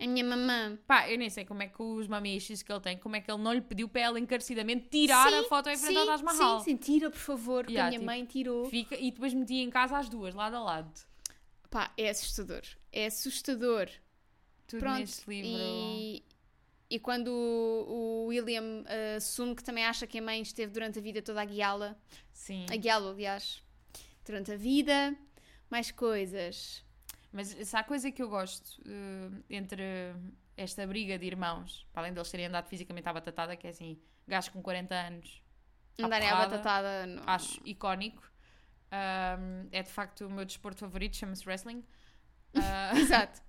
A 0.00 0.06
minha 0.06 0.24
mamã. 0.24 0.78
pá, 0.86 1.10
eu 1.10 1.18
nem 1.18 1.28
sei 1.28 1.44
como 1.44 1.60
é 1.62 1.66
que 1.66 1.82
os 1.82 2.06
mami 2.06 2.36
issues 2.36 2.62
que 2.62 2.70
ele 2.70 2.80
tem, 2.80 2.96
como 2.96 3.16
é 3.16 3.20
que 3.20 3.28
ele 3.30 3.42
não 3.42 3.52
lhe 3.52 3.60
pediu 3.60 3.88
para 3.88 4.02
ela 4.02 4.20
encarecidamente 4.20 4.88
tirar 4.88 5.26
a 5.34 5.42
Sim, 5.42 5.48
foto 5.48 5.68
em 5.68 5.76
frente 5.76 5.92
sim, 5.94 5.98
ao 6.00 6.06
Taj 6.06 6.22
Mahal. 6.22 6.58
Sim, 6.60 6.64
sim, 6.64 6.76
tira, 6.76 7.10
por 7.10 7.18
favor, 7.18 7.64
porque 7.64 7.72
Yeah, 7.72 7.88
a 7.88 7.90
minha 7.90 7.98
tipo, 7.98 8.06
mãe 8.06 8.24
tirou. 8.24 8.66
Fica, 8.70 8.94
e 8.96 9.10
depois 9.10 9.34
metia 9.34 9.60
em 9.62 9.70
casa 9.70 9.98
as 9.98 10.08
duas, 10.08 10.34
lado 10.36 10.54
a 10.54 10.60
lado. 10.60 11.00
Pá, 11.68 11.92
é 11.96 12.10
assustador. 12.10 12.62
É 12.92 13.06
assustador. 13.06 13.88
Tudo 14.68 14.80
Pronto. 14.80 14.98
neste 15.00 15.28
livro. 15.28 15.50
E, 15.50 16.22
e 16.90 16.98
quando 16.98 17.28
o, 17.28 18.24
o 18.24 18.26
William 18.26 18.84
ah, 18.86 19.16
assume 19.16 19.54
que 19.54 19.62
também 19.62 19.84
acha 19.84 20.06
que 20.06 20.18
a 20.18 20.22
mãe 20.22 20.40
esteve 20.40 20.72
durante 20.72 20.98
a 20.98 21.02
vida 21.02 21.20
toda 21.22 21.40
a 21.40 21.44
guiá-la, 21.44 21.96
Sim. 22.32 22.66
a 22.70 22.76
guiá-lo, 22.76 23.10
aliás, 23.10 23.62
durante 24.24 24.52
a 24.52 24.56
vida, 24.56 25.16
mais 25.70 25.90
coisas. 25.90 26.84
Mas 27.32 27.48
se 27.48 27.76
há 27.76 27.84
coisa 27.84 28.10
que 28.10 28.22
eu 28.22 28.28
gosto 28.28 28.80
eh, 28.86 29.42
entre 29.50 29.82
esta 30.56 30.86
briga 30.86 31.18
de 31.18 31.26
irmãos, 31.26 31.86
para 31.92 32.02
além 32.02 32.12
deles 32.12 32.30
terem 32.30 32.46
andado 32.46 32.68
fisicamente 32.68 33.08
à 33.08 33.12
batatada, 33.12 33.54
que 33.54 33.66
é 33.66 33.70
assim, 33.70 33.98
gajos 34.26 34.48
com 34.48 34.62
40 34.62 34.94
anos, 34.94 35.42
Andarem 36.00 36.28
à 36.28 36.30
porrada, 36.30 36.50
batatada. 36.50 37.06
No... 37.06 37.22
acho 37.26 37.60
icónico. 37.64 38.22
Ahm, 38.90 39.68
é 39.72 39.82
de 39.82 39.90
facto 39.90 40.26
o 40.26 40.30
meu 40.30 40.44
desporto 40.44 40.80
favorito, 40.80 41.16
chama-se 41.16 41.44
wrestling. 41.46 41.84
Ah, 42.54 42.92
Exato. 42.96 43.40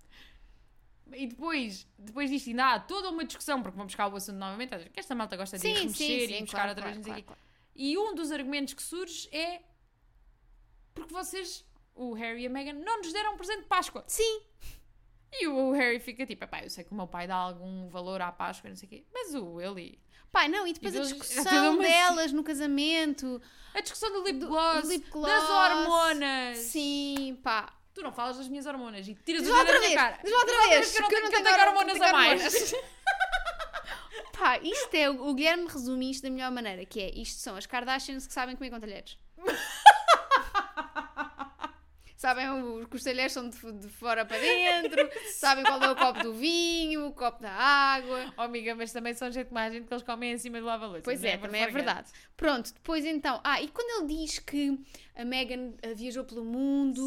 E 1.13 1.27
depois, 1.27 1.87
depois 1.97 2.29
disto 2.29 2.47
ainda 2.49 2.73
há 2.73 2.79
toda 2.79 3.09
uma 3.09 3.23
discussão, 3.25 3.61
porque 3.61 3.77
vão 3.77 3.85
buscar 3.85 4.07
o 4.11 4.15
assunto 4.15 4.37
novamente, 4.37 4.89
que 4.89 4.99
esta 4.99 5.13
malta 5.15 5.35
gosta 5.37 5.57
de 5.57 5.61
Sim, 5.61 5.73
remexer 5.73 5.95
sim, 6.27 6.33
e 6.33 6.37
sim, 6.37 6.43
buscar 6.43 6.57
claro, 6.57 6.69
outra 6.71 6.91
vez, 6.91 7.05
claro, 7.05 7.23
claro. 7.23 7.41
E 7.75 7.97
um 7.97 8.13
dos 8.15 8.31
argumentos 8.31 8.73
que 8.73 8.81
surge 8.83 9.27
é 9.31 9.61
porque 10.93 11.13
vocês, 11.13 11.65
o 11.95 12.13
Harry 12.13 12.43
e 12.43 12.47
a 12.47 12.49
Meghan, 12.49 12.73
não 12.73 12.97
nos 12.99 13.13
deram 13.13 13.33
um 13.33 13.37
presente 13.37 13.61
de 13.61 13.67
Páscoa. 13.67 14.03
Sim, 14.07 14.41
E 15.31 15.47
o 15.47 15.71
Harry 15.71 15.99
fica 15.99 16.25
tipo, 16.25 16.45
pá, 16.47 16.63
eu 16.63 16.69
sei 16.69 16.83
que 16.83 16.91
o 16.91 16.95
meu 16.95 17.07
pai 17.07 17.27
dá 17.27 17.35
algum 17.35 17.87
valor 17.87 18.19
à 18.21 18.31
Páscoa, 18.31 18.69
não 18.69 18.75
sei 18.75 18.87
o 18.87 18.89
quê, 18.89 19.05
mas 19.13 19.33
o 19.35 19.53
Willy... 19.53 19.99
Pá, 20.31 20.47
não, 20.47 20.67
e 20.67 20.73
depois 20.73 20.93
E 20.93 20.97
a 20.99 21.01
discussão 21.03 21.73
uma- 21.73 21.83
delas 21.83 22.31
no 22.31 22.43
casamento, 22.43 23.41
A 23.73 23.81
discussão 23.81 24.11
do 24.11 24.23
lip 24.23 24.39
gloss, 24.45 24.81
do 24.83 24.89
lip 24.89 25.09
gloss, 25.09 25.27
das 25.31 25.49
hormonas. 25.49 26.57
Sim, 26.57 27.39
pá. 27.43 27.73
Tu 27.99 28.03
não 28.03 28.13
falas 28.13 28.37
das 28.37 28.47
minhas 28.47 28.65
hormonas 28.65 29.05
e 29.09 29.13
tiras 29.13 29.41
o 29.41 29.53
dedo 29.53 29.73
da 29.73 29.79
minha 29.81 29.93
cara. 29.93 30.19
diz 30.23 30.31
outra 30.31 30.69
vez, 30.69 30.89
que 30.89 30.97
eu 30.99 31.01
não 31.01 31.09
tenho, 31.09 31.29
que 31.29 31.35
eu 31.35 31.43
tenho 31.43 31.67
hormonas 31.67 32.01
a 32.01 32.13
mais. 32.13 32.73
Pá, 34.31 34.57
isto 34.59 34.95
é, 34.95 35.09
o 35.09 35.33
Guilherme 35.33 35.67
resume 35.67 36.09
isto 36.09 36.23
da 36.23 36.29
melhor 36.29 36.49
maneira, 36.49 36.85
que 36.85 37.01
é, 37.01 37.09
isto 37.13 37.41
são 37.41 37.57
as 37.57 37.65
Kardashians 37.65 38.25
que 38.25 38.31
sabem 38.31 38.55
comer 38.55 38.69
com 38.69 38.79
talheres. 38.79 39.17
sabem 42.19 42.47
os 42.91 43.01
talheres 43.01 43.31
são 43.31 43.47
de, 43.47 43.71
de 43.79 43.87
fora 43.87 44.25
para 44.25 44.37
dentro, 44.37 45.09
sabem 45.35 45.63
qual 45.63 45.81
é 45.81 45.89
o 45.89 45.95
copo 45.95 46.21
do 46.21 46.33
vinho, 46.33 47.07
o 47.07 47.13
copo 47.13 47.41
da 47.41 47.49
água. 47.49 48.33
Oh, 48.37 48.41
amiga, 48.41 48.75
mas 48.75 48.91
também 48.91 49.13
são 49.13 49.31
gente 49.31 49.53
mais 49.53 49.71
gente 49.71 49.87
que 49.87 49.93
eles 49.93 50.03
comem 50.03 50.33
em 50.33 50.37
cima 50.37 50.59
do 50.59 50.65
lava-louça. 50.65 51.01
Pois 51.03 51.23
é, 51.23 51.31
never 51.31 51.45
também 51.47 51.61
é 51.63 51.67
verdade. 51.67 52.11
Pronto, 52.35 52.73
depois 52.73 53.05
então. 53.05 53.39
Ah, 53.41 53.61
e 53.61 53.69
quando 53.69 54.03
ele 54.11 54.17
diz 54.25 54.37
que 54.37 54.77
a 55.15 55.23
Meghan 55.23 55.71
ah, 55.81 55.93
viajou 55.95 56.25
pelo 56.25 56.43
mundo, 56.43 57.01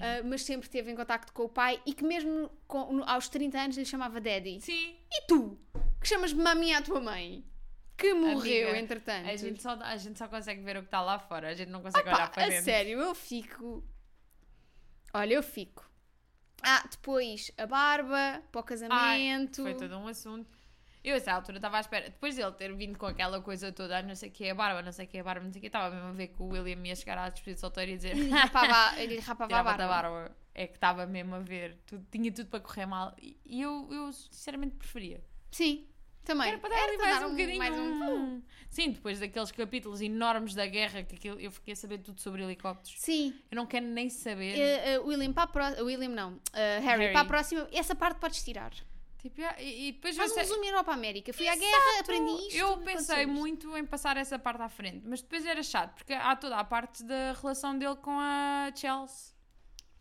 ah, 0.00 0.22
mas 0.24 0.42
sempre 0.42 0.68
esteve 0.68 0.88
em 0.92 0.94
contacto 0.94 1.32
com 1.32 1.42
o 1.42 1.48
pai 1.48 1.82
e 1.84 1.92
que 1.92 2.04
mesmo 2.04 2.48
com- 2.68 2.92
no- 2.92 3.04
aos 3.10 3.28
30 3.28 3.58
anos 3.58 3.76
lhe 3.76 3.84
chamava 3.84 4.20
Daddy. 4.20 4.60
Sim. 4.60 4.94
E 5.12 5.26
tu, 5.26 5.58
que 6.00 6.06
chamas 6.06 6.32
mami 6.32 6.72
à 6.72 6.80
tua 6.80 7.00
mãe, 7.00 7.44
que 7.96 8.14
morreu 8.14 8.68
Amiga, 8.68 8.78
entretanto. 8.78 9.28
A 9.28 9.34
gente, 9.34 9.60
só, 9.60 9.70
a 9.80 9.96
gente 9.96 10.16
só 10.16 10.28
consegue 10.28 10.62
ver 10.62 10.76
o 10.76 10.80
que 10.82 10.86
está 10.86 11.02
lá 11.02 11.18
fora, 11.18 11.48
a 11.48 11.54
gente 11.54 11.70
não 11.70 11.82
consegue 11.82 12.08
Opa, 12.08 12.16
olhar 12.16 12.30
para 12.30 12.44
a 12.44 12.48
dentro. 12.48 12.64
sério, 12.64 13.00
eu 13.00 13.14
fico. 13.16 13.82
Olha, 15.14 15.34
eu 15.34 15.42
fico. 15.42 15.88
Ah, 16.62 16.84
depois 16.90 17.50
a 17.56 17.66
barba 17.66 18.42
para 18.50 18.60
o 18.60 18.64
casamento. 18.64 19.62
Foi 19.62 19.74
todo 19.74 19.96
um 19.96 20.08
assunto. 20.08 20.48
Eu, 21.04 21.14
a 21.14 21.16
essa 21.18 21.32
altura, 21.32 21.58
estava 21.58 21.76
à 21.76 21.80
espera. 21.80 22.08
Depois 22.08 22.34
dele 22.34 22.50
ter 22.52 22.74
vindo 22.74 22.98
com 22.98 23.04
aquela 23.06 23.40
coisa 23.40 23.70
toda, 23.70 23.98
ah, 23.98 24.02
não 24.02 24.14
sei 24.14 24.30
o 24.30 24.32
que 24.32 24.44
é 24.44 24.50
a 24.50 24.54
barba, 24.54 24.80
não 24.80 24.90
sei 24.90 25.04
o 25.04 25.08
que 25.08 25.18
é 25.18 25.20
a 25.20 25.24
barba, 25.24 25.44
não 25.44 25.52
sei 25.52 25.58
o 25.58 25.60
que, 25.60 25.66
estava 25.66 25.94
mesmo 25.94 26.08
a 26.08 26.12
ver 26.12 26.28
que 26.28 26.42
o 26.42 26.46
William 26.46 26.86
ia 26.86 26.96
chegar 26.96 27.18
à 27.18 27.28
despedida 27.28 27.54
de 27.56 27.60
solteiro 27.60 27.92
e 27.92 27.96
dizer. 27.96 28.16
Ele 28.16 28.30
rapava, 28.30 29.00
ele 29.00 29.18
rapava 29.20 29.56
a 29.56 29.62
barba. 29.62 29.86
barba. 29.86 30.36
É 30.54 30.66
que 30.66 30.74
estava 30.74 31.06
mesmo 31.06 31.34
a 31.34 31.40
ver. 31.40 31.76
Tudo, 31.86 32.06
tinha 32.10 32.32
tudo 32.32 32.48
para 32.48 32.60
correr 32.60 32.86
mal. 32.86 33.14
E 33.20 33.36
e 33.44 33.60
eu, 33.60 33.86
eu 33.92 34.12
sinceramente 34.12 34.76
preferia. 34.76 35.22
Sim, 35.50 35.86
também. 36.24 36.48
Era 36.48 36.58
para 36.58 36.70
dar 36.70 36.82
ali 36.84 36.96
mais 36.98 37.18
dar 37.20 37.26
um 37.26 37.30
bocadinho. 37.30 37.58
mais 37.58 37.74
um- 37.78 38.42
Sim, 38.70 38.90
depois 38.90 39.20
daqueles 39.20 39.52
capítulos 39.52 40.00
enormes 40.00 40.52
da 40.54 40.66
guerra 40.66 41.04
que 41.04 41.14
aquilo, 41.14 41.38
eu 41.38 41.50
fiquei 41.52 41.74
a 41.74 41.76
saber 41.76 41.98
tudo 41.98 42.20
sobre 42.20 42.42
helicópteros. 42.42 43.00
Sim. 43.00 43.32
Eu 43.50 43.54
não 43.56 43.66
quero 43.66 43.86
nem 43.86 44.08
saber. 44.10 44.58
Eh, 44.58 44.94
eh, 44.94 44.98
William 44.98 45.32
para 45.32 45.44
a 45.44 45.46
próxima. 45.46 45.82
William 45.84 46.08
não. 46.08 46.40
eh, 46.52 46.80
Harry, 46.80 47.02
Harry. 47.02 47.12
para 47.12 47.20
a 47.22 47.24
próxima. 47.24 47.68
Essa 47.72 47.94
parte 47.94 48.18
podes 48.18 48.42
tirar. 48.42 48.72
Tipo, 49.18 49.40
ah, 49.42 49.54
e, 49.58 49.88
e 49.88 49.92
depois 49.92 50.16
Faz 50.16 50.30
eu 50.32 50.36
um 50.36 50.40
resumo 50.40 50.64
Europa 50.64 50.92
América. 50.92 51.32
Fui 51.32 51.46
à 51.48 51.54
guerra, 51.56 52.00
aprendi 52.00 52.48
isto. 52.48 52.56
Eu 52.58 52.76
pensei 52.78 53.24
muito 53.26 53.74
em 53.76 53.84
passar 53.86 54.16
essa 54.16 54.38
parte 54.38 54.60
à 54.60 54.68
frente, 54.68 55.02
mas 55.06 55.22
depois 55.22 55.46
era 55.46 55.62
chato, 55.62 55.94
porque 55.94 56.12
há 56.12 56.34
toda 56.36 56.56
a 56.56 56.64
parte 56.64 57.02
da 57.04 57.32
relação 57.40 57.78
dele 57.78 57.96
com 57.96 58.18
a 58.18 58.70
Chelsea. 58.74 59.32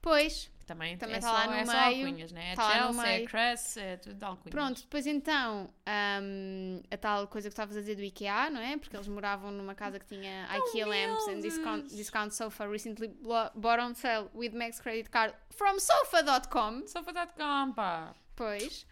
Pois. 0.02 0.52
Também, 0.66 0.98
Também 0.98 1.18
é 1.18 1.20
tá 1.20 1.28
só, 1.28 1.34
lá 1.34 1.48
no 1.48 1.54
é 1.54 1.66
só 1.66 1.72
meio. 1.90 2.06
alcunhas, 2.08 2.32
né? 2.32 2.52
É 2.54 2.56
Tá 2.56 2.64
lá 2.64 2.70
no 2.70 2.94
Chelsea, 2.94 3.04
é 3.04 3.16
meio. 3.18 3.28
Cress, 3.30 3.78
é 3.78 3.98
tudo 3.98 4.24
alcunhas. 4.24 4.50
Pronto, 4.52 4.82
depois 4.82 5.06
então 5.06 5.70
ahm, 5.86 6.82
a 6.90 6.98
tal 6.98 7.28
coisa 7.28 7.50
que 7.50 7.54
estavas 7.54 7.76
a 7.76 7.82
dizer 7.82 7.96
do 7.96 8.02
IKEA, 8.04 8.50
não 8.50 8.62
é? 8.62 8.78
Porque 8.78 8.96
eles 8.96 9.08
moravam 9.10 9.52
numa 9.52 9.76
casa 9.76 10.00
que 10.00 10.06
tinha 10.06 10.48
IKEA 10.58 10.88
lamps 10.88 11.28
and 11.28 11.40
discount, 11.42 11.94
discount 11.94 12.34
sofa 12.34 12.66
recently 12.68 13.10
bought 13.10 13.82
on 13.82 13.94
sale 13.94 14.30
with 14.34 14.54
Max 14.54 14.80
credit 14.80 15.10
card 15.10 15.36
from 15.52 15.80
sofa.com. 15.80 16.88
Sofa.com, 16.88 17.74
pá. 17.74 18.16
Pois. 18.36 18.86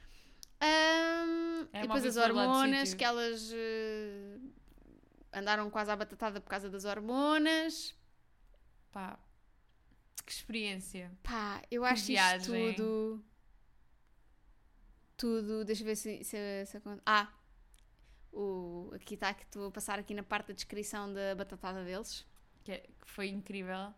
Ahm, 0.59 1.67
É 1.74 1.80
e 1.80 1.82
depois 1.84 2.05
as 2.05 2.17
hormonas, 2.17 2.93
que 2.93 3.03
elas 3.03 3.51
eh, 3.53 4.38
andaram 5.34 5.69
quase 5.69 5.89
à 5.89 5.95
batatada 5.95 6.39
por 6.41 6.49
causa 6.49 6.69
das 6.69 6.86
hormonas. 6.86 7.95
Pá. 8.91 9.17
Que 10.26 10.32
experiência. 10.32 11.12
Pá, 11.24 11.62
eu 11.72 11.84
acho 11.84 12.01
isto 12.03 12.07
viagem. 12.07 12.74
tudo. 12.76 13.24
Tudo. 15.18 15.66
Deixa 15.66 15.82
eu 15.84 15.86
ver 15.86 15.95
se. 15.95 16.24
se, 16.24 16.66
se 16.66 16.82
ah! 17.05 17.32
O, 18.34 18.89
aqui 18.93 19.16
está 19.16 19.34
que 19.34 19.43
estou 19.43 19.68
a 19.68 19.72
passar 19.72 19.99
aqui 19.99 20.14
na 20.14 20.24
parte 20.24 20.47
da 20.47 20.53
descrição 20.53 21.12
da 21.14 21.36
batatada 21.36 21.84
deles. 21.84 22.26
Que, 22.64 22.72
é- 22.74 22.78
que 22.80 23.09
foi 23.09 23.28
incrível. 23.28 23.93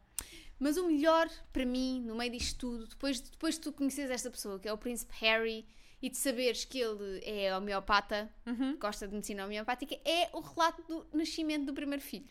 Mas 0.60 0.78
o 0.78 0.88
melhor 0.88 1.30
para 1.52 1.66
mim, 1.66 2.02
no 2.06 2.16
meio 2.16 2.32
disto 2.32 2.58
tudo, 2.60 2.88
depois, 2.88 3.20
depois 3.20 3.56
de 3.56 3.62
tu 3.62 3.74
conheceres 3.74 4.10
esta 4.12 4.32
pessoa, 4.32 4.60
que 4.60 4.68
é 4.68 4.74
o 4.74 4.78
Príncipe 4.78 5.14
Harry, 5.20 5.68
e 6.02 6.10
de 6.10 6.18
saberes 6.18 6.64
que 6.64 6.80
ele 6.80 7.20
é 7.26 7.56
homeopata, 7.56 8.34
Uhum. 8.46 8.78
gosta 8.78 9.08
de 9.08 9.14
medicina 9.14 9.46
homeopática, 9.46 9.96
é 10.06 10.30
o 10.34 10.40
relato 10.40 10.82
do 10.84 11.06
nascimento 11.18 11.66
do 11.66 11.74
primeiro 11.74 12.02
filho. 12.02 12.30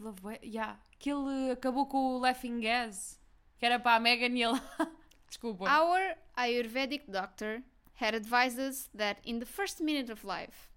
Aquilo, 0.00 0.12
bué- 0.14 0.40
yeah. 0.42 0.78
que 0.98 1.10
ele 1.10 1.50
acabou 1.50 1.86
com 1.86 2.16
o 2.16 2.18
Laughing 2.18 2.60
Gas. 2.60 3.18
Que 3.58 3.66
era 3.66 3.78
para 3.78 3.96
a 3.96 4.00
Megan 4.00 4.34
e 4.34 4.42
ele. 4.42 4.60
Desculpa. 5.28 5.64
Our 5.66 6.16
Ayurvedic 6.36 7.04
doctor 7.10 7.62
had 8.00 8.14
advised 8.14 8.58
us 8.58 8.88
that 8.96 9.20
in 9.24 9.38
the 9.38 9.46
first 9.46 9.80
minute 9.80 10.10
of 10.10 10.24
life, 10.24 10.70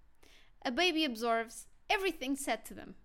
a 0.66 0.70
baby 0.72 1.06
absorbs 1.06 1.68
everything 1.90 2.36
said 2.36 2.66
to 2.66 2.74
them. 2.74 2.96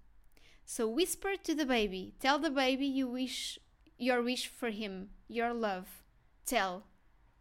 So 0.65 0.89
whisper 0.89 1.37
to 1.45 1.55
the 1.55 1.65
baby, 1.65 2.15
tell 2.19 2.39
the 2.39 2.51
baby 2.51 2.87
you 2.87 3.09
wish 3.09 3.59
your 3.97 4.23
wish 4.23 4.49
for 4.49 4.71
him, 4.71 5.11
your 5.29 5.55
love. 5.55 5.87
Tell, 6.45 6.83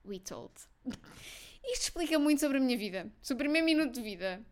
we 0.04 0.20
told. 0.20 0.52
Isto 0.86 1.90
explica 1.90 2.18
muito 2.20 2.40
sobre 2.40 2.58
a 2.58 2.62
minha 2.62 2.78
vida, 2.78 3.12
sobre 3.22 3.48
o 3.48 3.52
primeiro 3.52 3.66
minuto 3.66 3.96
de 3.96 4.02
vida. 4.02 4.46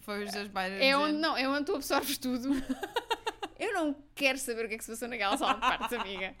Foi 0.00 0.24
os 0.24 0.30
seus 0.30 0.48
pais 0.48 0.72
É 0.80 0.96
onde, 0.96 1.18
não, 1.18 1.36
é 1.36 1.46
onde 1.48 1.66
tu 1.66 1.74
absorves 1.76 2.16
tudo. 2.18 2.48
Eu 3.62 3.72
não 3.74 3.94
quero 4.14 4.38
saber 4.38 4.64
o 4.64 4.68
que 4.68 4.74
é 4.74 4.78
que 4.78 4.84
se 4.84 4.90
passou 4.90 5.08
naquela 5.08 5.36
sala 5.36 5.54
de 5.54 5.60
partos, 5.60 5.92
amiga. 5.92 6.34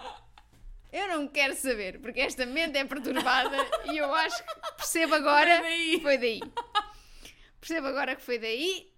Eu 0.92 1.08
não 1.08 1.28
quero 1.28 1.54
saber, 1.54 2.00
porque 2.00 2.20
esta 2.20 2.44
mente 2.44 2.76
é 2.76 2.84
perturbada 2.84 3.56
e 3.92 3.96
eu 3.96 4.12
acho 4.14 4.44
que 4.44 4.72
percebo 4.76 5.14
agora 5.14 5.58
Foi 5.60 5.62
daí. 5.70 6.00
foi 6.02 6.18
daí. 6.18 6.40
Percebo 7.60 7.86
agora 7.86 8.16
que 8.16 8.22
foi 8.22 8.38
daí. 8.38 8.92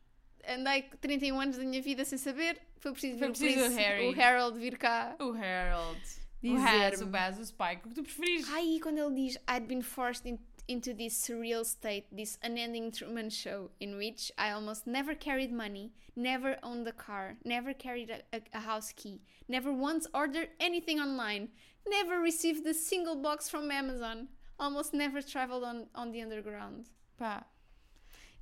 Andei 0.48 0.82
31 1.00 1.40
anos 1.40 1.56
da 1.56 1.64
minha 1.64 1.82
vida 1.82 2.04
sem 2.04 2.18
saber. 2.18 2.60
Foi 2.78 2.92
preciso, 2.92 3.18
Foi 3.18 3.28
o 3.28 3.30
preciso 3.30 3.64
o 3.66 3.76
Harry. 3.76 4.08
o 4.08 4.20
Harold 4.22 4.58
vir 4.58 4.76
cá. 4.78 5.14
O 5.20 5.32
Harold. 5.32 6.00
O. 6.42 6.56
Has, 6.56 7.00
o 7.00 7.06
Baz, 7.06 7.38
o 7.38 7.44
Spike. 7.46 7.86
O 7.86 7.88
que 7.88 7.94
tu 7.94 8.02
preferires? 8.02 8.46
Ai, 8.50 8.78
quando 8.82 8.98
ele 8.98 9.14
diz 9.14 9.36
I'd 9.48 9.66
been 9.66 9.80
forced 9.82 10.28
in- 10.28 10.38
into 10.68 10.94
this 10.94 11.14
surreal 11.14 11.64
state, 11.64 12.06
this 12.10 12.38
unending 12.42 12.90
Truman 12.90 13.30
show, 13.30 13.70
in 13.80 13.96
which 13.96 14.32
I 14.38 14.50
almost 14.50 14.86
never 14.86 15.14
carried 15.14 15.52
money, 15.52 15.92
never 16.16 16.56
owned 16.62 16.86
a 16.88 16.92
car, 16.92 17.36
never 17.44 17.72
carried 17.74 18.10
a, 18.10 18.36
a, 18.36 18.40
a 18.54 18.60
house 18.60 18.92
key, 18.92 19.20
never 19.48 19.72
once 19.72 20.06
ordered 20.14 20.48
anything 20.60 21.00
online, 21.00 21.48
never 21.86 22.18
received 22.20 22.66
a 22.66 22.74
single 22.74 23.16
box 23.16 23.48
from 23.48 23.70
Amazon, 23.70 24.28
almost 24.58 24.94
never 24.94 25.20
traveled 25.20 25.64
on, 25.64 25.86
on 25.94 26.12
the 26.12 26.22
underground. 26.22 26.88
Pá. 27.20 27.44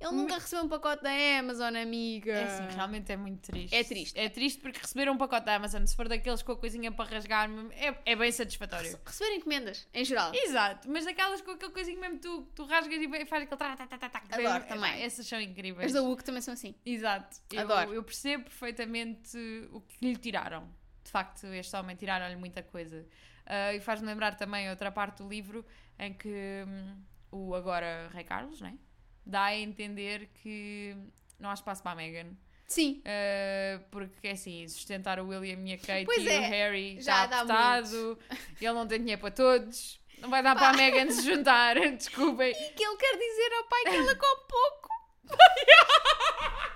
Ele 0.03 0.15
nunca 0.15 0.35
recebeu 0.35 0.65
um 0.65 0.69
pacote 0.69 1.03
da 1.03 1.11
Amazon, 1.39 1.75
amiga. 1.75 2.33
É 2.33 2.43
assim, 2.43 2.75
realmente 2.75 3.11
é 3.11 3.17
muito 3.17 3.41
triste. 3.41 3.75
É 3.75 3.83
triste. 3.83 4.19
É 4.19 4.29
triste 4.29 4.61
porque 4.61 4.79
receber 4.79 5.09
um 5.09 5.17
pacote 5.17 5.45
da 5.45 5.55
Amazon, 5.55 5.85
se 5.85 5.95
for 5.95 6.07
daqueles 6.07 6.41
com 6.41 6.51
a 6.51 6.57
coisinha 6.57 6.91
para 6.91 7.09
rasgar, 7.09 7.49
é, 7.71 7.95
é 8.05 8.15
bem 8.15 8.31
satisfatório. 8.31 8.99
Receber 9.05 9.35
encomendas, 9.35 9.87
em 9.93 10.03
geral. 10.03 10.31
Exato, 10.33 10.89
mas 10.89 11.05
daquelas 11.05 11.41
com 11.41 11.51
aquele 11.51 11.71
coisinho 11.71 11.99
mesmo 11.99 12.19
tu, 12.19 12.41
tu 12.55 12.65
rasgas 12.65 13.01
e 13.01 13.25
faz 13.25 13.43
aquele 13.43 13.57
tá, 13.57 13.75
tá, 13.75 13.87
tá, 13.87 14.09
tá, 14.09 14.23
Adoro 14.31 14.47
é, 14.47 14.59
também. 14.59 15.03
Essas 15.03 15.25
são 15.25 15.39
incríveis. 15.39 15.87
As 15.87 15.93
da 15.93 16.03
UC 16.03 16.23
também 16.23 16.41
são 16.41 16.53
assim. 16.53 16.75
Exato. 16.85 17.37
Eu, 17.51 17.61
Adoro. 17.61 17.93
eu 17.93 18.03
percebo 18.03 18.43
perfeitamente 18.43 19.37
o 19.71 19.81
que 19.81 20.05
lhe 20.05 20.15
tiraram. 20.15 20.69
De 21.03 21.11
facto, 21.11 21.45
este 21.47 21.75
homem 21.75 21.95
tiraram-lhe 21.95 22.35
muita 22.35 22.63
coisa. 22.63 23.05
Ah, 23.45 23.73
e 23.73 23.79
faz-me 23.79 24.07
lembrar 24.07 24.35
também 24.35 24.69
outra 24.69 24.91
parte 24.91 25.21
do 25.21 25.29
livro 25.29 25.65
em 25.99 26.13
que 26.13 26.63
hum, 26.67 27.01
o 27.31 27.55
agora 27.55 28.09
Rei 28.13 28.23
Carlos, 28.23 28.61
né? 28.61 28.77
Dá 29.25 29.45
a 29.45 29.55
entender 29.57 30.29
que 30.41 30.95
não 31.39 31.49
há 31.49 31.53
espaço 31.53 31.81
para 31.81 31.91
a 31.91 31.95
Meghan. 31.95 32.31
Sim. 32.67 33.01
Uh, 33.05 33.83
porque 33.91 34.29
assim, 34.29 34.67
sustentar 34.67 35.19
o 35.19 35.27
William 35.27 35.59
e 35.67 35.73
a 35.73 35.77
Kate 35.77 36.05
Pois 36.05 36.23
e 36.23 36.29
é, 36.29 36.39
o 36.39 36.41
Harry 36.41 37.01
já 37.01 37.25
dá 37.25 37.41
apertado, 37.41 38.17
ele 38.59 38.73
não 38.73 38.87
tem 38.87 38.99
dinheiro 38.99 39.21
para 39.21 39.31
todos, 39.31 39.99
não 40.19 40.29
vai 40.29 40.41
dar 40.41 40.55
para 40.55 40.69
a 40.69 40.73
Megan 40.73 41.11
se 41.11 41.23
juntar, 41.23 41.75
desculpem. 41.95 42.51
E 42.51 42.73
que 42.73 42.83
ele 42.83 42.97
quer 42.97 43.17
dizer 43.17 43.53
ao 43.57 43.63
pai 43.65 43.83
que 43.83 43.89
ela 43.89 44.15
come 44.15 44.41
pouco. 44.47 44.89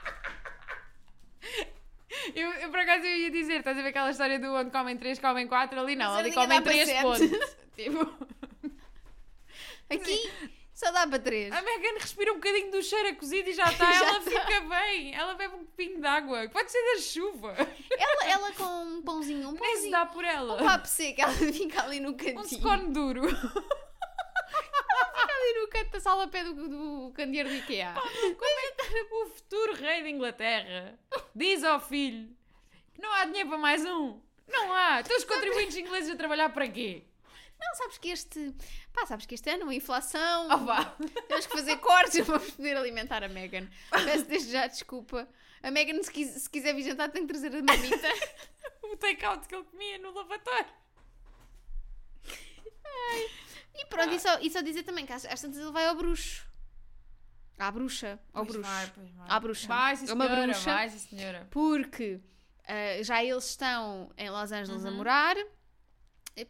Eu, 2.36 2.52
eu, 2.54 2.70
por 2.70 2.80
acaso 2.80 3.06
eu 3.06 3.16
ia 3.18 3.32
dizer, 3.32 3.60
estás 3.60 3.78
a 3.78 3.82
ver 3.82 3.90
aquela 3.90 4.10
história 4.10 4.40
do 4.40 4.54
onde 4.54 4.72
comem 4.72 4.98
3, 4.98 5.20
comem 5.20 5.48
4, 5.48 5.80
ali 5.80 5.96
não, 5.96 6.12
Mas 6.12 6.20
ali 6.20 6.32
comem 6.34 6.50
dá 6.50 6.62
para 6.62 6.72
3 6.72 6.88
sete. 6.88 7.02
pontos. 7.02 7.58
tipo, 7.76 8.28
Aqui 9.90 10.32
só 10.80 10.92
dá 10.92 11.08
para 11.08 11.18
três. 11.20 11.52
a 11.52 11.62
Megan 11.62 11.94
respira 12.00 12.32
um 12.32 12.36
bocadinho 12.36 12.70
do 12.72 12.84
cheiro 12.84 13.10
a 13.10 13.16
cozido 13.16 13.50
e 13.50 13.54
já 13.54 13.66
está, 13.72 13.92
Já 13.92 14.06
ela 14.10 14.20
tá. 14.22 14.30
fica 14.30 14.60
bem, 14.62 15.16
ela 15.16 15.34
bebe 15.34 15.56
um 15.56 15.66
copinho 15.66 16.00
de 16.00 16.06
água, 16.08 16.48
pode 16.50 16.72
ser 16.72 16.82
da 16.96 17.02
chuva, 17.02 17.56
Ela, 17.98 18.26
ela 18.32 18.52
com 18.54 18.64
um 18.84 19.02
pãozinho, 19.02 19.50
um 19.50 19.52
nem 19.54 19.62
se 19.64 19.72
pãozinho. 19.72 19.92
dá 19.92 20.06
por 20.06 20.24
ela. 20.24 20.62
Um 20.62 20.66
papo 20.66 20.88
seco, 20.88 21.22
ela 21.22 21.32
fica 21.52 21.82
ali 21.84 22.00
no 22.00 22.10
Um 22.10 22.14
cantinho. 22.14 22.62
scone 22.62 22.94
duro. 22.94 23.24
Fica 25.20 25.34
ali 25.34 25.62
no 25.62 25.68
canto 25.68 25.92
da 25.92 26.00
sala 26.00 26.24
ao 26.24 26.30
pé 26.30 26.44
do, 26.44 26.54
do 26.54 27.12
candeeiro 27.16 27.50
do 27.50 27.56
IKEA. 27.56 27.94
O 29.12 29.26
futuro 29.30 29.74
rei 29.74 30.04
de 30.04 30.10
Inglaterra 30.10 30.98
diz 31.36 31.64
ao 31.64 31.80
filho 31.80 32.30
que 32.94 33.02
não 33.02 33.12
há 33.12 33.26
dinheiro 33.26 33.50
para 33.50 33.58
mais 33.58 33.84
um. 33.84 34.20
Não 34.48 34.72
há. 34.74 35.02
Então 35.02 35.18
os 35.18 35.24
contribuintes 35.26 35.76
ingleses 35.76 36.12
a 36.12 36.16
trabalhar 36.16 36.50
para 36.50 36.68
quê? 36.68 37.04
Não, 37.60 37.76
sabes 37.76 37.98
que 37.98 38.10
este. 38.10 38.54
Pá, 39.00 39.06
sabes 39.06 39.28
que 39.28 39.36
este 39.36 39.48
ano 39.52 39.70
a 39.70 39.76
inflação. 39.76 40.48
Oh. 40.50 41.22
Temos 41.28 41.46
que 41.46 41.54
fazer 41.56 41.78
cortes 41.78 42.26
para 42.26 42.40
poder 42.40 42.76
alimentar 42.76 43.24
a 43.24 43.28
Megan. 43.30 43.68
Peço 43.92 44.26
desde 44.26 44.52
já 44.52 44.66
desculpa. 44.66 45.28
A 45.62 45.70
Megan, 45.70 46.02
se, 46.02 46.12
quis- 46.12 46.30
se 46.42 46.50
quiser 46.50 46.74
vir 46.74 46.82
jantar, 46.84 47.10
tem 47.10 47.22
que 47.22 47.28
trazer 47.32 47.56
a 47.56 47.62
marmita. 47.62 48.08
O 48.90 48.96
take-out 48.96 49.46
que 49.48 49.54
ele 49.54 49.66
comia 49.66 49.98
no 50.00 50.12
lavatório. 50.14 50.70
E 53.76 53.86
pronto, 53.88 54.14
e, 54.14 54.20
só, 54.20 54.40
e 54.40 54.50
só 54.50 54.62
dizer 54.62 54.84
também 54.84 55.06
que 55.06 55.12
às, 55.14 55.26
às 55.26 55.42
tantas 55.42 55.60
ele 55.60 55.72
vai 55.72 55.86
ao 55.86 55.96
bruxo. 55.96 56.48
À 57.60 57.70
bruxa. 57.70 58.18
Ao 58.34 58.46
Pois 58.46 58.56
bruxo. 58.56 58.72
vai, 58.72 58.92
pois 58.96 59.10
vai. 59.12 59.26
À 59.30 59.40
bruxa. 59.40 59.68
Vai, 59.68 59.96
sim, 59.98 60.10
É 60.10 60.14
uma 60.14 60.26
senhora. 60.26 60.44
bruxa. 60.48 60.74
Vai, 60.74 60.90
sim, 60.90 61.00
senhora. 61.00 61.48
Porque 61.52 62.22
ah, 62.66 63.04
já 63.04 63.24
eles 63.24 63.46
estão 63.50 64.12
em 64.18 64.30
Los 64.30 64.52
Angeles 64.52 64.86
a 64.86 64.92
morar. 64.92 65.36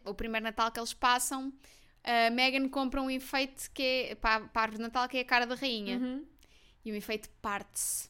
O 0.04 0.14
primeiro 0.14 0.44
Natal 0.44 0.70
que 0.70 0.78
eles 0.78 0.94
passam, 0.94 1.52
a 2.04 2.30
Megan 2.30 2.68
compra 2.68 3.02
um 3.02 3.10
enfeite 3.10 3.70
que 3.70 4.08
é 4.10 4.14
para, 4.14 4.40
para 4.48 4.60
a 4.60 4.64
árvore 4.64 4.78
de 4.78 4.82
Natal 4.82 5.08
que 5.08 5.18
é 5.18 5.20
a 5.20 5.24
cara 5.24 5.46
da 5.46 5.54
rainha. 5.54 5.98
Uhum. 5.98 6.26
E 6.84 6.92
o 6.92 6.96
enfeite 6.96 7.28
parte-se. 7.42 8.08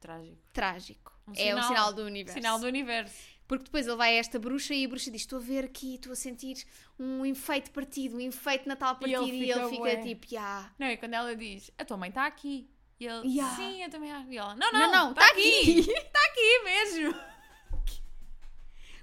Trágico. 0.00 0.38
Trágico. 0.52 1.18
Um 1.26 1.32
é 1.32 1.36
sinal. 1.36 1.68
sinal 1.68 1.92
do 1.92 2.02
universo. 2.02 2.38
Sinal 2.38 2.58
do 2.58 2.66
universo. 2.66 3.14
Porque 3.46 3.64
depois 3.64 3.86
ele 3.86 3.96
vai 3.96 4.16
a 4.16 4.18
esta 4.20 4.38
bruxa 4.38 4.74
e 4.74 4.84
a 4.84 4.88
bruxa 4.88 5.10
diz: 5.10 5.22
Estou 5.22 5.38
a 5.38 5.42
ver 5.42 5.64
aqui, 5.64 5.94
estou 5.96 6.12
a 6.12 6.16
sentir 6.16 6.64
um 6.98 7.24
enfeite 7.26 7.70
partido, 7.70 8.16
um 8.16 8.20
enfeite 8.20 8.66
Natal 8.66 8.98
E 9.00 9.04
ele 9.04 9.14
partido. 9.16 9.34
E 9.36 9.50
ele 9.50 9.52
fica, 9.54 9.68
fica, 9.68 9.82
"Ué." 9.82 9.96
tipo: 10.02 10.26
Ya. 10.32 10.72
Não, 10.78 10.86
e 10.88 10.96
quando 10.96 11.14
ela 11.14 11.36
diz, 11.36 11.70
a 11.78 11.84
tua 11.84 11.96
mãe 11.96 12.08
está 12.08 12.26
aqui. 12.26 12.68
E 12.98 13.06
ele, 13.06 13.28
Yeah. 13.28 13.56
sim, 13.56 13.82
eu 13.82 13.90
também 13.90 14.10
acho. 14.12 14.30
E 14.30 14.36
ela, 14.38 14.54
não, 14.56 14.72
não, 14.72 14.80
Não, 14.80 14.90
não, 14.92 15.10
está 15.10 15.22
tá 15.22 15.30
aqui. 15.32 15.80
aqui." 15.80 15.90
Está 15.92 16.20
aqui 16.26 16.62
mesmo. 16.64 17.14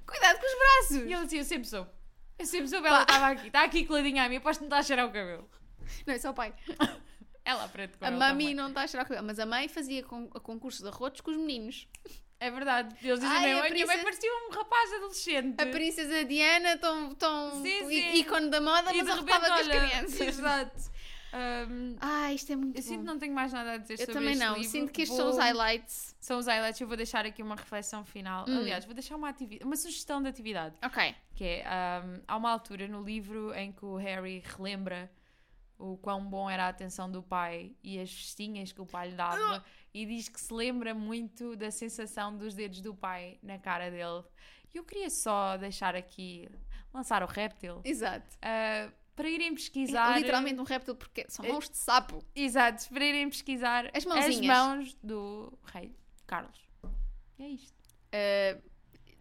Cuidado 0.06 0.40
com 0.40 0.46
os 0.46 0.58
braços! 0.58 1.10
E 1.10 1.14
ele 1.14 1.24
dizia, 1.24 1.40
eu 1.40 1.46
sempre 1.46 1.68
soube. 1.70 1.90
Eu 2.42 2.46
sempre 2.48 2.68
soube, 2.68 2.88
ela 2.88 3.02
estava 3.04 3.28
aqui. 3.28 3.48
Está 3.48 3.64
aqui 3.64 3.86
coladinha 3.86 4.24
a 4.26 4.30
mim, 4.30 4.38
aposto 4.38 4.60
que 4.60 4.66
não 4.66 4.70
está 4.70 4.80
a 4.80 4.84
cheirar 4.84 5.06
o 5.06 5.12
cabelo. 5.12 5.50
Não, 6.06 6.14
é 6.14 6.30
o 6.30 6.34
pai. 6.34 6.54
Ela 7.44 7.66
aprende 7.66 7.98
com 7.98 8.06
A 8.06 8.12
mami 8.12 8.54
não 8.54 8.70
está 8.70 8.84
a 8.84 8.88
cheirar 8.88 9.06
o 9.06 9.10
cabelo. 9.10 9.26
Mas 9.28 9.40
a 9.40 9.46
mãe 9.46 9.68
fazia 9.68 10.04
con 10.04 10.28
concurso 10.28 10.84
de 10.84 10.90
arrotos 10.90 11.22
com 11.22 11.32
os 11.32 11.38
meninos. 11.38 11.88
É 12.40 12.50
verdade. 12.50 12.96
Eles 13.04 13.20
dizem 13.20 13.36
Ai, 13.36 13.44
mesmo, 13.46 13.62
a 13.64 13.66
a 13.66 13.70
minha 13.70 13.86
mãe 13.86 13.98
princesa- 13.98 14.04
parecia 14.04 14.32
um 14.48 14.52
rapaz 14.54 14.94
adolescente. 14.94 15.62
A 15.62 15.66
princesa 15.68 16.26
Diana, 16.26 16.78
tão, 16.78 17.14
tão 17.16 17.62
Sim, 17.64 17.88
sim. 17.88 18.14
ícone 18.16 18.50
da 18.50 18.60
moda, 18.62 18.92
e 18.94 18.98
mas 18.98 19.10
arrotava 19.10 19.46
com 19.48 19.54
as 19.54 19.68
crianças. 19.68 20.20
Exato. 20.22 20.92
Ahm, 21.34 21.96
Ah, 22.00 22.34
isto 22.34 22.52
é 22.52 22.56
muito 22.56 22.78
eu 22.78 22.82
bom. 22.84 22.88
sinto 22.90 23.00
que 23.00 23.06
não 23.06 23.18
tenho 23.20 23.34
mais 23.34 23.54
nada 23.54 23.74
a 23.74 23.78
dizer 23.78 23.94
Eu 23.94 23.98
sobre 24.00 24.14
também 24.14 24.34
este 24.34 24.44
não. 24.46 24.54
livro. 24.56 24.70
Sinto 24.70 24.92
que 24.92 25.02
estes 25.04 25.18
Vou- 25.18 25.32
são 25.32 25.38
os 25.40 25.44
highlights. 25.44 26.16
São 26.20 26.38
os 26.40 26.46
highlights. 26.48 26.82
Eu 26.82 26.88
vou 26.88 26.98
deixar 26.98 27.26
aqui 27.26 27.42
uma 27.42 27.56
reflexão 27.56 28.04
final. 28.04 28.46
Hum. 28.48 28.58
Aliás, 28.60 28.86
vou 28.86 28.94
deixar 28.94 29.16
uma, 29.16 29.30
atividade, 29.30 29.64
uma 29.66 29.76
sugestão 29.76 30.22
de 30.22 30.28
atividade. 30.30 30.76
Ok. 30.84 31.16
Que 31.36 31.44
é, 31.44 31.68
ahm, 31.68 32.22
há 32.28 32.36
uma 32.38 32.52
altura 32.52 32.88
no 32.88 33.02
livro 33.04 33.54
em 33.54 33.72
que 33.72 33.86
o 33.86 33.96
Harry 33.96 34.44
relembra 34.46 35.10
o 35.78 35.98
quão 35.98 36.24
bom 36.24 36.48
era 36.50 36.66
a 36.66 36.68
atenção 36.68 37.10
do 37.12 37.24
pai 37.24 37.76
e 37.84 38.00
as 38.00 38.12
festinhas 38.12 38.72
que 38.72 38.80
o 38.82 38.86
pai 38.86 39.10
lhe 39.10 39.16
dava 39.16 39.66
e 39.92 40.06
diz 40.06 40.30
que 40.30 40.40
se 40.40 40.54
lembra 40.54 40.94
muito 40.94 41.56
da 41.56 41.72
sensação 41.72 42.38
dos 42.38 42.54
dedos 42.54 42.82
do 42.82 42.94
pai 42.94 43.40
na 43.42 43.58
cara 43.58 43.90
dele. 43.90 44.24
E 44.74 44.78
eu 44.78 44.84
queria 44.84 45.10
só 45.10 45.58
deixar 45.58 45.96
aqui, 45.96 46.48
lançar 46.94 47.24
o 47.24 47.26
réptil, 47.26 47.82
Exato. 47.84 48.38
ah, 48.44 48.90
para 49.22 49.30
irem 49.30 49.50
É 49.50 49.54
pesquisar... 49.54 50.18
literalmente 50.18 50.60
um 50.60 50.64
réptil 50.64 50.96
porque 50.96 51.26
são 51.30 51.46
É- 51.46 51.50
mãos 51.50 51.70
de 51.70 51.78
sapo. 51.78 52.26
Exato, 52.36 52.90
para 52.90 53.06
irem 53.06 53.30
pesquisar 53.30 53.86
As 53.94 54.06
as 54.08 54.40
mãos 54.42 54.98
do 55.04 55.54
rei 55.64 55.96
Carlos. 56.26 56.58
É 57.38 57.48
isto. 57.48 57.76
Uh, 58.14 58.62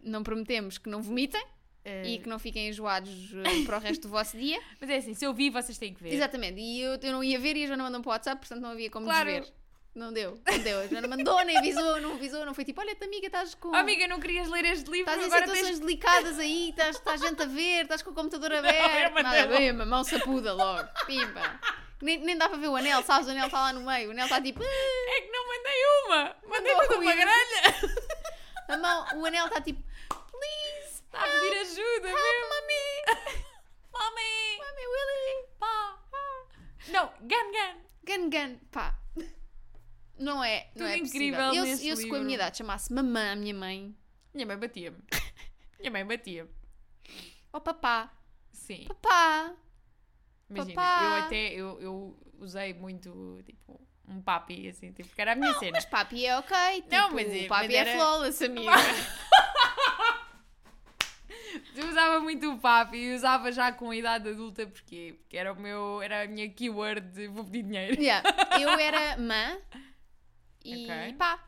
não 0.02 0.22
prometemos 0.22 0.78
que 0.78 0.88
não 0.88 1.02
vomitem 1.02 1.42
Ah, 1.84 2.02
e 2.06 2.18
que 2.18 2.28
não 2.28 2.38
fiquem 2.38 2.68
enjoados 2.68 3.32
uh, 3.32 3.64
para 3.66 3.76
o 3.76 3.80
resto 3.80 4.02
do 4.02 4.08
vosso 4.08 4.38
dia. 4.38 4.58
Mas 4.80 4.88
é 4.90 4.96
assim, 4.96 5.12
se 5.14 5.24
eu 5.24 5.34
vi, 5.34 5.50
vocês 5.50 5.76
têm 5.76 5.92
que 5.92 6.02
ver. 6.02 6.12
Exatamente. 6.14 6.60
E 6.60 6.80
eu, 6.80 6.98
eu 7.02 7.12
não 7.12 7.22
ia 7.24 7.38
ver 7.38 7.56
e 7.56 7.64
a 7.64 7.66
Joana 7.66 7.84
mandou 7.84 8.00
para 8.00 8.08
o 8.08 8.12
WhatsApp, 8.12 8.38
portanto 8.40 8.60
não 8.62 8.70
havia 8.70 8.90
como 8.90 9.06
Claro. 9.06 9.28
desver. 9.30 9.52
Não 10.00 10.14
deu, 10.14 10.40
não 10.50 10.58
deu. 10.60 10.80
A 10.80 10.86
Joana 10.86 11.06
mandou, 11.08 11.44
nem 11.44 11.58
avisou, 11.58 12.00
não 12.00 12.12
avisou, 12.14 12.46
não 12.46 12.54
foi 12.54 12.64
tipo, 12.64 12.80
olha, 12.80 12.96
amiga, 13.02 13.26
estás 13.26 13.54
com. 13.54 13.68
Oh, 13.68 13.74
amiga, 13.76 14.08
não 14.08 14.18
querias 14.18 14.48
ler 14.48 14.64
este 14.64 14.90
livro, 14.90 15.10
Estás 15.12 15.20
em 15.22 15.26
agora 15.26 15.42
situações 15.42 15.66
tens... 15.68 15.78
delicadas 15.80 16.38
aí, 16.38 16.70
estás, 16.70 16.96
está 16.96 17.16
gente 17.18 17.42
a 17.42 17.44
ver, 17.44 17.82
estás 17.82 18.00
com 18.00 18.08
o 18.10 18.14
computador 18.14 18.50
aberto. 18.54 19.18
eu 19.18 19.22
Nada, 19.22 19.46
bem, 19.48 19.70
uma 19.72 19.84
mão 19.84 20.02
sapuda 20.02 20.54
logo. 20.54 20.88
Pimba. 21.04 21.60
Nem, 22.00 22.16
nem 22.20 22.34
dá 22.38 22.48
para 22.48 22.56
ver 22.56 22.68
o 22.68 22.76
anel, 22.76 23.02
sabes? 23.02 23.28
O 23.28 23.30
anel 23.30 23.44
está 23.44 23.60
lá 23.60 23.72
no 23.74 23.82
meio. 23.82 24.08
O 24.08 24.12
anel 24.12 24.24
está 24.24 24.40
tipo. 24.40 24.62
"Ah", 24.62 25.16
É 25.16 25.20
que 25.20 25.30
não 25.30 25.46
mandei 25.46 26.06
uma! 26.06 26.36
Mandei 26.48 26.74
toda 26.76 26.98
uma 26.98 27.10
a 27.10 27.14
grelha! 27.14 27.94
A 28.68 28.76
mão, 28.78 29.20
o 29.20 29.26
anel 29.26 29.46
está 29.48 29.60
tipo. 29.60 29.82
Please, 30.08 31.02
Está 31.04 31.18
a 31.20 31.28
pedir 31.28 31.58
ajuda, 31.58 32.08
help, 32.08 32.18
meu! 32.18 32.48
mommy. 32.48 33.34
Mami! 33.92 34.56
Mommy, 34.64 34.86
Willy. 34.86 35.46
Pá! 35.58 35.98
Não, 36.88 37.12
Gun 37.20 37.52
Gun! 37.52 37.80
Gun 38.06 38.30
Gun, 38.30 38.58
pá. 38.72 38.94
Não 40.20 40.44
é, 40.44 40.64
não 40.76 40.86
Tudo 40.86 40.86
é 40.86 40.96
incrível 40.98 41.40
possível. 41.48 41.66
Eu, 41.66 41.88
eu 41.90 41.96
se 41.96 42.08
com 42.08 42.14
a 42.16 42.20
minha 42.20 42.34
idade 42.34 42.58
chamasse 42.58 42.92
mamã 42.92 43.32
a 43.32 43.36
minha 43.36 43.54
mãe, 43.54 43.94
Minha 44.34 44.46
mãe 44.46 44.56
batia-me. 44.58 44.98
Minha 45.80 45.90
mãe 45.90 46.04
batia-me. 46.06 46.50
oh 47.52 47.60
papá, 47.60 48.12
Sim. 48.52 48.84
papá. 48.88 49.54
Imagina, 50.50 50.74
Papá. 50.74 51.04
eu 51.04 51.24
até 51.24 51.52
eu, 51.54 51.80
eu 51.80 52.18
usei 52.38 52.74
muito, 52.74 53.40
tipo, 53.46 53.80
um 54.08 54.20
papi, 54.20 54.68
assim, 54.68 54.92
tipo, 54.92 55.08
que 55.14 55.20
era 55.20 55.32
a 55.32 55.36
minha 55.36 55.54
cena. 55.54 55.72
Mas 55.72 55.84
papi 55.86 56.26
é 56.26 56.36
ok, 56.36 56.56
tipo, 56.82 56.90
Não, 56.94 57.10
mas 57.12 57.28
é- 57.32 57.46
papi 57.46 57.66
mas 57.68 57.74
é 57.74 57.76
era- 57.78 57.92
flawless, 57.94 58.44
amiga. 58.44 58.72
Eu 61.74 61.88
usava 61.88 62.20
muito 62.20 62.50
o 62.52 62.58
papi 62.58 62.96
e 62.98 63.14
usava 63.14 63.50
já 63.52 63.72
com 63.72 63.90
a 63.90 63.96
idade 63.96 64.28
adulta, 64.28 64.66
porquê? 64.66 65.14
Porque 65.18 65.36
era 65.36 65.52
o 65.52 65.56
meu, 65.56 66.02
era 66.02 66.22
a 66.24 66.26
minha 66.26 66.48
keyword 66.50 67.00
de 67.12 67.28
vou 67.28 67.44
pedir 67.44 67.62
dinheiro. 67.62 68.00
Yeah. 68.00 68.28
Eu 68.60 68.68
era 68.78 69.16
mã 69.16 69.56
e 70.64 70.84
Ok. 70.84 71.14
pá. 71.14 71.46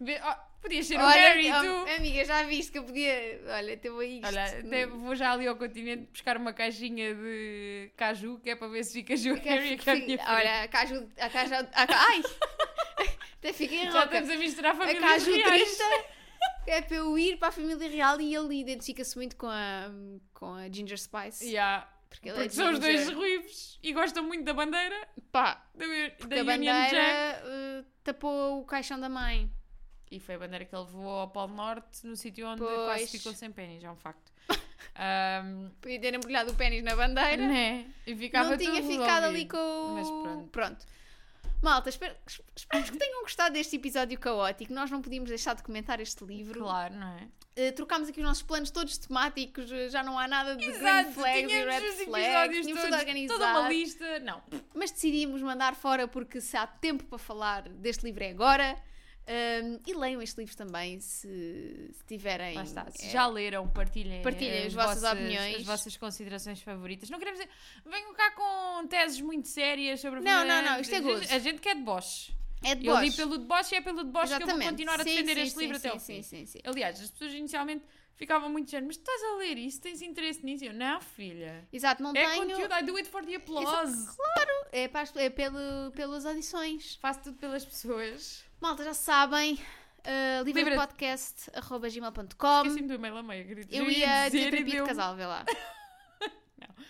Oh, 0.00 0.60
podias 0.60 0.86
ser 0.86 0.96
o 0.98 1.02
Olha, 1.04 1.12
Harry, 1.14 1.48
oh, 1.52 1.60
tu. 1.60 1.90
amiga, 1.96 2.24
já 2.24 2.42
viste 2.42 2.72
que 2.72 2.78
eu 2.78 2.82
podia. 2.84 3.40
Olha, 3.48 3.76
teve 3.76 4.04
isto. 4.06 4.26
Olha, 4.26 4.44
até 4.44 4.86
vou 4.86 5.14
já 5.14 5.32
ali 5.32 5.46
ao 5.46 5.54
continente 5.56 6.08
buscar 6.10 6.36
uma 6.36 6.52
caixinha 6.52 7.14
de 7.14 7.92
caju, 7.96 8.40
que 8.42 8.50
é 8.50 8.56
para 8.56 8.66
ver 8.68 8.84
se 8.84 8.94
fica 8.94 9.14
o 9.14 9.40
Que- 9.40 9.48
Harry 9.48 9.74
aqui 9.74 9.90
à 9.90 9.94
minha 9.94 10.06
frente. 10.18 10.22
Olha, 10.28 10.62
a 10.64 10.68
caju. 10.68 11.08
A 11.18 11.30
caju 11.30 11.54
a, 11.54 11.86
ca- 11.86 12.06
ai! 12.08 12.22
Até 13.38 13.52
fiquei 13.52 13.84
Já 13.84 13.90
rouca. 13.90 14.04
estamos 14.18 14.30
a 14.30 14.36
misturar 14.36 14.72
A 14.72 14.76
famílias 14.78 15.02
caju 15.04 15.32
reais. 15.34 15.76
30 15.76 16.04
é 16.66 16.80
para 16.82 16.96
eu 16.96 17.18
ir 17.18 17.36
para 17.38 17.48
a 17.48 17.52
família 17.52 17.88
real 17.88 18.20
e 18.20 18.34
ele 18.34 18.60
identifica-se 18.60 19.16
muito 19.16 19.36
com 19.36 19.48
a, 19.48 19.88
com 20.34 20.54
a 20.54 20.68
Ginger 20.68 20.98
Spice. 20.98 21.44
Yeah. 21.48 21.88
Porque 22.12 22.28
ele 22.28 22.36
Porque 22.38 22.48
é 22.48 22.50
são 22.50 22.72
os 22.72 22.78
dois 22.78 23.08
ruivos 23.10 23.78
e 23.82 23.92
gostam 23.92 24.22
muito 24.24 24.44
da 24.44 24.52
bandeira 24.54 25.08
Pá, 25.30 25.64
da, 25.74 25.86
da 26.26 26.40
a 26.40 26.44
bandeira 26.44 26.88
Jack. 26.90 27.42
eh, 27.46 27.84
tapou 28.04 28.60
o 28.60 28.64
caixão 28.64 28.98
da 29.00 29.08
mãe. 29.08 29.50
E 30.10 30.20
foi 30.20 30.34
a 30.34 30.38
bandeira 30.38 30.64
que 30.66 30.74
ele 30.74 30.84
levou 30.84 31.08
ao 31.08 31.28
Polo 31.30 31.54
Norte, 31.54 32.06
no 32.06 32.14
sítio 32.16 32.46
onde 32.46 32.60
Pois. 32.60 32.84
quase 32.84 33.06
ficou 33.06 33.32
sem 33.32 33.50
pênis, 33.50 33.82
é 33.82 33.90
um 33.90 33.96
facto. 33.96 34.30
Ahm, 34.94 35.70
Podia 35.80 35.98
ter 36.00 36.12
embrulhado 36.14 36.50
o 36.50 36.54
pênis 36.54 36.82
na 36.82 36.94
bandeira. 36.94 37.46
né? 37.46 37.86
E 38.06 38.14
ficava 38.14 38.50
não 38.50 38.58
tinha 38.58 38.82
ficado 38.82 39.24
ali 39.24 39.46
com 39.48 39.56
o... 39.56 39.94
Mas 39.94 40.50
pronto. 40.50 40.84
Malta, 41.62 41.88
espero, 41.88 42.16
esperamos 42.56 42.90
que 42.90 42.98
tenham 42.98 43.22
gostado 43.22 43.54
deste 43.54 43.76
episódio 43.76 44.18
caótico. 44.18 44.72
Nós 44.72 44.90
não 44.90 45.00
podíamos 45.00 45.28
deixar 45.28 45.54
de 45.54 45.62
comentar 45.62 46.00
este 46.00 46.24
livro. 46.24 46.60
Claro, 46.60 46.94
não 46.96 47.06
é? 47.06 47.28
Uh, 47.68 47.72
trocámos 47.72 48.08
aqui 48.08 48.18
os 48.18 48.26
nossos 48.26 48.42
planos 48.42 48.70
todos 48.70 48.98
temáticos, 48.98 49.70
uh, 49.70 49.88
já 49.88 50.02
não 50.02 50.18
há 50.18 50.26
nada 50.26 50.56
de 50.56 50.64
green 50.66 50.76
Exato, 50.76 51.12
flags 51.12 51.52
e 51.52 51.64
red 51.64 52.04
flags, 52.04 52.66
tínhamos 52.66 52.66
tudo 52.66 52.90
todos, 52.90 52.98
organizado. 52.98 53.40
toda 53.40 53.60
uma 53.60 53.68
lista. 53.68 54.18
Não, 54.20 54.42
Mas 54.74 54.90
decidimos 54.90 55.40
mandar 55.40 55.76
fora 55.76 56.08
porque 56.08 56.40
se 56.40 56.56
há 56.56 56.66
tempo 56.66 57.04
para 57.04 57.18
falar 57.18 57.68
deste 57.68 58.04
livro 58.04 58.24
é 58.24 58.30
agora. 58.30 58.76
Um, 59.24 59.78
e 59.86 59.94
leiam 59.94 60.20
este 60.20 60.36
livro 60.38 60.56
também 60.56 60.98
se, 61.00 61.28
se 61.94 62.04
tiverem. 62.08 62.60
está. 62.60 62.90
Se 62.90 63.06
eh, 63.06 63.10
já 63.10 63.26
leram, 63.28 63.68
partilhem, 63.68 64.20
Partilhem 64.20 64.66
as 64.66 64.74
vossas 64.74 65.04
opiniões. 65.04 65.56
as 65.56 65.62
vossas 65.62 65.96
considerações 65.96 66.60
favoritas. 66.60 67.08
Não 67.08 67.18
queremos 67.20 67.38
dizer, 67.38 67.52
venham 67.86 68.12
cá 68.14 68.32
com 68.32 68.86
teses 68.88 69.20
muito 69.20 69.46
sérias 69.46 70.00
sobre 70.00 70.18
a 70.18 70.22
Não, 70.22 70.44
não, 70.44 70.62
não, 70.62 70.80
isto 70.80 70.92
é 70.94 70.98
A 70.98 71.00
gente- 71.02 71.12
gozo. 71.20 71.34
A 71.34 71.38
gente 71.38 71.60
quer 71.60 71.76
de 71.76 71.82
Bosch. 71.82 72.32
É 72.64 72.74
de 72.74 72.86
Eu 72.86 72.96
li 72.98 73.06
Bosch. 73.06 73.16
pelo 73.16 73.38
de 73.38 73.44
Bosch 73.44 73.72
e 73.72 73.76
é 73.76 73.80
pelo 73.80 74.04
de 74.04 74.10
Bosch 74.10 74.26
que 74.28 74.34
eu 74.34 74.38
vou 74.38 74.46
Exatamente. 74.48 74.70
continuar 74.70 75.00
a 75.00 75.04
defender 75.04 75.34
sim, 75.36 75.40
este 75.42 75.54
sim, 75.54 75.60
livro 75.60 75.78
sim, 75.78 75.86
até 75.88 75.88
ao 75.94 76.00
sim, 76.00 76.14
fim. 76.16 76.22
sim, 76.22 76.46
sim. 76.46 76.58
Aliás, 76.64 77.00
as 77.00 77.10
pessoas 77.10 77.32
inicialmente 77.34 77.84
ficavam 78.16 78.48
muito 78.50 78.66
dizendo, 78.66 78.86
mas 78.86 78.96
tu 78.96 79.00
estás 79.00 79.22
a 79.22 79.36
ler 79.36 79.56
isso? 79.58 79.80
Tens 79.80 80.02
interesse 80.02 80.44
nisso? 80.44 80.64
Eu, 80.64 80.72
não, 80.72 81.00
filha. 81.00 81.66
Exato, 81.72 82.02
não 82.02 82.10
É 82.10 82.14
tenho. 82.14 82.42
conteúdo, 82.48 82.74
I 82.74 82.82
do 82.84 82.96
it 82.96 83.08
for 83.08 83.24
the 83.24 83.34
applause. 83.36 84.08
É, 84.72 84.88
para 84.88 85.02
as- 85.02 85.14
é 85.16 85.28
pelo, 85.30 85.92
pelas 85.94 86.24
audições. 86.26 86.96
Faço 86.96 87.20
tudo 87.24 87.36
pelas 87.36 87.64
pessoas. 87.64 88.42
Malta, 88.60 88.82
já 88.82 88.94
sabem. 88.94 89.54
Uh, 89.54 90.42
Livra- 90.44 90.62
livrepodcast.gmail.com 90.62 92.56
Esqueci-me 92.66 92.88
do 92.88 92.94
e-mail 92.94 93.16
a 93.18 93.22
meio, 93.22 93.46
querido. 93.46 93.72
Eu 93.74 93.88
ia 93.90 94.24
dizer 94.28 94.50
terapia 94.50 94.80
de 94.82 94.86
casal, 94.88 95.14
vê 95.14 95.26
lá. 95.26 95.44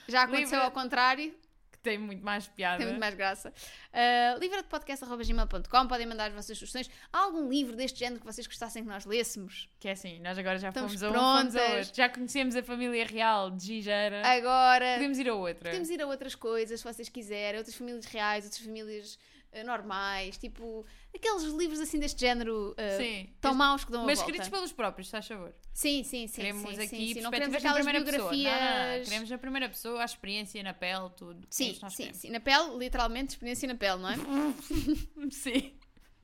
Já 0.09 0.23
aconteceu 0.25 0.61
ao 0.61 0.71
contrário, 0.71 1.35
tem 1.83 1.99
muito 1.99 2.25
mais 2.25 2.47
piada. 2.47 2.79
tem 2.79 2.87
muito 2.87 3.01
mais 3.01 3.15
graça. 3.15 3.53
Uh, 3.93 4.39
livradepodcast.gmail.com 4.39 5.89
Podem 5.89 6.07
mandar 6.07 6.29
as 6.29 6.35
vossas 6.35 6.57
sugestões. 6.57 6.91
Há 7.13 7.19
algum 7.25 7.49
livro 7.49 7.77
deste 7.77 7.99
género 7.99 8.21
que 8.21 8.27
vocês 8.27 8.47
gostassem 8.47 8.83
que 8.83 8.89
nós 8.89 9.05
lêssemos? 9.05 9.69
Que 9.79 9.89
é 9.89 9.93
assim, 9.93 10.21
nós 10.21 10.39
agora 10.39 10.59
já 10.59 10.69
Estamos 10.69 10.93
fomos 10.93 11.03
a 11.03 11.11
um, 11.11 11.13
fomos 11.13 11.57
a 11.57 11.61
prontas. 11.61 11.93
Já 11.95 12.09
conhecemos 12.09 12.57
a 12.57 12.63
família 12.63 13.05
real 13.05 13.51
de 13.51 13.67
Gigeira. 13.67 14.23
Agora, 14.27 14.95
Podemos 14.95 15.19
ir 15.19 15.29
a 15.29 15.35
outra. 15.35 15.71
podemos 15.71 15.91
ir 15.91 16.01
a 16.01 16.07
outras 16.07 16.35
coisas, 16.35 16.81
se 16.81 16.85
vocês 16.85 17.09
quiserem. 17.09 17.59
Outras 17.59 17.77
famílias 17.77 18.07
reais, 18.07 18.45
outras 18.45 18.63
famílias 18.65 19.19
normais. 19.65 20.37
Tipo, 20.39 20.85
aqueles 21.15 21.43
livros 21.45 21.81
assim 21.81 21.99
deste 21.99 22.21
género 22.21 22.71
uh, 22.73 22.97
Sim. 22.97 23.29
tão 23.41 23.55
maus 23.55 23.85
que 23.85 23.93
dão 23.93 24.05
Mas 24.05 24.19
a 24.19 24.23
volta. 24.23 24.31
escritos 24.31 24.49
pelos 24.49 24.73
próprios, 24.73 25.09
se 25.09 25.13
faz 25.13 25.27
favor. 25.27 25.53
Sim, 25.73 26.03
sim, 26.05 26.27
sim. 26.27 26.37
queremos 26.41 26.75
sim, 26.75 26.83
aqui 26.83 27.15
sim. 27.15 27.21
Não 27.21 27.31
queremos 27.31 27.57
aquelas 27.57 27.85
biografias... 27.85 28.53
Não, 28.61 28.99
não, 28.99 29.05
Queremos 29.05 29.31
na 29.31 29.39
primeira 29.39 29.69
pessoa 29.69 30.03
a 30.03 30.05
experiência 30.05 30.63
na 30.63 30.75
pele, 30.75 31.11
tudo. 31.17 31.43
É 31.43 31.47
Sim, 31.51 31.75
sim, 31.75 31.97
queremos. 31.97 32.17
sim. 32.19 32.31
Na 32.31 32.41
pele, 32.41 32.77
literalmente, 32.79 33.31
experiência 33.31 33.67
na 33.69 33.75
pele, 33.75 34.01
não 34.01 34.09
é? 34.11 34.17
Sim. 35.31 35.75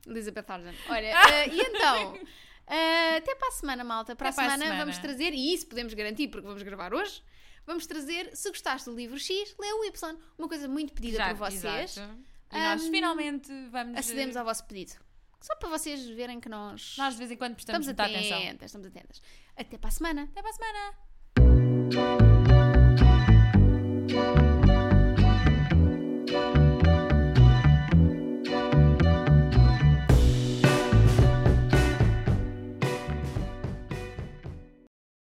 Elizabeth 0.07 0.45
Arden. 0.47 0.73
Olha, 0.89 1.07
eh, 1.07 1.49
e 1.49 1.59
então? 1.61 2.17
eh, 2.67 3.17
até 3.17 3.35
para 3.35 3.47
a 3.47 3.51
semana, 3.51 3.83
malta. 3.83 4.15
Para 4.15 4.29
Até 4.29 4.41
a 4.41 4.43
para 4.43 4.53
a 4.53 4.57
semana, 4.57 4.65
semana. 4.71 4.85
vamos 4.85 4.97
trazer, 4.99 5.33
e 5.33 5.53
isso 5.53 5.67
podemos 5.67 5.93
garantir 5.93 6.29
porque 6.29 6.47
vamos 6.47 6.63
gravar 6.63 6.93
hoje. 6.93 7.21
Vamos 7.65 7.85
trazer, 7.85 8.35
se 8.35 8.49
gostaste 8.49 8.89
do 8.89 8.95
livro 8.95 9.19
X, 9.19 9.55
lê 9.59 9.71
o 9.73 9.85
Y. 9.85 10.17
Uma 10.37 10.47
coisa 10.47 10.67
muito 10.67 10.91
pedida 10.93 11.17
Já, 11.17 11.27
por 11.29 11.35
vocês. 11.35 11.97
exato. 11.97 12.28
E 12.51 12.57
um, 12.57 12.61
nós 12.61 12.83
hum, 12.83 12.91
finalmente 12.91 13.51
vamos. 13.69 13.97
Acedemos 13.97 14.35
eh, 14.35 14.39
ao 14.39 14.45
vosso 14.45 14.65
pedido. 14.65 14.93
Só 15.41 15.55
para 15.55 15.69
vocês 15.69 16.05
verem 16.09 16.39
que 16.39 16.49
nós. 16.49 16.95
Nós 16.97 17.13
de 17.13 17.19
vez 17.19 17.31
em 17.31 17.37
quando 17.37 17.55
prestamos 17.55 17.87
estamos 17.87 18.11
atentas, 18.11 18.31
atenção. 18.31 18.65
Estamos 18.65 18.87
atentas. 18.87 19.21
Até 19.55 19.77
para 19.77 19.87
a 19.87 19.91
semana. 19.91 20.23
Até 20.23 20.41
para 20.41 20.49
a 20.49 20.53
semana. 20.53 20.93